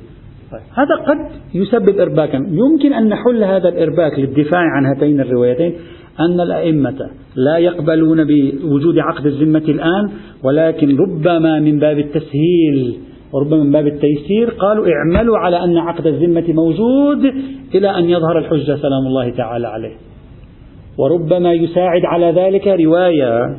هذا 0.53 0.95
قد 1.07 1.19
يسبب 1.55 2.01
إرباكا. 2.01 2.37
يمكن 2.37 2.93
أن 2.93 3.09
نحل 3.09 3.45
هذا 3.45 3.69
الإرباك 3.69 4.19
للدفاع 4.19 4.61
عن 4.61 4.87
هاتين 4.87 5.21
الروايتين 5.21 5.75
أن 6.21 6.41
الأئمة 6.41 7.11
لا 7.37 7.59
يقبلون 7.59 8.25
بوجود 8.25 8.99
عقد 8.99 9.27
الذمة 9.27 9.65
الآن 9.69 10.11
ولكن 10.45 10.97
ربما 10.97 11.61
من 11.61 11.79
باب 11.79 11.99
التسهيل 11.99 12.99
وربما 13.33 13.65
من 13.65 13.73
باب 13.73 13.87
التيسير 13.87 14.51
قالوا 14.51 14.87
اعملوا 14.89 15.39
على 15.39 15.65
أن 15.65 15.79
عقد 15.79 16.07
الذمة 16.07 16.45
موجود 16.49 17.35
إلى 17.75 17.99
أن 17.99 18.05
يظهر 18.05 18.39
الحجة 18.39 18.77
سلام 18.77 19.07
الله 19.07 19.31
تعالى 19.31 19.69
عليه. 19.69 19.95
وربما 20.99 21.53
يساعد 21.53 22.05
على 22.05 22.27
ذلك 22.27 22.69
رواية 22.69 23.57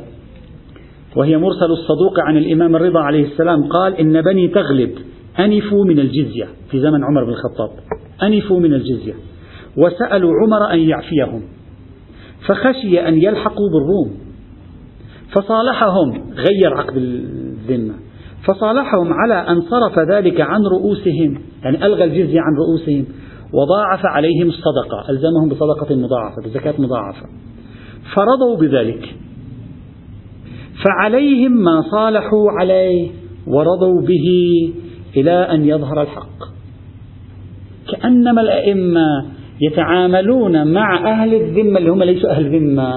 وهي 1.15 1.37
مرسل 1.37 1.71
الصدوق 1.71 2.19
عن 2.19 2.37
الإمام 2.37 2.75
الرضا 2.75 2.99
عليه 2.99 3.23
السلام 3.23 3.63
قال 3.63 3.95
إن 3.95 4.21
بني 4.21 4.47
تغلب 4.47 4.91
أنفوا 5.39 5.85
من 5.85 5.99
الجزية 5.99 6.45
في 6.71 6.79
زمن 6.79 7.03
عمر 7.03 7.23
بن 7.23 7.29
الخطاب. 7.29 7.69
أنفوا 8.23 8.59
من 8.59 8.73
الجزية. 8.73 9.13
وسألوا 9.77 10.31
عمر 10.43 10.73
أن 10.73 10.79
يعفيهم. 10.79 11.41
فخشي 12.47 13.07
أن 13.07 13.21
يلحقوا 13.21 13.69
بالروم. 13.69 14.17
فصالحهم 15.31 16.33
غير 16.33 16.77
عقد 16.77 16.97
الذمة. 16.97 17.93
فصالحهم 18.43 19.13
على 19.13 19.33
أن 19.33 19.61
صرف 19.61 19.99
ذلك 20.11 20.41
عن 20.41 20.61
رؤوسهم 20.61 21.41
يعني 21.63 21.85
ألغى 21.85 22.03
الجزية 22.03 22.39
عن 22.41 22.53
رؤوسهم 22.55 23.05
وضاعف 23.53 24.05
عليهم 24.05 24.47
الصدقة. 24.47 25.09
ألزمهم 25.09 25.49
بصدقة 25.49 25.95
مضاعفة 25.95 26.41
بزكاة 26.45 26.73
مضاعفة. 26.81 27.25
فرضوا 28.15 28.57
بذلك. 28.57 29.15
فعليهم 30.83 31.51
ما 31.51 31.83
صالحوا 31.91 32.51
عليه 32.59 33.11
ورضوا 33.47 34.01
به. 34.01 34.69
إلى 35.17 35.31
أن 35.31 35.65
يظهر 35.65 36.01
الحق. 36.01 36.39
كأنما 37.91 38.41
الأئمة 38.41 39.25
يتعاملون 39.61 40.73
مع 40.73 41.11
أهل 41.11 41.33
الذمة 41.33 41.77
اللي 41.79 41.89
هم 41.89 42.03
ليسوا 42.03 42.29
أهل 42.29 42.45
ذمة 42.55 42.93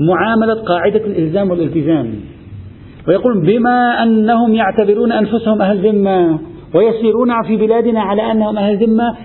معاملة 0.00 0.54
قاعدة 0.54 1.06
الإلزام 1.06 1.50
والالتزام. 1.50 2.14
ويقول 3.08 3.46
بما 3.46 4.02
أنهم 4.02 4.54
يعتبرون 4.54 5.12
أنفسهم 5.12 5.62
أهل 5.62 5.88
ذمة 5.88 6.38
ويسيرون 6.74 7.42
في 7.46 7.56
بلادنا 7.56 8.00
على 8.00 8.32
أنهم 8.32 8.58
أهل 8.58 8.76
ذمة 8.76 9.16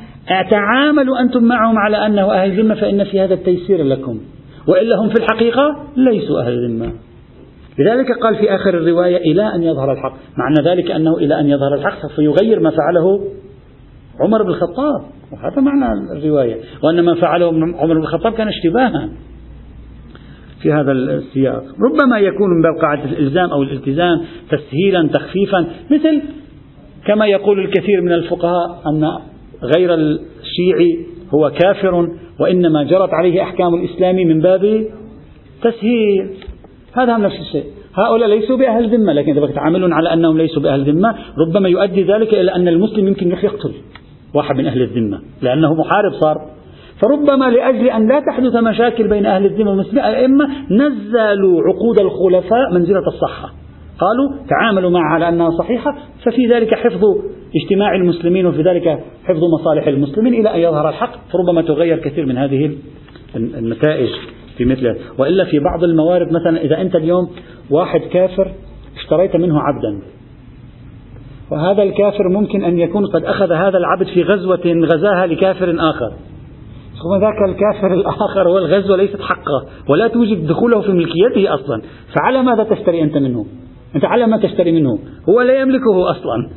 تعاملوا 0.49 1.21
أنتم 1.21 1.43
معهم 1.43 1.77
على 1.77 2.05
أنه 2.05 2.33
أهل 2.33 2.61
ذمة 2.61 2.75
فإن 2.75 3.03
في 3.03 3.19
هذا 3.19 3.33
التيسير 3.33 3.83
لكم. 3.83 4.19
وإلا 4.67 4.95
هم 4.95 5.09
في 5.09 5.15
الحقيقة 5.15 5.75
ليسوا 5.97 6.41
أهل 6.41 6.67
ذمة. 6.67 6.91
لذلك 7.79 8.11
قال 8.23 8.35
في 8.35 8.55
آخر 8.55 8.69
الرواية 8.69 9.17
إلى 9.17 9.55
أن 9.55 9.63
يظهر 9.63 9.91
الحق. 9.91 10.13
معنى 10.37 10.69
ذلك 10.69 10.91
أنه 10.91 11.17
إلى 11.17 11.39
أن 11.39 11.49
يظهر 11.49 11.73
الحق 11.73 12.01
سوف 12.01 12.19
يغير 12.19 12.59
ما 12.59 12.69
فعله 12.69 13.21
عمر 14.19 14.43
بن 14.43 14.49
الخطاب. 14.49 15.01
وهذا 15.31 15.61
معنى 15.61 16.17
الرواية. 16.17 16.57
وأن 16.83 17.01
ما 17.01 17.15
فعله 17.15 17.45
عمر 17.77 17.93
بن 17.93 18.01
الخطاب 18.01 18.33
كان 18.33 18.47
اشتباها 18.47 19.09
في 20.61 20.71
هذا 20.71 20.91
السياق. 20.91 21.63
ربما 21.91 22.19
يكون 22.19 22.49
من 22.49 22.61
باب 22.61 22.81
قاعدة 22.81 23.03
الإلزام 23.03 23.49
أو 23.49 23.63
الالتزام 23.63 24.21
تسهيلا 24.49 25.07
تخفيفا. 25.07 25.67
مثل 25.91 26.21
كما 27.07 27.25
يقول 27.27 27.59
الكثير 27.59 28.01
من 28.01 28.11
الفقهاء 28.11 28.81
أن 28.87 29.09
غير 29.63 29.93
الشيعي 29.93 31.05
هو 31.33 31.51
كافر 31.51 32.07
وإنما 32.39 32.83
جرت 32.83 33.09
عليه 33.13 33.41
أحكام 33.41 33.75
الإسلام 33.75 34.15
من 34.15 34.39
باب 34.39 34.87
تسهيل. 35.63 36.29
هذا 36.93 37.17
نفس 37.17 37.39
الشيء. 37.39 37.63
هؤلاء 37.95 38.29
ليسوا 38.29 38.57
بأهل 38.57 38.89
ذمة 38.97 39.13
لكن 39.13 39.37
إذا 39.37 39.47
تعاملون 39.47 39.93
على 39.93 40.13
أنهم 40.13 40.37
ليسوا 40.37 40.61
بأهل 40.61 40.91
ذمة 40.91 41.15
ربما 41.37 41.69
يؤدي 41.69 42.03
ذلك 42.03 42.33
إلى 42.33 42.55
أن 42.55 42.67
المسلم 42.67 43.07
يمكن 43.07 43.31
يقتل 43.31 43.71
واحد 44.33 44.55
من 44.55 44.65
أهل 44.65 44.81
الذمة 44.81 45.21
لأنه 45.41 45.73
محارب 45.73 46.11
صار. 46.21 46.35
فربما 47.01 47.49
لأجل 47.49 47.89
أن 47.89 48.07
لا 48.07 48.19
تحدث 48.19 48.55
مشاكل 48.55 49.07
بين 49.07 49.25
أهل 49.25 49.45
الذمة 49.45 49.69
والمسلمين 49.69 50.05
الأئمة 50.05 50.47
نزلوا 50.71 51.61
عقود 51.61 51.99
الخلفاء 51.99 52.73
منزلة 52.73 53.07
الصحة. 53.07 53.53
قالوا 53.99 54.45
تعاملوا 54.49 54.89
معها 54.89 55.13
على 55.13 55.29
أنها 55.29 55.49
صحيحة 55.49 55.97
ففي 56.23 56.47
ذلك 56.47 56.73
حفظ 56.73 57.01
اجتماع 57.63 57.95
المسلمين 57.95 58.45
وفي 58.45 58.61
ذلك 58.61 58.99
حفظ 59.23 59.41
مصالح 59.59 59.87
المسلمين 59.87 60.33
إلى 60.33 60.55
أن 60.55 60.59
يظهر 60.59 60.89
الحق. 60.89 61.11
فربما 61.31 61.61
تغير 61.61 61.97
كثير 61.97 62.25
من 62.25 62.37
هذه 62.37 62.71
النتائج. 63.35 64.09
في 64.57 64.65
مثل 64.65 64.95
وإلا 65.17 65.45
في 65.45 65.59
بعض 65.59 65.83
الموارد 65.83 66.27
مثلا 66.27 66.61
إذا 66.61 66.81
أنت 66.81 66.95
اليوم 66.95 67.29
واحد 67.69 68.01
كافر 68.01 68.51
اشتريت 68.97 69.35
منه 69.35 69.59
عبدا. 69.59 70.01
وهذا 71.51 71.83
الكافر 71.83 72.29
ممكن 72.29 72.63
أن 72.63 72.79
يكون 72.79 73.05
قد 73.05 73.23
أخذ 73.23 73.51
هذا 73.51 73.77
العبد 73.77 74.07
في 74.13 74.23
غزوة 74.23 74.61
غزاها 74.65 75.27
لكافر 75.27 75.75
آخر. 75.79 76.11
ثم 77.03 77.21
ذاك 77.21 77.49
الكافر 77.49 77.93
الآخر 77.93 78.47
والغزوة 78.47 78.97
ليست 78.97 79.21
حقه. 79.21 79.65
ولا 79.89 80.07
توجد 80.07 80.47
دخوله 80.47 80.81
في 80.81 80.91
ملكيته 80.91 81.53
أصلا. 81.53 81.81
فعلى 82.15 82.43
ماذا 82.43 82.63
تشتري 82.63 83.01
أنت 83.01 83.17
منه؟ 83.17 83.45
أنت 83.95 84.05
على 84.05 84.27
ما 84.27 84.37
تشتري 84.37 84.71
منه. 84.71 84.99
هو 85.29 85.41
لا 85.41 85.61
يملكه 85.61 86.11
أصلا. 86.11 86.49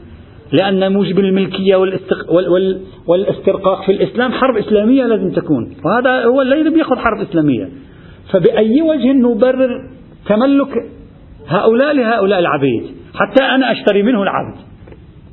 لأن 0.52 0.92
موجب 0.92 1.18
الملكية 1.18 1.76
والاستق... 1.76 2.32
وال... 2.32 2.48
وال... 2.48 2.80
والاسترقاق 3.06 3.84
في 3.86 3.92
الإسلام 3.92 4.32
حرب 4.32 4.56
إسلامية 4.56 5.04
لازم 5.04 5.30
تكون 5.30 5.76
وهذا 5.84 6.24
هو 6.24 6.42
الذي 6.42 6.70
بيأخذ 6.70 6.96
حرب 6.96 7.20
إسلامية. 7.20 7.68
فبأي 8.32 8.82
وجه 8.82 9.12
نبرر 9.12 9.70
تملك 10.28 10.72
هؤلاء 11.48 11.92
لهؤلاء 11.92 12.38
العبيد 12.38 12.82
حتى 13.14 13.44
أنا 13.44 13.72
أشتري 13.72 14.02
منه 14.02 14.22
العبد؟ 14.22 14.58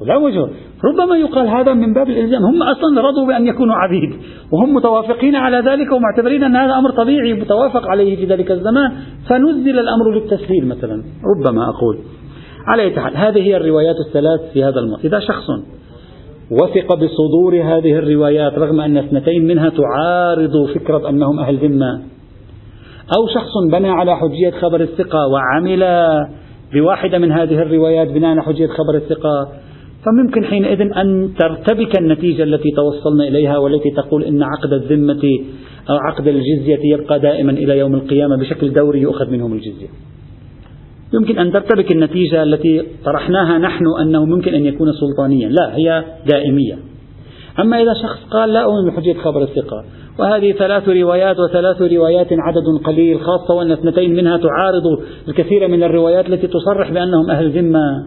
ولا 0.01 0.18
وجه. 0.18 0.47
ربما 0.86 1.18
يقال 1.18 1.47
هذا 1.47 1.74
من 1.74 1.93
باب 1.93 2.09
الإلزام. 2.09 2.41
هم 2.41 2.63
أصلا 2.63 3.01
رضوا 3.01 3.28
بأن 3.28 3.47
يكونوا 3.47 3.76
عبيد 3.76 4.09
وهم 4.51 4.74
متوافقين 4.74 5.36
على 5.36 5.57
ذلك 5.57 5.91
ومعتبرين 5.91 6.43
أن 6.43 6.55
هذا 6.55 6.74
أمر 6.74 6.91
طبيعي 6.91 7.34
متوافق 7.34 7.89
عليه 7.89 8.15
في 8.15 8.26
ذلك 8.26 8.51
الزمان. 8.51 8.91
فنزل 9.30 9.80
الأمر 9.80 10.11
للتسهيل 10.13 10.68
مثلا 10.68 11.03
ربما 11.38 11.63
أقول. 11.63 11.97
على 12.68 12.84
أي 12.84 12.99
حال 12.99 13.18
هذه 13.18 13.41
هي 13.41 13.57
الروايات 13.57 13.95
الثلاث 14.07 14.53
في 14.53 14.63
هذا 14.63 14.80
الموضوع 14.80 15.03
إذا 15.03 15.20
شخص 15.20 15.45
وثق 16.51 16.93
بصدور 16.93 17.55
هذه 17.63 17.93
الروايات 17.93 18.53
رغم 18.53 18.82
أن 18.82 18.97
اثنتين 18.97 19.47
منها 19.47 19.70
تعارض 19.70 20.65
فكرة 20.76 21.09
أنهم 21.09 21.39
أهل 21.39 21.57
ذمة 21.57 22.01
أو 23.18 23.28
شخص 23.28 23.72
بنى 23.72 23.89
على 23.89 24.18
حجية 24.18 24.49
خبر 24.49 24.82
الثقة 24.82 25.28
وعمل 25.28 25.86
بواحدة 26.74 27.18
من 27.18 27.32
هذه 27.32 27.61
الروايات 27.61 28.07
بناء 28.07 28.32
على 28.32 28.41
حجية 28.43 28.68
خبر 28.68 28.95
الثقة 28.95 29.47
فممكن 30.05 30.45
حينئذ 30.45 30.82
أن 30.82 31.34
ترتبك 31.39 31.99
النتيجة 31.99 32.43
التي 32.43 32.72
توصلنا 32.76 33.28
إليها 33.28 33.57
والتي 33.57 33.91
تقول 33.91 34.24
إن 34.24 34.43
عقد 34.43 34.74
الذمة 34.74 35.22
أو 35.89 35.95
عقد 35.95 36.28
الجزية 36.28 36.80
يبقى 36.93 37.20
دائما 37.20 37.51
إلى 37.51 37.78
يوم 37.78 37.95
القيامة 37.95 38.38
بشكل 38.38 38.74
دوري 38.74 39.01
يؤخذ 39.01 39.30
منهم 39.30 39.53
الجزية. 39.53 39.88
يمكن 41.14 41.39
أن 41.39 41.51
ترتبك 41.51 41.91
النتيجة 41.91 42.43
التي 42.43 42.84
طرحناها 43.05 43.58
نحن 43.58 43.86
أنه 44.01 44.26
ممكن 44.26 44.53
أن 44.53 44.66
يكون 44.66 44.88
سلطانيا. 44.93 45.49
لا 45.49 45.76
هي 45.76 46.03
دائمية. 46.26 46.78
أما 47.60 47.82
إذا 47.82 47.93
شخص 47.93 48.30
قال 48.32 48.53
لا 48.53 48.64
أؤمن 48.64 48.89
بحجية 48.89 49.14
خبر 49.14 49.41
الثقة. 49.41 49.84
وهذه 50.20 50.51
ثلاث 50.51 50.89
روايات 50.89 51.39
وثلاث 51.39 51.82
روايات 51.82 52.28
عدد 52.32 52.84
قليل 52.86 53.20
خاصة 53.20 53.53
وأن 53.53 53.72
اثنتين 53.72 54.16
منها 54.16 54.38
تعارض 54.38 54.84
الكثير 55.28 55.68
من 55.68 55.84
الروايات 55.84 56.30
التي 56.30 56.47
تصرح 56.47 56.91
بأنهم 56.91 57.32
أهل 57.32 57.49
ذمة. 57.49 58.05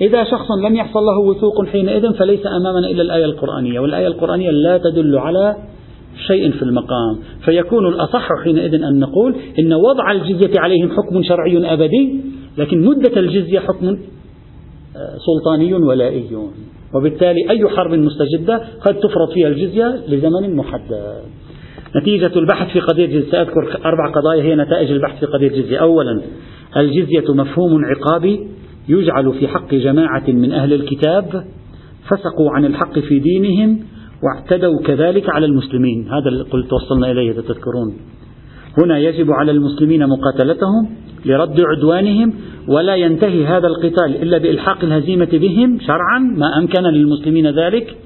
إذا 0.00 0.24
شخص 0.24 0.46
لم 0.66 0.76
يحصل 0.76 1.00
له 1.00 1.18
وثوق 1.18 1.66
حينئذ 1.66 2.12
فليس 2.12 2.46
أمامنا 2.46 2.90
إلا 2.90 3.02
الآية 3.02 3.24
القرآنية. 3.24 3.80
والآية 3.80 4.06
القرآنية 4.06 4.50
لا 4.50 4.78
تدل 4.78 5.18
على 5.18 5.56
شيء 6.26 6.50
في 6.50 6.62
المقام. 6.62 7.18
فيكون 7.44 7.86
الأصح 7.86 8.28
حينئذ 8.44 8.74
أن 8.74 9.00
نقول 9.00 9.34
إن 9.58 9.72
وضع 9.72 10.12
الجزية 10.12 10.60
عليهم 10.60 10.90
حكم 10.90 11.22
شرعي 11.22 11.72
أبدي 11.72 12.20
لكن 12.58 12.84
مدة 12.84 13.20
الجزية 13.20 13.58
حكم 13.58 13.86
آه، 13.88 15.16
سلطاني 15.26 15.74
ولائي. 15.74 16.28
وبالتالي 16.94 17.50
أي 17.50 17.68
حرب 17.68 17.90
مستجدة 17.90 18.60
قد 18.86 18.94
تفرض 18.94 19.30
فيها 19.34 19.48
الجزية 19.48 20.00
لزمن 20.08 20.56
محدد. 20.56 21.22
نتيجة 21.96 22.38
البحث 22.38 22.72
في 22.72 22.80
قضية 22.80 23.04
الجزية 23.04 23.30
سأذكر 23.30 23.78
أربع 23.84 24.12
قضايا 24.14 24.42
هي 24.42 24.54
نتائج 24.54 24.90
البحث 24.90 25.20
في 25.20 25.26
قضية 25.26 25.48
الجزية. 25.48 25.76
أولا 25.78 26.22
الجزية 26.76 27.34
مفهوم 27.34 27.84
عقابي 27.84 28.48
يجعل 28.88 29.32
في 29.40 29.48
حق 29.48 29.74
جماعة 29.74 30.24
من 30.30 30.52
أهل 30.52 30.72
الكتاب 30.72 31.44
فسقوا 32.08 32.50
عن 32.50 32.64
الحق 32.64 32.98
في 32.98 33.18
دينهم 33.18 33.80
واعتدوا 34.24 34.82
كذلك 34.86 35.30
على 35.30 35.46
المسلمين. 35.46 36.08
هذا 36.08 36.28
اللي 36.28 36.42
قلت 36.42 36.72
وصلنا 36.72 37.10
إليه 37.10 37.32
تذكرون. 37.32 37.96
هنا 38.78 38.98
يجب 38.98 39.30
على 39.30 39.50
المسلمين 39.52 40.06
مقاتلتهم 40.06 40.88
لرد 41.24 41.60
عدوانهم 41.60 42.32
ولا 42.68 42.96
ينتهي 42.96 43.46
هذا 43.46 43.66
القتال 43.66 44.22
إلا 44.22 44.38
بإلحاق 44.38 44.84
الهزيمة 44.84 45.28
بهم 45.32 45.78
شرعا 45.80 46.18
ما 46.18 46.58
أمكن 46.58 46.82
للمسلمين 46.82 47.46
ذلك. 47.46 47.96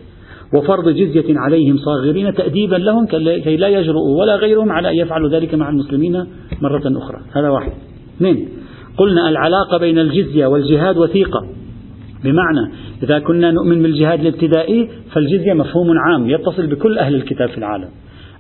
وفرض 0.55 0.89
جزية 0.89 1.39
عليهم 1.39 1.77
صاغرين 1.77 2.35
تأديبا 2.35 2.77
لهم 2.77 3.07
كي 3.07 3.57
لا 3.57 3.69
يجرؤوا 3.69 4.21
ولا 4.21 4.37
غيرهم 4.37 4.73
على 4.73 4.91
أن 4.91 4.95
يفعلوا 4.95 5.29
ذلك 5.29 5.55
مع 5.55 5.71
المسلمين 5.71 6.27
مرة 6.63 6.83
أخرى. 6.87 7.19
هذا 7.37 7.49
واحد. 7.49 7.73
اثنين 8.17 8.49
قلنا 8.97 9.29
العلاقة 9.29 9.79
بين 9.79 9.99
الجزية 9.99 10.47
والجهاد 10.47 10.99
وثيقة. 10.99 11.47
بمعنى 12.25 12.73
إذا 13.03 13.19
كنا 13.19 13.51
نؤمن 13.51 13.83
بالجهاد 13.83 14.21
الابتدائي 14.21 14.89
فالجزية 15.15 15.53
مفهوم 15.53 15.99
عام 15.99 16.31
يتصل 16.31 16.67
بكل 16.67 16.99
أهل 16.99 17.15
الكتاب 17.15 17.49
في 17.49 17.59
العالم. 17.59 17.89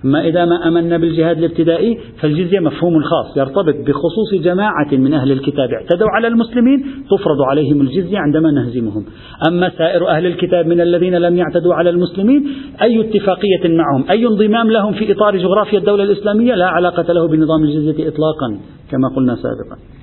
أما 0.05 0.26
إذا 0.26 0.45
ما 0.45 0.68
أمنا 0.68 0.97
بالجهاد 0.97 1.39
الابتدائي 1.39 1.99
فالجزية 2.20 2.61
مفهوم 2.61 3.03
خاص 3.03 3.37
يرتبط 3.37 3.74
بخصوص 3.87 4.43
جماعة 4.43 4.93
من 4.93 5.14
أهل 5.14 5.33
الكتاب. 5.33 5.68
اعتدوا 5.72 6.09
على 6.16 6.28
المسلمين 6.28 6.85
تفرض 7.11 7.43
عليهم 7.51 7.81
الجزية 7.81 8.18
عندما 8.18 8.51
نهزمهم. 8.51 9.05
أما 9.49 9.70
سائر 9.78 10.09
أهل 10.09 10.26
الكتاب 10.26 10.66
من 10.66 10.81
الذين 10.81 11.14
لم 11.14 11.37
يعتدوا 11.37 11.74
على 11.74 11.91
المسلمين 11.91 12.49
أي 12.83 13.01
اتفاقية 13.01 13.64
معهم؟ 13.64 14.11
أي 14.11 14.26
انضمام 14.26 14.70
لهم 14.70 14.93
في 14.93 15.12
إطار 15.12 15.37
جغرافيا 15.37 15.78
الدولة 15.78 16.05
الإسلامية؟ 16.05 16.55
لا 16.55 16.66
علاقة 16.66 17.12
له 17.12 17.28
بنظام 17.28 17.62
الجزية 17.62 18.09
إطلاقا 18.09 18.59
كما 18.91 19.09
قلنا 19.16 19.35
سابقا. 19.35 19.99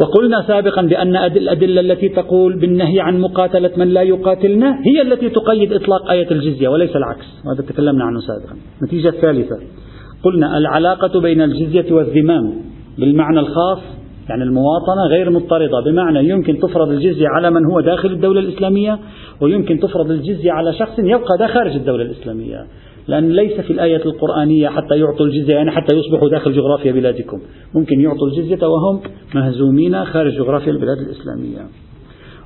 وقلنا 0.00 0.42
سابقا 0.46 0.82
بأن 0.82 1.16
الأدلة 1.16 1.80
التي 1.80 2.08
تقول 2.08 2.60
بالنهي 2.60 3.00
عن 3.00 3.20
مقاتلة 3.20 3.70
من 3.76 3.88
لا 3.88 4.02
يقاتلنا 4.02 4.78
هي 4.86 5.02
التي 5.02 5.28
تقيد 5.28 5.72
إطلاق 5.72 6.10
آية 6.10 6.30
الجزية 6.30 6.68
وليس 6.68 6.96
العكس. 6.96 7.26
وهذا 7.46 7.62
تكلمنا 7.62 8.04
عنه 8.04 8.20
سابقا. 8.20 8.56
النتيجة 8.80 9.08
الثالثة 9.08 9.56
قلنا 10.22 10.58
العلاقة 10.58 11.20
بين 11.20 11.42
الجزية 11.42 11.92
والذمام 11.92 12.54
بالمعنى 12.98 13.40
الخاص 13.40 13.78
يعني 14.28 14.42
المواطنة 14.42 15.06
غير 15.10 15.30
مضطردة 15.30 15.80
بمعنى 15.86 16.28
يمكن 16.28 16.58
تفرض 16.58 16.88
الجزية 16.90 17.28
على 17.28 17.50
من 17.50 17.64
هو 17.72 17.80
داخل 17.80 18.08
الدولة 18.12 18.40
الإسلامية 18.40 18.98
ويمكن 19.40 19.78
تفرض 19.78 20.10
الجزية 20.10 20.52
على 20.52 20.72
شخص 20.72 20.98
يبقى 20.98 21.48
خارج 21.48 21.76
الدولة 21.76 22.02
الإسلامية. 22.02 22.66
لأن 23.08 23.30
ليس 23.30 23.60
في 23.60 23.72
الآية 23.72 24.04
القرآنية 24.04 24.68
حتى 24.68 24.98
يعطوا 24.98 25.26
الجزية 25.26 25.54
يعني 25.54 25.70
حتى 25.70 25.96
يصبحوا 25.96 26.28
داخل 26.28 26.52
جغرافيا 26.52 26.92
بلادكم. 26.92 27.40
ممكن 27.74 28.00
يعطوا 28.00 28.26
الجزية 28.26 28.66
وهم 28.66 29.00
مهزومين 29.34 30.04
خارج 30.04 30.32
جغرافيا 30.32 30.72
البلاد 30.72 30.98
الإسلامية. 30.98 31.58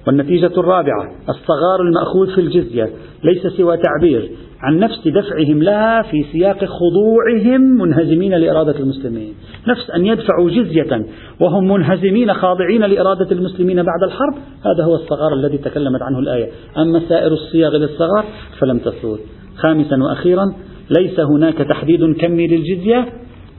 والنتيجة 0.07 0.52
الرابعة 0.59 1.11
الصغار 1.28 1.80
المأخوذ 1.88 2.34
في 2.34 2.40
الجزية 2.40 2.90
ليس 3.24 3.46
سوى 3.46 3.76
تعبير 3.76 4.30
عن 4.61 4.78
نفس 4.78 5.09
دفعهم 5.09 5.62
لها 5.62 6.02
في 6.02 6.24
سياق 6.32 6.64
خضوعهم 6.64 7.61
منهزمين 7.61 8.34
لإرادة 8.34 8.78
المسلمين. 8.78 9.34
نفس 9.68 9.90
أن 9.90 10.07
يدفعوا 10.07 10.50
جزية 10.50 11.07
وهم 11.40 11.72
منهزمين 11.72 12.34
خاضعين 12.34 12.80
لإرادة 12.84 13.32
المسلمين 13.32 13.76
بعد 13.76 14.02
الحرب 14.02 14.34
هذا 14.66 14.84
هو 14.84 14.94
الصغار 14.94 15.34
الذي 15.34 15.59
تكلمت 15.59 16.02
عنه 16.02 16.18
الآية. 16.18 16.48
أما 16.78 17.00
سائر 17.09 17.32
الصيغ 17.32 17.76
للصغار 17.76 18.24
فلم 18.61 18.78
تثور 18.78 19.18
خامسا 19.57 19.96
وأخيرا 19.96 20.55
ليس 20.98 21.20
هناك 21.20 21.59
تحديد 21.59 22.16
كمي 22.16 22.46
للجزية. 22.46 23.09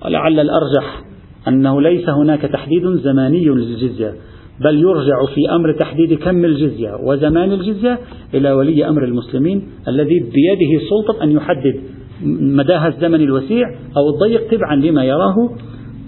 ولعل 0.06 0.40
الأرجح 0.40 1.02
أنه 1.48 1.82
ليس 1.82 2.10
هناك 2.10 2.42
تحديد 2.42 2.96
زماني 2.96 3.46
للجزية 3.46 4.14
بل 4.64 4.80
يرجع 4.80 5.26
في 5.36 5.42
أمر 5.56 5.72
تحديد 5.80 6.14
كم 6.14 6.46
الجزية 6.46 6.92
وزمان 7.04 7.52
الجزية 7.52 8.00
إلى 8.34 8.52
ولي 8.52 8.88
أمر 8.90 9.04
المسلمين 9.04 9.68
الذي 9.88 10.20
بيده 10.20 10.84
سلطة 10.90 11.24
أن 11.24 11.32
يحدد 11.32 11.76
مداها 12.42 12.88
الزمن 12.88 13.22
الوسيع 13.22 13.68
أو 13.98 14.10
الضيق 14.10 14.48
تبعا 14.52 14.76
لما 14.76 15.04
يراه 15.04 15.50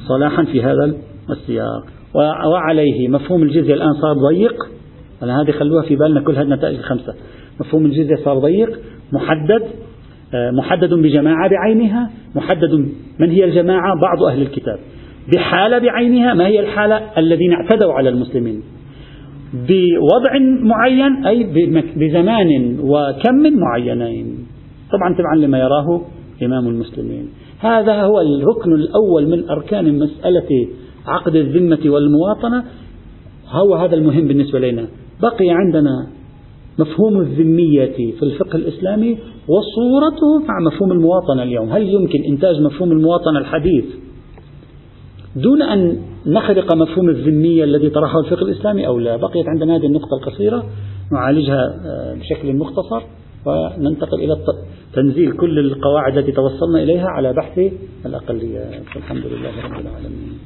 صلاحا 0.08 0.44
في 0.44 0.64
هذا 0.64 0.94
السياق. 1.30 1.86
وعليه 2.52 3.08
مفهوم 3.08 3.44
الجزية 3.44 3.74
الآن 3.74 3.94
صار 3.94 4.14
ضيق. 4.32 4.56
هذه 5.22 5.52
خلوها 5.52 5.84
في 5.84 5.96
بالنا 5.96 6.22
كل 6.22 6.36
هذه 6.36 6.42
النتائج 6.42 6.78
الخمسة. 6.78 7.14
مفهوم 7.60 7.86
الجزية 7.86 8.16
صار 8.16 8.40
ضيق. 8.40 8.80
محدد 9.14 9.64
آه، 10.34 10.52
محدد 10.52 10.94
بجماعة 10.94 11.50
بعينها 11.50 12.10
محدد 12.36 12.74
من 13.20 13.30
هي 13.30 13.44
الجماعة 13.44 14.02
بعض 14.02 14.24
أهل 14.24 14.42
الكتاب. 14.42 14.80
بحالة 15.34 15.78
بعينها 15.78 16.34
ما 16.34 16.48
هي 16.48 16.60
الحالة؟ 16.60 17.02
الذين 17.18 17.54
اعتدوا 17.54 17.94
على 17.94 18.10
المسلمين. 18.10 18.62
بوضع 19.54 20.40
معين 20.62 21.26
أي 21.26 21.44
بزمان 21.96 22.80
وكم 22.80 23.60
معينين. 23.60 24.48
طبعا 24.92 25.16
تبعا 25.18 25.36
لما 25.36 25.60
يراه 25.60 26.02
إمام 26.44 26.68
المسلمين. 26.68 27.30
هذا 27.60 28.02
هو 28.02 28.22
الركن 28.22 28.74
الأول 28.74 29.30
من 29.30 29.50
أركان 29.50 30.00
مسألة 30.00 30.68
عقد 31.08 31.36
الذمة 31.36 31.80
والمواطنة. 31.86 32.64
هو 33.50 33.76
هذا 33.76 33.96
المهم 33.96 34.28
بالنسبة 34.28 34.60
لنا. 34.60 34.88
بقي 35.22 35.50
عندنا 35.50 36.08
مفهوم 36.80 37.22
الذمية 37.22 37.96
في 37.96 38.24
الفقه 38.24 38.56
الإسلامي 38.56 39.18
وصورته 39.48 40.48
مع 40.48 40.60
مفهوم 40.60 40.92
المواطنة 40.92 41.44
اليوم. 41.44 41.70
هل 41.70 41.90
يمكن 41.90 42.24
إنتاج 42.24 42.62
مفهوم 42.62 42.92
المواطنة 42.92 43.40
الحديث 43.40 43.86
دون 45.36 45.62
أن 45.62 46.02
نخرق 46.26 46.74
مفهوم 46.74 47.10
الذمية 47.10 47.64
الذي 47.64 47.90
طرحه 47.90 48.20
الفقه 48.20 48.42
الإسلامي 48.42 48.88
أو 48.88 49.00
لا؟ 49.00 49.18
بقيت 49.18 49.48
عندنا 49.48 49.76
هذه 49.76 49.86
النقطة 49.86 50.18
القصيرة 50.22 50.64
نعالجها 51.12 51.62
آه، 51.86 52.14
بشكل 52.14 52.54
مختصر 52.54 53.02
وننتقل 53.46 54.20
إلى 54.24 54.38
تنزيل 54.94 55.32
كل 55.32 55.60
القواعد 55.60 56.18
التي 56.18 56.32
توصلنا 56.32 56.84
إليها 56.84 57.08
على 57.08 57.34
بحث 57.34 57.60
الأقليات 58.06 58.84
الحمد 58.96 59.24
لله 59.26 59.52
رب 59.66 59.80
العالمين. 59.80 60.38